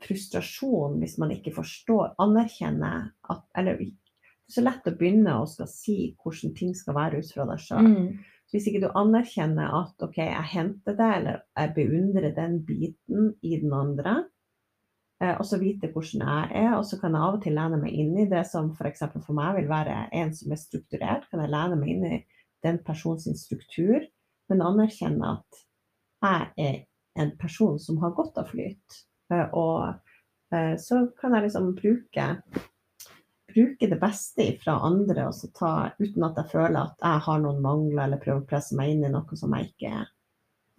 frustrasjon 0.04 1.00
hvis 1.02 1.18
man 1.20 1.32
ikke 1.36 1.56
forstår, 1.56 2.16
anerkjenner 2.24 3.12
at 3.32 3.44
Eller 3.56 3.76
er 3.76 3.86
så 4.54 4.64
lett 4.64 4.88
å 4.88 4.96
begynne 4.98 5.40
å 5.40 5.48
skal 5.50 5.70
si 5.72 5.98
hvordan 6.22 6.54
ting 6.58 6.76
skal 6.78 6.98
være 6.98 7.22
ut 7.22 7.34
fra 7.34 7.48
deg 7.50 7.62
sjøl. 7.64 7.90
Mm. 7.90 8.44
Hvis 8.54 8.68
ikke 8.70 8.84
du 8.84 8.92
anerkjenner 9.00 9.74
at 9.80 10.06
OK, 10.06 10.20
jeg 10.22 10.50
henter 10.52 10.98
det, 10.98 11.10
eller 11.18 11.42
jeg 11.58 11.74
beundrer 11.78 12.36
den 12.38 12.60
biten 12.68 13.32
i 13.42 13.58
den 13.64 13.74
andre, 13.74 14.20
Eh, 15.24 15.36
og 15.40 15.46
så 15.48 15.60
vite 15.62 15.90
hvordan 15.94 16.26
jeg 16.26 16.64
er. 16.64 16.72
Og 16.78 16.86
så 16.88 17.00
kan 17.02 17.16
jeg 17.16 17.26
av 17.26 17.38
og 17.38 17.44
til 17.44 17.58
lene 17.58 17.80
meg 17.82 17.96
inn 17.96 18.16
i 18.20 18.30
det 18.32 18.44
som 18.50 18.72
f.eks. 18.74 19.06
For, 19.06 19.26
for 19.28 19.38
meg 19.38 19.60
vil 19.60 19.70
være 19.72 20.08
en 20.20 20.34
som 20.36 20.54
er 20.54 20.62
strukturert. 20.62 21.28
Kan 21.32 21.44
jeg 21.44 21.54
lene 21.54 21.80
meg 21.80 21.94
inn 21.94 22.08
i 22.10 22.22
den 22.64 22.80
persons 22.86 23.28
struktur, 23.44 24.06
men 24.52 24.64
anerkjenne 24.64 25.36
at 25.38 25.64
jeg 26.24 26.52
er 26.64 26.78
en 27.20 27.34
person 27.40 27.76
som 27.80 28.00
har 28.02 28.16
godt 28.18 28.40
av 28.42 28.52
flyt. 28.52 29.02
Eh, 29.32 29.48
og 29.52 30.56
eh, 30.56 30.76
så 30.82 31.06
kan 31.20 31.36
jeg 31.36 31.48
liksom 31.48 31.74
bruke, 31.78 32.30
bruke 33.54 33.90
det 33.90 34.00
beste 34.02 34.48
fra 34.64 34.80
andre, 34.88 35.30
ta, 35.58 35.74
uten 36.00 36.28
at 36.28 36.42
jeg 36.42 36.52
føler 36.52 36.80
at 36.82 37.08
jeg 37.08 37.24
har 37.28 37.42
noen 37.44 37.62
mangler, 37.64 38.06
eller 38.06 38.22
prøver 38.22 38.44
å 38.44 38.50
presse 38.50 38.78
meg 38.78 38.94
inn 38.94 39.08
i 39.08 39.14
noe 39.14 39.40
som 39.40 39.56
jeg 39.58 39.72
ikke 39.72 39.96
er. 40.02 40.12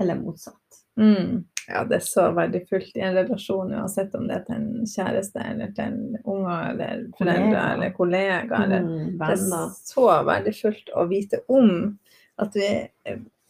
Eller 0.03 0.19
motsatt. 0.19 0.81
Mm. 1.01 1.45
Ja, 1.69 1.85
det 1.85 1.97
er 1.97 2.05
så 2.05 2.27
verdifullt 2.37 2.97
i 2.97 3.01
en 3.01 3.15
relasjon, 3.17 3.73
uansett 3.73 4.15
om 4.15 4.27
det 4.29 4.37
er 4.37 4.43
til 4.47 4.57
en 4.59 4.89
kjæreste 4.89 5.45
eller 5.51 5.71
til 5.77 5.85
en 5.85 6.19
unger 6.21 6.67
eller 6.73 7.05
foreldre 7.19 7.63
eller 7.75 7.95
kollega. 7.97 8.59
Eller, 8.67 8.85
mm, 8.85 9.15
det 9.21 9.31
er 9.33 9.71
så 9.79 10.09
verdifullt 10.29 10.93
å 10.95 11.07
vite 11.11 11.41
om 11.49 11.71
at 12.43 12.59
vi 12.59 12.69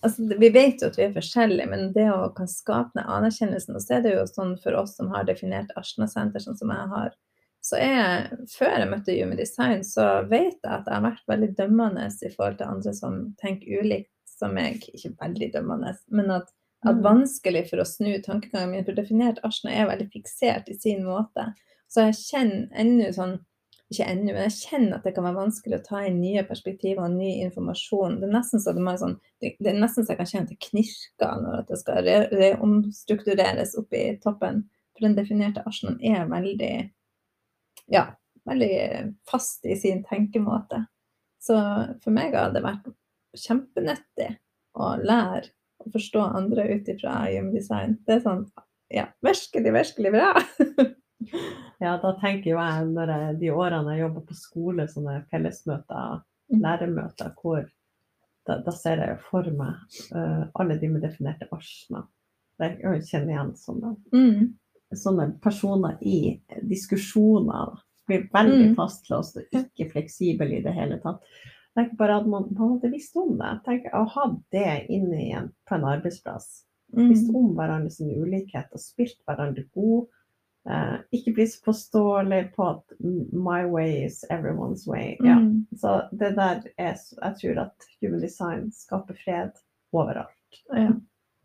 altså, 0.05 0.29
Vi 0.39 0.51
vet 0.53 0.83
jo 0.83 0.91
at 0.93 0.99
vi 0.99 1.07
er 1.09 1.17
forskjellige, 1.17 1.69
men 1.71 1.93
det 1.97 2.07
å 2.13 2.29
kan 2.37 2.49
skape 2.51 2.93
den 2.99 3.09
anerkjennelsen 3.09 3.77
Og 3.77 3.83
så 3.83 3.97
er 3.97 4.05
det 4.05 4.15
jo 4.15 4.27
sånn 4.29 4.55
for 4.63 4.77
oss 4.79 4.99
som 4.99 5.11
har 5.15 5.27
definert 5.29 5.73
Asna-senter, 5.81 6.45
sånn 6.45 6.59
som 6.61 6.71
jeg 6.71 6.91
har, 6.93 7.15
så 7.65 7.79
jeg, 7.81 8.41
Før 8.53 8.75
jeg 8.77 8.91
møtte 8.91 9.15
Human 9.17 9.41
Design, 9.41 9.85
så 9.87 10.09
vet 10.29 10.59
jeg 10.59 10.69
at 10.69 10.85
jeg 10.85 10.99
har 10.99 11.07
vært 11.07 11.31
veldig 11.31 11.53
dømmende 11.57 12.11
i 12.11 12.33
forhold 12.35 12.59
til 12.59 12.75
andre 12.75 12.93
som 12.97 13.23
tenker 13.41 13.81
ulikt 13.81 14.13
som 14.29 14.53
meg. 14.57 14.85
Ikke 14.93 15.15
veldig 15.23 15.49
dømmende, 15.55 15.95
men 16.13 16.31
at 16.35 16.53
at 16.85 16.99
mm. 16.99 17.05
vanskelig 17.05 17.65
for 17.71 17.81
å 17.81 17.89
snu 17.89 18.13
tankegangen 18.25 18.75
min, 18.75 18.85
for 18.87 18.97
definert 18.97 19.41
Ashna 19.47 19.73
er 19.73 19.89
veldig 19.89 20.11
fiksert 20.13 20.69
i 20.69 20.77
sin 20.77 21.05
måte. 21.07 21.47
Så 21.89 22.09
jeg 22.09 22.19
kjenner 22.21 22.81
ennå 22.81 23.11
sånn 23.15 23.39
ikke 23.93 24.07
ennå, 24.09 24.33
men 24.33 24.47
jeg 24.47 24.57
kjenner 24.59 24.97
at 24.97 25.07
det 25.07 25.13
kan 25.15 25.27
være 25.27 25.39
vanskelig 25.39 25.79
å 25.79 25.85
ta 25.85 26.01
inn 26.09 26.17
nye 26.23 26.43
perspektiver 26.49 27.05
og 27.05 27.15
ny 27.19 27.31
informasjon. 27.45 28.19
Det 28.21 28.29
er 28.29 28.33
nesten 28.33 28.63
så, 28.63 28.73
det 28.75 28.97
sånn, 29.01 29.19
det, 29.45 29.53
det 29.61 29.71
er 29.71 29.81
nesten 29.81 30.07
så 30.07 30.15
jeg 30.15 30.21
kan 30.21 30.31
kjenne 30.31 30.49
at 30.49 30.55
det 30.55 30.69
knirker 30.69 31.43
når 31.45 31.67
det 31.69 31.81
skal 31.81 32.11
reomstruktureres 32.33 33.77
opp 33.81 33.97
i 33.97 34.05
toppen. 34.25 34.65
For 34.95 35.07
den 35.07 35.17
definerte 35.19 35.65
Ashnan 35.69 36.01
er 36.05 36.25
veldig 36.31 36.73
ja, 37.93 38.07
veldig 38.49 38.75
fast 39.31 39.67
i 39.67 39.77
sin 39.77 40.05
tenkemåte. 40.09 40.85
Så 41.43 41.59
for 42.05 42.15
meg 42.15 42.37
har 42.37 42.55
det 42.55 42.65
vært 42.65 42.89
kjempenyttig 43.37 44.31
å 44.79 44.95
lære 45.03 45.51
å 45.85 45.91
forstå 45.93 46.23
andre 46.39 46.67
ut 46.77 46.89
ifra 46.89 47.25
design. 47.53 47.99
Det 48.07 48.19
er 48.19 48.25
sånn 48.25 48.45
ja, 48.95 49.09
virkelig, 49.25 49.73
virkelig 49.75 50.13
bra. 50.15 50.33
ja, 51.85 51.97
da 52.03 52.13
tenker 52.21 52.53
jo 52.53 52.59
jeg 52.61 52.91
når 52.91 53.13
jeg, 53.15 53.37
de 53.43 53.53
årene 53.55 53.95
jeg 53.97 54.05
jobber 54.05 54.27
på 54.29 54.39
skole, 54.39 54.89
sånne 54.91 55.21
fellesmøter, 55.33 56.21
mm. 56.53 56.61
læremøter, 56.63 57.33
hvor 57.41 57.65
da, 58.47 58.59
da, 58.61 58.75
ser 58.77 59.01
jeg 59.03 59.21
for 59.25 59.49
meg 59.57 60.01
uh, 60.15 60.45
alle 60.61 60.77
de 60.81 60.91
med 60.93 61.05
definerte 61.05 61.49
arsner. 61.55 62.07
Jeg 62.61 63.01
kjenner 63.09 63.33
igjen 63.33 63.55
sånne, 63.59 63.95
mm. 64.15 64.43
Sånne 64.95 65.33
personer 65.43 65.99
i 66.01 66.41
diskusjoner. 66.63 67.79
Blir 68.07 68.29
veldig 68.33 68.71
mm. 68.71 68.77
fastlåst 68.77 69.39
og 69.41 69.59
ikke 69.59 69.91
fleksibel 69.95 70.53
i 70.59 70.63
det 70.65 70.75
hele 70.77 71.01
tatt 71.03 71.25
tenker 71.75 71.97
bare 71.97 72.17
at 72.21 72.27
man, 72.27 72.49
man 72.51 72.75
hadde 72.75 72.91
visst 72.93 73.17
om 73.19 73.37
det. 73.39 73.53
Tenk 73.67 73.89
å 73.95 74.05
ha 74.15 74.27
det 74.55 74.75
inne 74.93 75.21
igjen 75.27 75.49
på 75.69 75.79
en 75.79 75.87
arbeidsplass. 75.95 76.51
Mm. 76.95 77.09
Visst 77.11 77.33
om 77.35 77.55
hverandre 77.59 77.91
sin 77.91 78.13
ulikhet 78.15 78.71
og 78.75 78.83
spilt 78.83 79.19
hverandre 79.27 79.67
god. 79.75 80.07
Eh, 80.71 80.95
ikke 81.19 81.35
bli 81.37 81.47
så 81.51 81.65
påståelig 81.67 82.43
på 82.55 82.69
at 82.71 82.95
'my 83.01 83.65
way 83.71 84.05
is 84.05 84.25
everyone's 84.31 84.87
way'. 84.89 85.17
Mm. 85.21 85.27
Ja. 85.27 85.39
Så 85.79 86.09
det 86.13 86.37
der 86.37 86.63
er 86.79 86.97
Jeg 87.23 87.37
tror 87.41 87.61
at 87.67 87.89
human 88.01 88.21
design 88.21 88.73
skaper 88.73 89.15
fred 89.25 89.53
overalt. 89.93 90.63
Ja, 90.73 90.93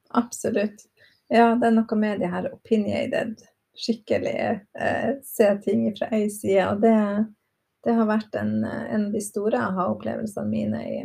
absolutt. 0.10 0.86
Ja, 1.30 1.54
det 1.56 1.68
er 1.70 1.76
noe 1.76 1.98
med 2.00 2.22
de 2.24 2.30
her 2.30 2.48
opinionated, 2.50 3.44
skikkelig 3.78 4.38
eh, 4.80 5.12
se 5.24 5.50
ting 5.64 5.86
fra 5.98 6.10
ei 6.16 6.26
side. 6.34 6.66
Og 6.72 6.82
det 6.82 6.96
det 7.84 7.96
har 7.96 8.10
vært 8.10 8.36
en, 8.36 8.64
en 8.66 9.08
av 9.08 9.14
de 9.16 9.22
store 9.24 9.60
aha-opplevelsene 9.70 10.52
mine 10.52 10.82
i, 10.84 10.98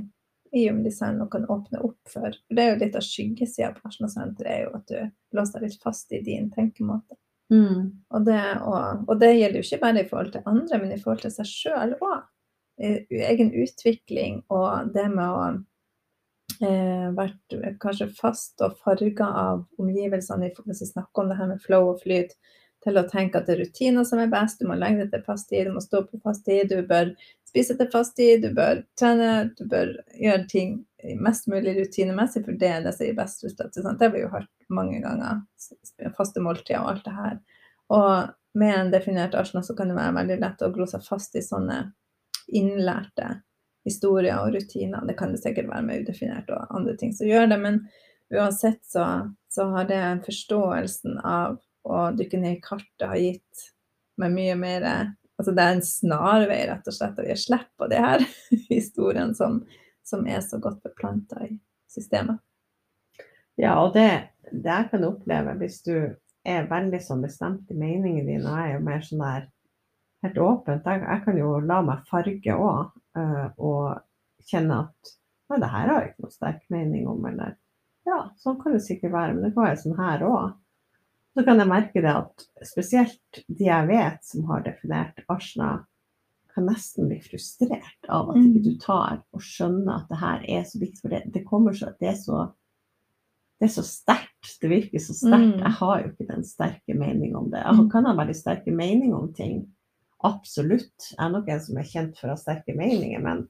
i 0.59 0.65
Design 0.85 1.21
og 1.23 1.31
kan 1.35 1.47
åpne 1.51 1.83
opp 1.87 2.01
for. 2.11 2.35
For 2.35 2.57
det 2.57 2.65
er 2.65 2.73
jo 2.73 2.81
litt 2.83 2.99
av 2.99 3.07
skyggesida 3.07 3.71
av 3.71 3.77
Personalsenteret, 3.83 4.51
er 4.51 4.65
jo 4.67 4.73
at 4.81 4.91
du 4.91 5.39
låser 5.39 5.61
deg 5.61 5.71
litt 5.71 5.87
fast 5.87 6.15
i 6.15 6.23
din 6.27 6.51
tenkemåte. 6.55 7.19
Mm. 7.53 7.93
Og, 8.11 8.25
det, 8.27 8.41
og, 8.65 9.05
og, 9.07 9.19
det, 9.21 9.35
gjelder 9.37 9.61
jo 9.61 9.67
ikke 9.69 9.83
bare 9.85 10.03
i 10.03 10.09
forhold 10.09 10.33
til 10.35 10.49
andre, 10.51 10.81
men 10.83 10.95
i 10.95 11.01
forhold 11.03 11.23
til 11.23 11.35
seg 11.35 11.51
sjøl 11.51 11.97
òg. 12.01 12.25
Egen 12.75 13.53
utvikling 13.55 14.41
og 14.51 14.89
det 14.97 15.05
med 15.13 15.29
å 15.31 15.43
eh, 16.63 17.09
vært 17.17 17.57
kanskje 17.83 18.11
fast 18.15 18.63
og 18.65 18.77
farga 18.85 19.31
av 19.45 19.65
omgivelsene, 19.81 20.53
hvis 20.67 20.85
vi 20.85 20.91
snakker 20.93 21.23
om 21.25 21.33
det 21.33 21.39
her 21.41 21.51
med 21.51 21.63
flow 21.65 21.95
og 21.95 22.05
flyt, 22.05 22.37
til 22.85 23.01
å 23.01 23.07
tenke 23.09 23.41
at 23.41 23.49
det 23.49 23.55
er 23.55 23.63
rutiner 23.65 24.05
som 24.05 24.21
er 24.21 24.33
best. 24.33 24.61
Du 24.61 24.69
må 24.69 24.77
legge 24.77 25.05
deg 25.05 25.15
til 25.15 25.25
fast 25.25 25.49
tid, 25.49 25.69
du 25.69 25.77
må 25.77 25.81
stå 25.81 26.03
på 26.05 26.21
fast 26.25 26.45
tid, 26.45 26.69
du 26.69 26.85
bør 26.89 27.15
spise 27.49 27.77
til 27.79 27.89
fast 27.93 28.17
tid, 28.19 28.45
du 28.45 28.51
bør 28.57 28.83
trene, 28.99 29.31
du 29.57 29.65
bør 29.71 29.95
gjøre 30.21 30.45
ting 30.51 30.77
mest 31.21 31.49
mulig 31.53 31.77
rutinemessig, 31.79 32.45
for 32.45 32.61
det 32.61 32.71
er 32.71 32.85
det 32.85 32.95
som 32.97 33.09
gir 33.09 33.17
best 33.17 33.45
resultat. 33.45 33.81
Det 33.99 34.09
har 34.09 34.15
vi 34.15 34.25
jo 34.25 34.33
hørt 34.33 34.51
mange 34.69 35.01
ganger. 35.05 35.43
Faste 36.17 36.45
måltider 36.45 36.83
og 36.83 36.95
alt 36.95 37.09
det 37.09 37.17
her. 37.17 37.41
Og 37.95 38.61
med 38.61 38.77
en 38.77 38.93
definert 38.93 39.35
arsenal 39.37 39.65
så 39.67 39.77
kan 39.77 39.91
det 39.91 39.99
være 39.99 40.17
veldig 40.21 40.39
lett 40.43 40.65
å 40.65 40.73
glo 40.75 40.87
seg 40.89 41.05
fast 41.07 41.37
i 41.37 41.45
sånne 41.45 41.81
innlærte 42.55 43.39
historier 43.85 44.39
og 44.41 44.55
rutiner. 44.55 45.05
Det 45.07 45.17
kan 45.19 45.35
det 45.35 45.43
sikkert 45.43 45.69
være 45.71 45.85
med 45.87 46.05
udefinert 46.05 46.51
og 46.55 46.75
andre 46.75 46.97
ting 47.01 47.13
som 47.17 47.29
gjør 47.29 47.51
det, 47.53 47.61
men 47.61 47.83
uansett 48.35 48.81
så, 48.89 49.05
så 49.53 49.69
har 49.75 49.89
det 49.91 50.03
forståelsen 50.27 51.21
av 51.21 51.59
å 51.85 52.07
dykke 52.17 52.41
ned 52.41 52.59
i 52.59 52.65
kartet 52.65 53.09
har 53.09 53.21
gitt 53.21 53.69
meg 54.21 54.35
mye 54.35 54.57
mer 54.59 54.89
Altså 55.35 55.51
det 55.51 55.63
er 55.65 55.73
en 55.75 55.81
snarvei, 55.83 56.61
rett 56.69 56.87
og 56.87 56.95
slett, 56.95 57.17
og 57.19 57.27
vi 57.27 57.35
slipper 57.35 57.89
det 57.91 57.99
her 57.99 58.21
historien 58.69 59.33
som, 59.35 59.57
som 60.07 60.29
er 60.31 60.45
så 60.47 60.61
godt 60.63 60.79
beplanta 60.87 61.41
i 61.49 61.57
systemet. 61.91 62.39
Ja, 63.59 63.73
og 63.83 63.97
det, 63.97 64.31
det 64.53 64.71
jeg 64.71 64.91
kan 64.93 65.09
oppleve 65.09 65.57
hvis 65.59 65.81
du 65.83 65.97
er 66.47 66.71
veldig 66.71 67.01
sånn 67.03 67.27
bestemt 67.27 67.71
i 67.73 67.79
meningen 67.79 68.29
din, 68.31 68.47
og 68.47 68.55
jeg 68.55 68.71
er 68.71 68.77
jo 68.77 68.87
mer 68.87 69.03
sånn 69.09 69.25
der 69.25 69.51
helt 70.25 70.41
åpent. 70.41 70.89
Jeg, 70.89 71.05
jeg 71.05 71.25
kan 71.27 71.39
jo 71.39 71.53
la 71.65 71.81
meg 71.87 72.09
farge 72.11 72.57
òg, 72.57 72.97
eh, 73.19 73.47
og 73.59 74.49
kjenne 74.49 74.81
at 74.87 75.15
nei, 75.51 75.61
det 75.61 75.71
her 75.71 75.93
har 75.93 76.01
jeg 76.01 76.13
ikke 76.13 76.27
noe 76.27 76.35
sterk 76.35 76.67
mening 76.73 77.09
om, 77.11 77.25
eller 77.31 77.57
ja, 78.09 78.19
sånn 78.41 78.59
kan 78.61 78.77
det 78.77 78.85
sikkert 78.85 79.15
være, 79.15 79.35
men 79.37 79.47
det 79.47 79.55
kan 79.55 79.69
være 79.69 79.81
sånn 79.81 79.99
her 79.99 80.27
òg. 80.29 80.53
Så 81.35 81.43
kan 81.47 81.59
jeg 81.59 81.71
merke 81.71 82.03
det 82.05 82.13
at 82.15 82.45
spesielt 82.69 83.41
de 83.49 83.67
jeg 83.67 83.89
vet 83.91 84.21
som 84.23 84.45
har 84.51 84.63
definert 84.67 85.25
Arsna, 85.33 85.73
kan 86.55 86.69
nesten 86.71 87.09
bli 87.11 87.17
frustrert 87.19 88.07
av 88.07 88.29
at 88.31 88.37
ikke 88.39 88.61
du 88.63 88.75
mm. 88.77 88.83
tar 88.85 89.17
og 89.35 89.43
skjønner 89.43 89.97
at 89.97 90.13
det 90.13 90.19
her 90.21 90.45
er 90.59 90.69
så 90.69 90.79
viktig. 90.79 91.01
For 91.03 91.11
det, 91.11 91.25
det 91.35 91.43
kommer 91.49 91.75
så 91.75 91.91
det 91.99 92.13
er 92.13 92.21
så 92.21 92.45
det 93.59 93.67
er 93.67 93.73
så 93.75 93.85
sterkt. 93.87 94.53
Det 94.61 94.71
virker 94.71 95.03
så 95.03 95.15
sterkt. 95.17 95.57
Mm. 95.57 95.65
Jeg 95.65 95.75
har 95.81 96.01
jo 96.03 96.13
ikke 96.13 96.29
den 96.29 96.47
sterke 96.47 96.95
mening 96.99 97.35
om 97.39 97.51
det. 97.51 97.63
Jeg 97.65 97.89
kan 97.91 98.07
ha 98.07 98.15
veldig 98.19 98.37
sterke 98.39 98.75
mening 98.75 99.15
om 99.17 99.31
ting. 99.35 99.65
Absolutt. 100.25 101.11
Jeg 101.11 101.21
er 101.21 101.35
nok 101.35 101.51
en 101.53 101.61
som 101.61 101.79
er 101.81 101.91
kjent 101.91 102.17
for 102.19 102.31
å 102.31 102.37
ha 102.37 102.41
sterke 102.41 102.77
meninger, 102.77 103.21
men 103.25 103.45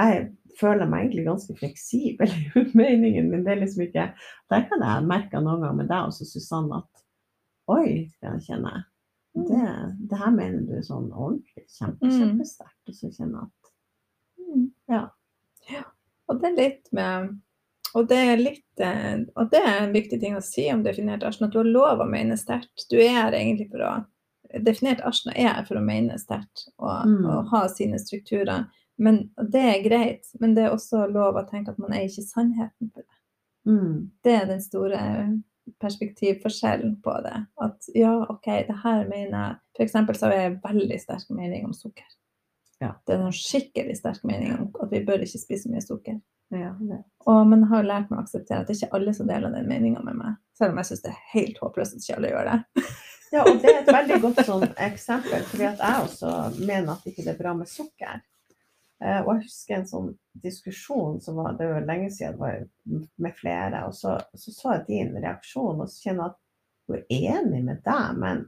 jeg 0.00 0.24
føler 0.58 0.88
meg 0.90 1.04
egentlig 1.04 1.26
ganske 1.28 1.54
fleksibel 1.58 2.32
i 2.32 2.64
meningen 2.80 3.30
min. 3.30 3.44
Det 3.46 3.52
er 3.52 3.60
liksom 3.60 3.84
ikke 3.86 4.08
Der 4.50 4.66
kan 4.70 4.82
jeg 4.82 5.06
merke 5.10 5.42
noen 5.42 5.62
ganger 5.62 5.78
med 5.82 5.90
deg 5.92 6.08
også, 6.08 6.26
Susanne, 6.28 6.82
at 6.82 7.04
Oi, 7.72 8.10
det 8.20 8.32
kjenner 8.44 8.74
jeg. 8.76 8.82
Mm. 9.34 9.44
Det, 9.48 9.68
det 10.10 10.18
her 10.20 10.32
mener 10.34 10.66
du 10.68 10.74
sånn 10.84 11.06
ordentlig 11.08 11.64
kjempe, 11.72 12.10
mm. 12.10 12.16
kjempesterkt. 12.18 12.82
Og 12.90 12.98
så 12.98 13.08
kjenner 13.14 13.38
jeg 13.38 13.46
at 13.48 13.70
mm, 14.42 14.66
ja. 14.92 15.00
ja. 15.72 15.86
Og 16.28 16.42
det 16.42 16.50
er 16.50 16.58
litt 16.58 16.92
med 16.96 17.32
og 17.94 18.08
det, 18.10 18.18
er 18.18 18.40
litt, 18.40 18.80
eh, 18.82 19.20
og 19.38 19.52
det 19.52 19.60
er 19.62 19.76
en 19.84 19.92
viktig 19.94 20.18
ting 20.18 20.34
å 20.34 20.42
si 20.42 20.64
om 20.72 20.80
definert 20.82 21.22
Arsen, 21.22 21.46
at 21.46 21.54
du 21.54 21.60
har 21.60 21.68
lov 21.68 22.00
å 22.02 22.08
mene 22.10 22.34
sterkt. 22.34 22.88
Du 22.90 22.96
er 22.98 23.30
egentlig 23.30 23.68
for 23.70 23.84
å 23.86 23.92
Definert 24.62 25.02
Ashna 25.06 25.34
er 25.34 25.64
for 25.66 25.80
å 25.80 25.84
mene 25.84 26.18
sterkt 26.20 26.68
og, 26.78 27.08
mm. 27.08 27.24
og, 27.24 27.50
ha 27.50 27.64
sine 27.72 27.98
strukturer. 27.98 28.68
Men 28.96 29.24
Det 29.36 29.62
er 29.62 29.82
greit, 29.82 30.28
men 30.40 30.54
det 30.54 30.66
er 30.66 30.74
også 30.74 31.06
lov 31.10 31.40
å 31.40 31.46
tenke 31.48 31.74
at 31.74 31.80
man 31.82 31.94
er 31.96 32.06
ikke 32.06 32.26
sannheten 32.26 32.92
for 32.92 33.02
det. 33.02 33.20
Mm. 33.66 34.10
Det 34.22 34.34
er 34.34 34.46
den 34.50 34.62
store 34.62 35.00
perspektivforskjellen 35.80 36.98
på 37.02 37.14
det. 37.24 37.38
At 37.64 37.88
ja, 37.96 38.12
OK, 38.28 38.46
det 38.68 38.76
her 38.84 39.08
mener 39.08 39.38
jeg 39.38 39.88
F.eks. 39.88 40.18
så 40.18 40.28
har 40.28 40.36
jeg 40.36 40.58
veldig 40.62 41.00
sterk 41.00 41.32
mening 41.34 41.64
om 41.66 41.74
sukker. 41.74 42.06
Ja. 42.82 42.92
Det 43.06 43.16
er 43.16 43.24
en 43.24 43.34
skikkelig 43.34 43.96
sterk 43.98 44.22
mening 44.28 44.54
om 44.58 44.70
at 44.82 44.92
vi 44.92 45.02
bør 45.06 45.24
ikke 45.24 45.40
spise 45.40 45.70
mye 45.72 45.82
sukker. 45.82 46.20
Ja, 46.54 46.74
og, 47.24 47.46
men 47.48 47.64
jeg 47.64 47.70
har 47.70 47.86
lært 47.86 48.10
meg 48.10 48.20
å 48.20 48.22
akseptere 48.22 48.62
at 48.62 48.68
det 48.68 48.76
ikke 48.76 48.90
er 48.90 48.98
alle 48.98 49.14
som 49.16 49.26
deler 49.26 49.54
den 49.54 49.66
meninga 49.70 50.02
med 50.04 50.18
meg. 50.20 50.36
Selv 50.58 50.74
om 50.74 50.78
jeg 50.78 50.90
syns 50.90 51.02
det 51.02 51.10
er 51.14 51.24
helt 51.32 51.58
håpløst 51.62 51.96
at 51.96 52.04
ikke 52.04 52.18
alle 52.18 52.32
gjør 52.34 52.50
det. 52.50 52.84
ja, 53.34 53.42
og 53.42 53.58
det 53.62 53.72
er 53.72 53.80
et 53.82 53.90
veldig 53.90 54.20
godt 54.22 54.44
sånn 54.46 54.68
eksempel, 54.86 55.42
fordi 55.50 55.66
at 55.66 55.82
jeg 55.82 56.06
også 56.06 56.36
mener 56.60 56.94
at 56.94 57.10
ikke 57.10 57.24
det 57.26 57.34
er 57.34 57.40
bra 57.40 57.54
med 57.58 57.70
sukker. 57.70 58.22
Eh, 59.02 59.20
og 59.20 59.30
jeg 59.34 59.48
husker 59.48 59.76
en 59.76 59.88
sånn 59.90 60.10
diskusjon 60.44 61.20
som 61.22 61.40
var 61.40 61.56
det 61.58 61.66
var 61.68 61.86
lenge 61.88 62.12
siden, 62.14 62.38
det 62.38 62.40
var 62.40 63.06
med 63.26 63.36
flere. 63.36 63.84
Og 63.88 63.96
så, 63.98 64.16
så, 64.38 64.54
så 64.54 64.74
jeg 64.76 64.84
din 64.88 65.14
reaksjon 65.18 65.82
og 65.82 65.90
så 65.90 66.06
kjenner 66.06 66.22
jeg 66.22 66.34
at 66.34 66.40
hun 66.84 67.00
er 67.00 67.32
enig 67.34 67.62
med 67.66 67.80
deg, 67.84 68.20
men 68.20 68.44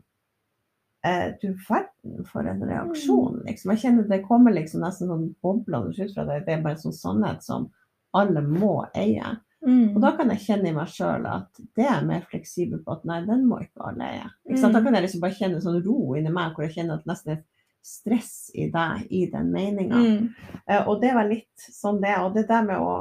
eh, 1.09 1.27
du 1.43 1.49
verden 1.69 2.29
for 2.29 2.47
en 2.47 2.63
reaksjon, 2.69 3.41
mm. 3.41 3.47
liksom. 3.49 3.73
Jeg 3.75 3.83
kjenner 3.85 4.09
det 4.13 4.23
kommer 4.29 4.55
liksom 4.55 4.85
nesten 4.85 5.11
sånn 5.11 5.27
boblende 5.45 5.97
ut 5.97 6.15
fra 6.15 6.29
deg. 6.29 6.47
Det 6.47 6.55
er 6.57 6.65
bare 6.65 6.79
en 6.79 6.85
sånn 6.87 7.01
sannhet 7.01 7.45
som 7.47 7.71
alle 8.17 8.45
må 8.47 8.79
eie. 8.97 9.35
Mm. 9.67 9.97
Og 9.97 10.01
da 10.05 10.13
kan 10.15 10.31
jeg 10.31 10.45
kjenne 10.45 10.71
i 10.71 10.77
meg 10.77 10.91
sjøl 10.93 11.27
at 11.27 11.61
det 11.77 11.89
er 11.91 12.07
mer 12.07 12.23
fleksibel 12.31 12.81
på 12.85 12.95
at 12.95 13.05
nei, 13.09 13.19
den 13.27 13.45
må 13.51 13.59
ikke 13.65 13.89
alle 13.89 14.11
eie. 14.13 14.29
Mm. 14.47 14.61
Da 14.63 14.83
kan 14.85 14.95
jeg 14.95 15.07
liksom 15.07 15.25
bare 15.25 15.39
kjenne 15.39 15.63
sånn 15.65 15.83
ro 15.83 16.15
inni 16.19 16.33
meg 16.33 16.55
hvor 16.55 16.67
jeg 16.67 16.77
kjenner 16.77 17.01
at 17.01 17.09
nesten 17.11 17.35
er 17.35 17.43
stress 17.87 18.51
i 18.55 18.69
deg 18.75 19.11
i 19.15 19.25
den 19.31 19.51
meninga. 19.55 19.99
Mm. 20.03 20.31
Eh, 20.67 20.87
og 20.87 21.03
det 21.03 21.13
var 21.19 21.29
litt 21.29 21.67
sånn 21.71 22.01
det. 22.03 22.15
Og 22.23 22.33
det 22.35 22.47
der 22.51 22.67
med 22.67 22.83
å 22.83 22.95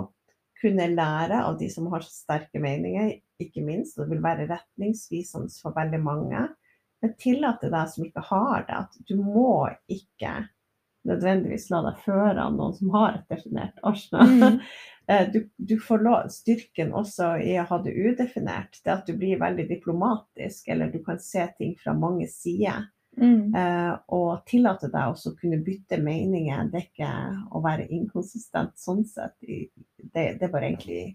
kunne 0.62 0.90
lære 0.94 1.44
av 1.46 1.58
de 1.60 1.70
som 1.70 1.88
har 1.94 2.06
sterke 2.08 2.62
meninger, 2.62 3.16
ikke 3.42 3.64
minst, 3.66 3.98
og 3.98 4.06
det 4.06 4.16
vil 4.16 4.24
være 4.24 4.48
retningsvisende 4.50 5.52
for 5.62 5.76
veldig 5.76 6.00
mange, 6.02 6.46
men 7.04 7.16
tillate 7.22 7.70
deg 7.70 7.90
som 7.92 8.06
ikke 8.06 8.24
har 8.30 8.66
det, 8.68 8.78
at 8.86 9.02
du 9.10 9.18
må 9.20 9.68
ikke 9.92 10.38
nødvendigvis 11.08 11.70
la 11.72 11.82
deg 11.86 12.02
føre 12.06 12.42
av 12.42 12.58
noen 12.58 12.76
som 12.78 12.92
har 12.96 13.20
et 13.20 13.32
definert 13.32 13.82
Arsna. 13.84 14.26
Mm. 14.26 14.60
Eh, 15.08 15.28
du, 15.30 15.50
du, 15.58 15.76
får 15.78 16.00
lov, 16.02 16.30
styrken 16.34 16.90
også 16.98 17.36
i 17.46 17.52
å 17.62 17.66
ha 17.70 17.78
det 17.86 17.92
udefinert, 17.94 18.80
det 18.82 18.90
at 18.90 19.06
du 19.06 19.14
blir 19.14 19.38
veldig 19.38 19.68
diplomatisk, 19.70 20.72
eller 20.74 20.90
du 20.90 20.98
kan 21.06 21.20
se 21.22 21.44
ting 21.60 21.76
fra 21.78 21.94
mange 21.94 22.26
sider. 22.26 22.88
Mm. 23.14 23.54
Uh, 23.54 23.94
og 24.18 24.48
tillate 24.50 24.90
deg 24.90 25.12
også 25.12 25.36
å 25.36 25.38
kunne 25.38 25.62
bytte 25.62 26.02
meninger. 26.02 26.72
Det 26.72 26.80
er 26.80 26.88
ikke 26.88 27.12
å 27.54 27.62
være 27.62 27.86
inkonsistent 27.94 28.74
sånn 28.82 29.06
sett. 29.06 29.38
Det, 29.46 30.26
det 30.42 30.50
bare 30.50 30.72
egentlig 30.72 31.14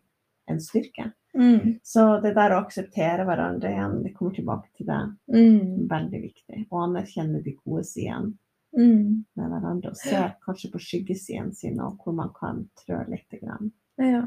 en 0.50 0.62
styrke. 0.62 1.10
Mm. 1.34 1.80
Så 1.82 2.20
det 2.22 2.36
der 2.38 2.54
å 2.54 2.60
akseptere 2.64 3.26
hverandre 3.26 3.74
igjen, 3.74 3.98
det 4.04 4.14
kommer 4.16 4.34
tilbake 4.34 4.70
til 4.78 4.88
det. 4.88 5.02
Mm. 5.34 5.90
Veldig 5.90 6.22
viktig. 6.24 6.62
Og 6.70 6.78
anerkjenne 6.86 7.42
de 7.44 7.58
gode 7.58 7.84
sidene 7.90 8.32
mm. 8.76 9.24
med 9.36 9.54
hverandre. 9.54 9.92
Og 9.94 9.98
se 10.00 10.26
kanskje 10.44 10.72
på 10.72 10.82
skyggesidene 10.82 11.54
sine, 11.56 11.86
og 11.86 12.04
hvor 12.04 12.16
man 12.16 12.32
kan 12.36 12.64
trø 12.82 13.02
litt. 13.08 13.26
Grann. 13.40 13.72
Ja. 14.00 14.24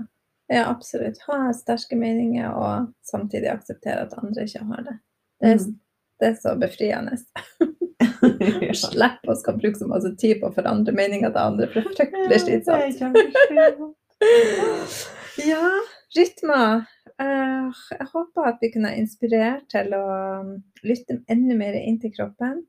ja, 0.51 0.65
absolutt. 0.69 1.21
Ha 1.27 1.53
sterke 1.57 1.99
meninger, 1.99 2.51
og 2.51 2.91
samtidig 3.07 3.51
akseptere 3.53 4.07
at 4.07 4.17
andre 4.21 4.47
ikke 4.47 4.65
har 4.69 4.85
det. 4.89 4.99
Det 5.41 5.55
er, 5.55 5.63
mm. 5.63 5.79
Det 6.21 6.29
er 6.29 6.37
så 6.39 6.57
befriende. 6.59 7.17
Slipp 8.83 9.29
å 9.29 9.35
skal 9.37 9.57
bruke 9.59 9.79
så 9.79 9.87
masse 9.89 10.13
tid 10.19 10.39
på 10.41 10.49
å 10.49 10.55
forandre 10.55 10.95
meninger 10.95 11.33
til 11.33 11.41
andre, 11.43 11.69
for 11.71 11.81
det 11.81 11.89
er 11.89 11.97
fryktelig 11.97 12.39
slitsomt. 12.43 13.97
ja, 15.51 15.69
rytmer. 16.17 16.83
Uh, 17.21 17.69
jeg 17.93 18.09
håper 18.09 18.49
at 18.49 18.61
vi 18.63 18.71
kunne 18.73 18.95
inspirert 18.97 19.67
til 19.71 19.93
å 19.95 20.05
lytte 20.83 21.21
enda 21.31 21.57
mer 21.59 21.77
inn 21.79 21.99
til 22.01 22.13
kroppen. 22.15 22.63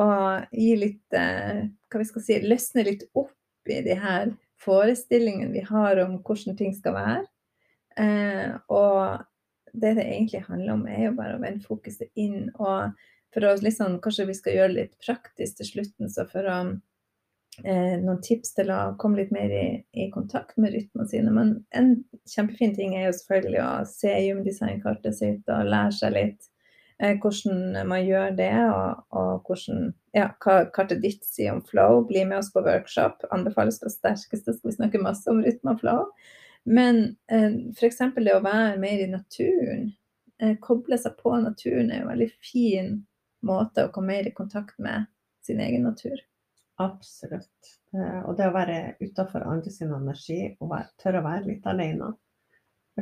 Og 0.00 0.54
gi 0.56 0.72
litt 0.78 1.16
uh, 1.18 1.66
Hva 1.90 2.00
vi 2.00 2.08
skal 2.08 2.24
si 2.24 2.38
Løsne 2.46 2.86
litt 2.86 3.02
opp 3.12 3.34
i 3.68 3.82
de 3.84 3.96
her 3.98 4.32
forestillingene 4.62 5.52
vi 5.52 5.64
har 5.66 6.00
om 6.02 6.18
hvordan 6.22 6.56
ting 6.58 6.74
skal 6.76 6.96
være. 6.96 7.24
Eh, 7.98 8.52
og 8.72 9.24
det 9.72 9.94
det 9.98 10.04
egentlig 10.04 10.44
handler 10.46 10.72
om, 10.76 10.86
er 10.86 11.08
jo 11.08 11.16
bare 11.18 11.36
å 11.36 11.42
vende 11.42 11.66
fokuset 11.66 12.10
inn. 12.18 12.50
Og 12.58 12.92
for 13.34 13.48
å 13.48 13.56
liksom, 13.60 13.98
kanskje 14.04 14.28
vi 14.30 14.38
skal 14.38 14.58
gjøre 14.58 14.74
det 14.74 14.80
litt 14.80 14.96
praktisk 15.04 15.60
til 15.60 15.70
slutten, 15.70 16.10
så 16.12 16.26
for 16.30 16.48
å 16.48 16.58
eh, 17.64 17.96
noen 18.02 18.20
tips 18.24 18.54
til 18.58 18.72
å 18.74 18.80
komme 19.00 19.22
litt 19.22 19.32
mer 19.34 19.52
i, 19.56 19.66
i 19.92 20.10
kontakt 20.14 20.58
med 20.60 20.74
rytmene 20.76 21.08
sine. 21.08 21.32
Men 21.34 21.54
en 21.76 21.94
kjempefin 22.28 22.76
ting 22.78 22.96
er 22.96 23.08
jo 23.08 23.18
selvfølgelig 23.20 23.62
å 23.64 23.72
se 23.88 24.14
Human 24.28 25.12
sitt 25.12 25.52
og 25.52 25.72
lære 25.72 25.96
seg 25.98 26.16
litt 26.18 26.38
eh, 26.38 26.51
hvordan 27.02 27.88
man 27.88 28.04
gjør 28.06 28.36
det, 28.38 28.52
og, 28.70 29.00
og 29.10 29.48
hvordan, 29.48 29.88
ja, 30.14 30.28
hva 30.44 30.60
kartet 30.74 31.02
ditt 31.02 31.24
sier 31.26 31.56
om 31.56 31.62
flow. 31.66 32.04
Bli 32.06 32.22
med 32.28 32.38
oss 32.38 32.52
på 32.54 32.62
workshop. 32.62 33.24
Anbefales 33.34 33.80
på 33.82 33.90
sterkeste. 33.90 34.54
Skal 34.54 34.70
vi 34.70 34.76
snakke 34.76 35.02
masse 35.02 35.30
om 35.30 35.42
rytme 35.42 35.74
og 35.74 35.82
flow. 35.82 36.04
Men 36.64 37.04
eh, 37.26 37.50
f.eks. 37.74 38.02
det 38.18 38.36
å 38.36 38.44
være 38.44 38.78
mer 38.82 39.02
i 39.02 39.10
naturen, 39.10 39.88
eh, 40.38 40.54
koble 40.62 40.98
seg 41.00 41.16
på 41.18 41.34
naturen, 41.42 41.90
er 41.90 42.04
en 42.04 42.12
veldig 42.12 42.30
fin 42.38 43.00
måte 43.42 43.86
å 43.86 43.94
komme 43.94 44.14
mer 44.14 44.28
i 44.30 44.34
kontakt 44.36 44.78
med 44.78 45.08
sin 45.42 45.60
egen 45.60 45.88
natur. 45.88 46.20
Absolutt. 46.82 47.72
Eh, 47.94 48.20
og 48.22 48.36
det 48.38 48.48
å 48.48 48.54
være 48.54 48.78
utafor 49.02 49.44
sin 49.70 49.92
energi 49.92 50.54
og 50.60 50.76
tørre 51.02 51.20
å 51.20 51.26
være 51.26 51.48
litt 51.50 51.66
alene. 51.66 52.12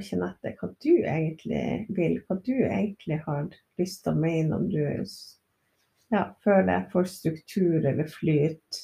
Og 0.01 0.07
kjenne 0.07 0.31
etter 0.33 0.57
hva 0.57 0.71
du 0.81 0.93
egentlig 1.05 1.65
vil, 1.93 2.15
hva 2.25 2.39
du 2.41 2.55
egentlig 2.57 3.21
har 3.27 3.51
lyst 3.81 4.07
til 4.07 4.15
å 4.15 4.21
mene 4.23 4.57
om 4.57 4.69
du 4.73 4.81
ja, 4.81 6.23
føler 6.45 6.87
for 6.93 7.09
struktur 7.09 7.85
eller 7.85 8.09
flyt. 8.09 8.81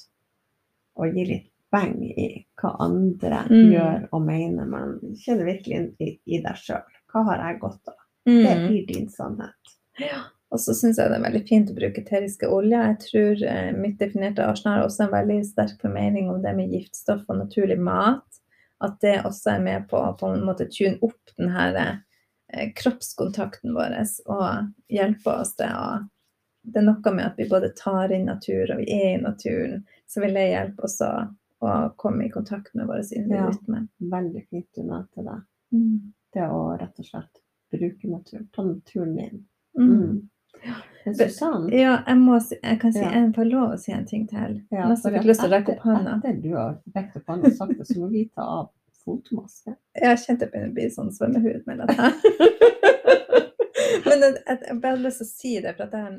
Og 1.01 1.17
gi 1.17 1.25
litt 1.29 1.53
beng 1.73 1.97
i 2.05 2.29
hva 2.61 2.75
andre 2.85 3.43
mm. 3.49 3.73
gjør 3.73 4.07
og 4.13 4.23
mener. 4.29 4.69
men 4.69 5.17
kjenner 5.25 5.49
virkelig 5.49 5.81
inn 5.81 5.91
i, 6.05 6.13
i 6.37 6.41
deg 6.45 6.61
sjøl. 6.61 6.85
Hva 7.13 7.25
har 7.31 7.45
jeg 7.47 7.61
godt 7.65 7.93
av? 7.93 8.01
Mm. 8.29 8.41
Det 8.43 8.55
blir 8.67 8.87
din 8.93 9.11
sannhet. 9.13 9.77
Ja. 10.01 10.23
Og 10.53 10.61
så 10.63 10.77
syns 10.77 11.01
jeg 11.01 11.11
det 11.11 11.17
er 11.19 11.25
veldig 11.25 11.45
fint 11.49 11.71
å 11.73 11.77
bruke 11.77 12.03
eteriske 12.05 12.49
oljer. 12.53 12.93
Jeg 12.93 12.99
tror 13.09 13.45
eh, 13.51 13.71
mitt 13.75 13.97
definerte 14.03 14.45
Arsenal 14.47 14.79
har 14.79 14.87
også 14.87 15.07
en 15.07 15.15
veldig 15.17 15.41
sterk 15.49 15.81
formening 15.83 16.29
om 16.31 16.45
det 16.45 16.53
med 16.59 16.77
giftstoff 16.77 17.25
og 17.27 17.41
naturlig 17.41 17.81
mat. 17.81 18.43
At 18.85 18.99
det 19.01 19.23
også 19.25 19.55
er 19.57 19.63
med 19.65 19.87
på 19.89 19.97
å 19.97 20.17
på 20.19 20.29
en 20.35 20.45
måte 20.45 20.67
tune 20.69 20.99
opp 21.05 21.33
den 21.39 21.53
her 21.55 21.79
eh, 21.81 22.73
kroppskontakten 22.77 23.73
vår 23.77 23.97
og 24.29 24.69
hjelpe 24.93 25.33
oss 25.33 25.55
til 25.57 25.73
å 25.73 25.89
Det 26.67 26.81
er 26.81 26.87
noe 26.89 27.11
med 27.15 27.23
at 27.23 27.37
vi 27.39 27.45
både 27.47 27.69
tar 27.79 28.11
inn 28.11 28.25
natur, 28.27 28.73
og 28.75 28.81
vi 28.81 28.87
er 28.91 29.13
i 29.15 29.23
naturen. 29.23 29.85
Så 30.11 30.19
vil 30.21 30.35
det 30.35 30.49
hjelpe 30.49 30.83
oss 30.89 30.97
å, 31.01 31.11
å 31.63 31.75
komme 31.97 32.27
i 32.27 32.31
kontakt 32.31 32.75
med 32.75 32.89
vår 32.91 33.05
indre 33.15 33.37
Ja. 33.39 33.45
rytme. 33.47 33.85
Veldig 34.03 34.43
fint 34.51 34.67
du 34.75 34.83
nevnte 34.83 35.23
det. 35.29 35.37
Mm. 35.73 36.13
Det 36.35 36.49
å 36.51 36.75
rett 36.75 36.99
og 36.99 37.07
slett 37.07 37.39
bruke 37.71 38.11
naturen. 38.11 38.49
Ta 38.51 38.65
naturen 38.67 39.19
inn. 39.19 39.45
Mm. 39.79 40.29
Mm. 41.07 41.15
Susann, 41.15 41.69
Ja, 41.71 42.01
jeg, 42.07 42.17
må 42.19 42.39
jeg 42.63 42.81
kan 42.83 42.93
si, 42.93 42.99
Ja. 42.99 43.11
jeg 43.15 43.35
får 43.37 43.45
lov 43.51 43.75
å 43.75 43.79
si 43.79 43.93
en 43.93 44.07
ting 44.07 44.25
til. 44.29 44.57
ja, 44.73 44.89
Nesten 44.91 45.13
fikk 45.15 45.25
lyst 45.29 45.41
til 45.41 45.51
å 45.51 45.53
rekke 45.55 45.77
opp 45.77 45.85
hånda. 45.87 46.17
Etter 46.19 46.41
du 46.43 46.49
har 46.57 46.73
rekt 46.97 47.17
opp 47.21 47.27
hånda 47.31 47.47
og 47.53 47.55
sagt 47.61 47.79
det, 47.79 47.87
så 47.87 48.01
må 48.01 48.09
vi 48.11 48.25
ta 48.35 48.43
av 48.43 48.71
fotmaske. 49.05 49.77
Jeg 49.95 50.19
kjente 50.19 50.41
det 50.41 50.51
begynner 50.51 50.73
å 50.73 50.75
bli 50.75 50.89
sånn 50.91 51.13
svømmehud 51.15 51.63
mellom 51.67 51.89
her. 52.01 52.13
Men 54.07 54.23
jeg, 54.23 54.35
jeg, 54.47 54.59
jeg 54.67 54.81
bare 54.83 54.99
lyst 55.03 55.23
til 55.23 55.27
å 55.27 55.31
si 55.31 55.53
det, 55.63 55.75
for 55.77 55.87
at 55.87 55.95
jeg, 55.99 56.19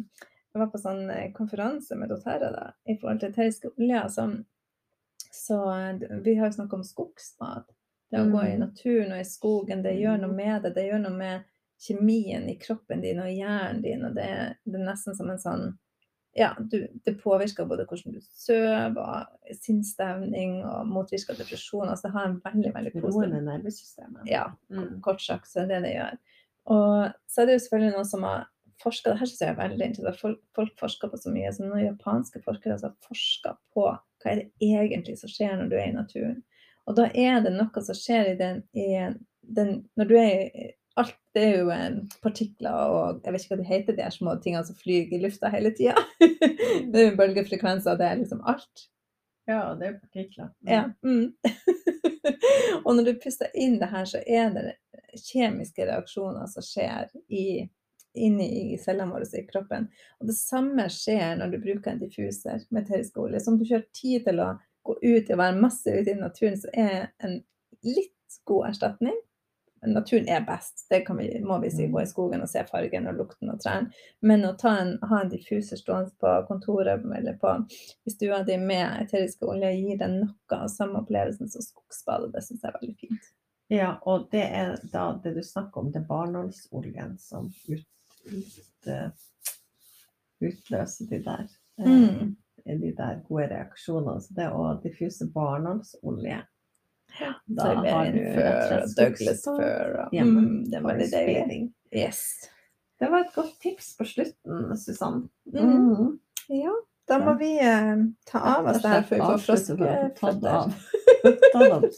jeg 0.53 0.61
var 0.61 0.69
på 0.71 0.79
sånn 0.81 1.03
eh, 1.11 1.27
konferanse 1.35 1.97
med 1.99 2.09
doTERRA 2.13 2.51
da, 2.55 2.65
i 2.87 2.95
forhold 2.99 3.19
til 3.21 3.33
eteriske 3.33 3.71
oljer. 3.75 4.07
Så, 4.13 4.27
så 5.35 5.59
eh, 5.75 6.07
vi 6.23 6.37
har 6.39 6.47
jo 6.49 6.57
snakket 6.61 6.79
om 6.79 6.87
skogsmat. 6.87 7.67
Det 8.11 8.21
å 8.23 8.29
gå 8.31 8.39
i 8.45 8.53
Mm. 8.55 8.59
naturen 8.63 9.11
og 9.11 9.19
i 9.19 9.27
skogen, 9.27 9.81
det 9.83 9.97
gjør 9.99 10.21
noe 10.23 10.31
med 10.31 10.61
det. 10.63 10.73
Det 10.77 10.85
gjør 10.87 11.01
noe 11.03 11.17
med 11.17 11.43
kjemien 11.81 12.47
i 12.49 12.57
kroppen 12.59 13.01
din 13.03 13.19
og 13.21 13.29
hjernen 13.29 13.83
din, 13.83 14.05
og 14.07 14.15
det, 14.17 14.29
det 14.65 14.79
er 14.79 14.87
nesten 14.87 15.17
som 15.17 15.29
en 15.33 15.41
sånn 15.41 15.67
ja, 16.37 16.51
du, 16.59 16.87
det 17.05 17.15
påvirker 17.17 17.65
både 17.65 17.85
hvordan 17.89 18.13
du 18.13 18.21
sover, 18.21 18.97
og 19.01 19.55
sinnsstemning 19.57 20.59
og 20.69 20.85
motvirker 20.85 21.37
depresjon. 21.37 21.89
Altså 21.89 22.07
det 22.07 22.13
har 22.13 22.27
en 22.27 22.35
veldig, 22.43 22.73
veldig 22.75 22.91
positiv 22.93 23.23
Roende 23.23 23.41
nervesystemet. 23.41 24.27
Ja, 24.29 24.51
Mm. 24.69 25.01
kort 25.01 25.21
sagt, 25.21 25.49
så 25.49 25.63
er 25.63 25.71
det 25.71 25.81
det 25.87 25.95
gjør. 25.95 26.19
Og 26.75 27.13
så 27.25 27.41
er 27.41 27.45
det 27.45 27.55
jo 27.57 27.63
selvfølgelig 27.65 27.95
noen 27.95 28.05
som 28.11 28.23
har 28.27 28.45
forska 28.83 29.09
Det 29.09 29.19
her 29.19 29.25
synes 29.25 29.41
jeg 29.41 29.49
er 29.49 29.61
veldig 29.63 29.85
interessant. 29.85 30.19
Folk, 30.21 30.39
folk 30.55 30.79
forsker 30.79 31.09
på 31.09 31.17
så 31.17 31.33
mye. 31.33 31.53
Så 31.53 31.65
noen 31.65 31.85
japanske 31.87 32.41
forskere 32.45 32.77
har 32.83 32.93
forska 33.07 33.55
på 33.73 33.87
hva 33.87 34.31
er 34.31 34.43
det 34.43 34.51
egentlig 34.61 35.17
som 35.17 35.29
skjer 35.29 35.57
når 35.57 35.71
du 35.71 35.75
er 35.79 35.87
i 35.87 35.95
naturen. 35.95 36.43
Og 36.85 36.95
da 36.95 37.09
er 37.15 37.41
det 37.41 37.55
noe 37.55 37.81
som 37.81 37.97
skjer 37.97 38.33
i 38.33 38.37
den, 38.37 38.61
i 38.77 38.91
den 39.41 39.87
Når 39.97 40.05
du 40.05 40.15
er 40.19 40.29
i 40.45 40.71
Alt 40.97 41.17
det 41.37 41.43
er 41.45 41.57
jo 41.59 41.71
eh, 41.73 41.97
partikler 42.23 42.91
og 42.93 43.23
jeg 43.25 43.33
vet 43.33 43.43
ikke 43.43 43.55
hva 43.55 43.61
de 43.61 43.71
heter, 43.71 43.97
de 43.97 44.05
her 44.05 44.13
små 44.13 44.35
tingene 44.41 44.65
som 44.65 44.77
flyr 44.79 45.11
i 45.13 45.21
lufta 45.21 45.51
hele 45.53 45.71
tida. 45.77 45.95
det 46.91 47.03
er 47.03 47.17
bølgefrekvenser, 47.19 47.99
det 47.99 48.07
er 48.07 48.21
liksom 48.21 48.41
alt. 48.49 48.87
Ja, 49.47 49.75
det 49.79 49.87
er 49.87 49.99
partikler. 50.01 50.49
Mm. 50.59 50.71
Ja. 50.73 50.83
Mm. 51.05 51.33
og 52.85 52.95
når 52.95 53.03
du 53.07 53.19
puster 53.23 53.53
inn 53.55 53.77
det 53.79 53.91
her, 53.93 54.07
så 54.09 54.19
er 54.27 54.49
det 54.55 54.65
kjemiske 55.23 55.85
reaksjoner 55.87 56.49
som 56.51 56.65
skjer 56.65 57.13
i, 57.31 57.63
inni 58.17 58.47
i 58.73 58.79
cellene 58.81 59.13
våre 59.13 59.27
i 59.39 59.45
kroppen. 59.47 59.87
Og 60.19 60.31
det 60.31 60.35
samme 60.35 60.89
skjer 60.91 61.37
når 61.39 61.53
du 61.53 61.61
bruker 61.63 61.93
en 61.93 62.01
diffuser 62.01 62.65
med 62.69 62.83
eterisk 62.83 63.21
olje. 63.23 63.39
Så 63.39 63.53
om 63.53 63.59
du 63.59 63.63
ikke 63.63 63.79
har 63.79 63.87
tid 64.01 64.27
til 64.27 64.43
å 64.43 64.49
gå 64.87 64.97
ut 65.03 65.31
og 65.31 65.41
være 65.43 65.61
masse 65.61 65.95
ute 65.95 66.11
i 66.11 66.19
naturen, 66.19 66.59
så 66.59 66.73
er 66.73 67.09
en 67.23 67.39
litt 67.87 68.41
god 68.47 68.73
erstatning. 68.73 69.15
Men 69.81 69.93
naturen 69.93 70.27
er 70.27 70.41
best, 70.47 70.87
det 70.89 71.03
kan 71.05 71.17
vi, 71.17 71.27
må 71.45 71.59
vi 71.61 71.69
si. 71.71 71.87
Gå 71.87 72.01
i 72.01 72.07
skogen 72.09 72.41
og 72.41 72.49
se 72.49 72.63
fargen 72.65 73.07
og 73.07 73.19
lukten 73.19 73.51
av 73.53 73.59
trærne. 73.61 73.91
Men 74.21 74.45
å 74.47 74.53
ta 74.57 74.73
en, 74.81 74.95
ha 75.09 75.21
en 75.21 75.29
diffuser 75.29 75.77
stående 75.77 76.11
på 76.19 76.33
kontoret 76.47 77.05
eller 77.17 77.37
på, 77.41 77.53
i 78.05 78.13
stua 78.13 78.43
di 78.47 78.57
med 78.57 79.03
eteriske 79.05 79.45
oljer 79.45 79.77
gir 79.77 79.99
deg 80.01 80.15
noe 80.17 80.57
av 80.61 80.67
samme 80.73 81.03
opplevelsen 81.03 81.49
som 81.53 81.61
skogsbad, 81.61 82.31
det 82.33 82.41
syns 82.45 82.63
jeg 82.63 82.73
er 82.73 82.79
veldig 82.81 82.97
fint. 83.03 83.29
Ja, 83.69 83.93
og 84.07 84.29
det 84.31 84.45
er 84.55 84.75
da 84.93 85.09
det 85.23 85.35
du 85.35 85.43
snakker 85.43 85.81
om, 85.81 85.91
det 85.91 85.99
er 86.01 86.09
barnålsoljen 86.09 87.17
som 87.19 87.49
ut, 87.67 87.87
ut, 88.31 88.87
eh, 88.87 89.09
utløser 90.39 91.09
de 91.09 91.23
der, 91.25 91.47
eh, 91.79 91.87
Mm. 91.87 92.35
de 92.65 92.91
der 92.95 93.21
gode 93.27 93.47
reaksjonene. 93.49 94.21
Så 94.21 94.33
det 94.33 94.47
å 94.51 94.81
diffuse 94.81 95.27
barnålsolje 95.33 96.41
Da 97.57 97.71
har 97.75 98.11
du 98.13 98.19
før, 98.35 98.85
Douglas 98.97 99.43
før 99.45 99.97
og 100.03 100.15
hjemme 100.15 100.41
mm, 100.43 100.59
Det 100.71 100.83
var 100.83 100.93
veldig 100.93 101.09
deilig. 101.13 101.59
Yes. 101.95 102.21
Det 102.99 103.09
var 103.11 103.25
et 103.25 103.33
godt 103.35 103.55
tips 103.61 103.91
på 103.97 104.07
slutten, 104.09 104.77
Susann. 104.77 105.29
Mm. 105.53 105.73
Mm. 105.77 106.11
Ja, 106.49 106.73
da 107.07 107.19
må 107.23 107.35
vi 107.39 107.51
eh, 107.61 107.95
ta 108.27 108.41
av 108.55 108.67
oss 108.71 108.81
det 108.83 108.91
her 108.95 109.05
før 109.07 109.21
vi 109.21 109.29
får 109.31 109.45
froskeføtter. 109.45 110.75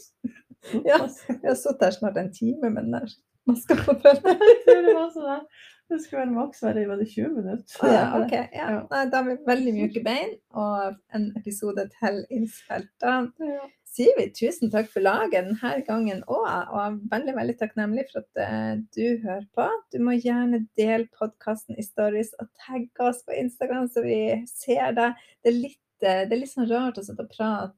Ja. 0.84 0.98
jeg 1.00 1.38
Vi 1.40 1.48
har 1.48 1.54
sittet 1.56 1.86
her 1.86 1.94
snart 1.94 2.18
en 2.20 2.32
time 2.36 2.68
men 2.70 2.90
der 2.92 3.08
man 3.48 3.56
skal 3.56 3.78
få 3.80 3.94
tror 4.02 4.82
det 4.84 4.94
var 4.94 5.08
sånn 5.14 5.24
der. 5.24 5.44
Det 5.90 5.98
skulle 6.04 6.20
være 6.20 6.34
maks 6.36 6.60
være 6.62 6.82
i 6.84 7.06
20 7.08 7.30
minutter. 7.34 7.88
Ja, 7.90 8.02
ok. 8.20 8.34
Ja. 8.54 8.66
Nei, 8.92 9.00
da 9.10 9.22
har 9.22 9.24
vi 9.26 9.38
veldig 9.48 9.72
mjuke 9.74 10.02
bein 10.04 10.36
og 10.54 10.92
en 11.16 11.24
episode 11.40 11.88
til 11.96 12.20
innspilt. 12.30 12.92
Da 13.02 13.16
Ja. 13.42 13.64
Sier 13.90 14.14
vi 14.18 14.28
tusen 14.34 14.70
takk 14.70 14.88
for 14.92 15.02
laget 15.02 15.48
denne 15.48 15.72
gangen 15.86 16.22
òg, 16.30 16.46
og 16.70 16.78
er 16.82 16.98
veldig 17.10 17.34
veldig 17.36 17.56
takknemlig 17.58 18.06
for 18.10 18.22
at 18.22 18.42
eh, 18.44 18.72
du 18.94 19.22
hører 19.24 19.46
på. 19.56 19.66
Du 19.92 19.98
må 20.06 20.14
gjerne 20.18 20.62
dele 20.78 21.08
podkasten 21.18 21.78
i 21.78 21.84
stories 21.84 22.32
og 22.38 22.50
tagge 22.66 23.08
oss 23.10 23.24
på 23.26 23.36
Instagram, 23.36 23.88
så 23.90 24.04
vi 24.06 24.20
ser 24.50 24.94
deg. 24.98 25.18
Det 25.44 25.54
eh, 25.54 25.76
det 26.00 26.32
er 26.32 26.38
litt 26.38 26.52
sånn 26.54 26.70
rart 26.70 27.00
å 27.00 27.04
sitte 27.04 27.26
og 27.26 27.32
prate 27.34 27.76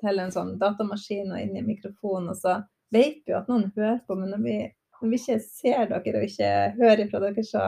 til 0.00 0.22
en 0.22 0.32
sånn 0.32 0.54
datamaskin 0.60 1.34
og 1.34 1.42
inn 1.42 1.58
i 1.58 1.66
mikrofonen, 1.66 2.30
og 2.32 2.38
så 2.40 2.60
vet 2.94 3.20
vi 3.26 3.34
jo 3.34 3.40
at 3.40 3.50
noen 3.50 3.68
hører 3.74 4.00
på, 4.06 4.16
men 4.16 4.32
når 4.32 4.44
vi, 4.46 4.56
når 5.02 5.12
vi 5.12 5.20
ikke 5.20 5.38
ser 5.44 5.90
dere 5.90 6.22
og 6.22 6.26
ikke 6.26 6.54
hører 6.78 7.10
fra 7.10 7.20
dere, 7.26 7.44
så 7.46 7.66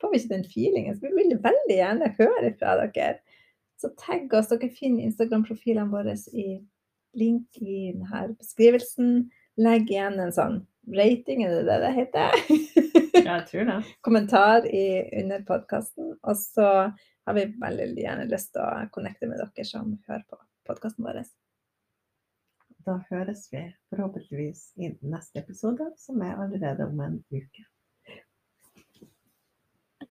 får 0.00 0.12
vi 0.12 0.20
ikke 0.20 0.34
den 0.34 0.48
feelingen. 0.50 0.96
Så 0.96 1.06
vi 1.06 1.14
vil 1.14 1.38
veldig 1.44 1.76
gjerne 1.76 2.10
høre 2.18 2.52
fra 2.58 2.74
dere. 2.80 3.20
Så 3.80 3.92
tagg 4.00 4.32
oss. 4.36 4.50
Dere 4.50 4.68
finner 4.74 5.06
Instagram-profilene 5.06 5.88
våre 5.92 6.16
i 6.36 6.48
link 7.18 7.56
i 7.60 7.92
denne 7.92 8.34
beskrivelsen. 8.38 9.30
Legg 9.60 9.90
igjen 9.90 10.20
en 10.22 10.34
sånn 10.34 10.60
rating, 10.96 11.44
er 11.44 11.54
det 11.58 11.64
det 11.68 11.80
det 11.84 11.94
heter? 11.98 12.36
Ja, 13.20 13.36
jeg 13.36 13.46
tror 13.50 13.66
det. 13.68 13.74
Kommentar 14.06 14.66
i, 14.66 14.84
under 15.20 15.42
podkasten. 15.44 16.14
Og 16.22 16.38
så 16.38 16.68
har 16.90 17.36
vi 17.36 17.44
veldig 17.60 17.90
gjerne 18.00 18.28
lyst 18.30 18.52
til 18.54 18.64
å 18.64 18.86
connecte 18.94 19.28
med 19.28 19.42
dere 19.42 19.66
som 19.66 19.92
hører 20.08 20.24
på 20.30 20.38
podkasten 20.70 21.04
vår. 21.04 21.20
Da 22.86 22.96
høres 23.10 23.44
vi 23.52 23.66
forhåpentligvis 23.92 24.70
i 24.80 24.92
neste 25.02 25.42
episode, 25.42 25.90
som 26.00 26.22
er 26.24 26.40
allerede 26.40 26.88
om 26.88 27.02
en 27.04 27.20
uke. 27.28 27.66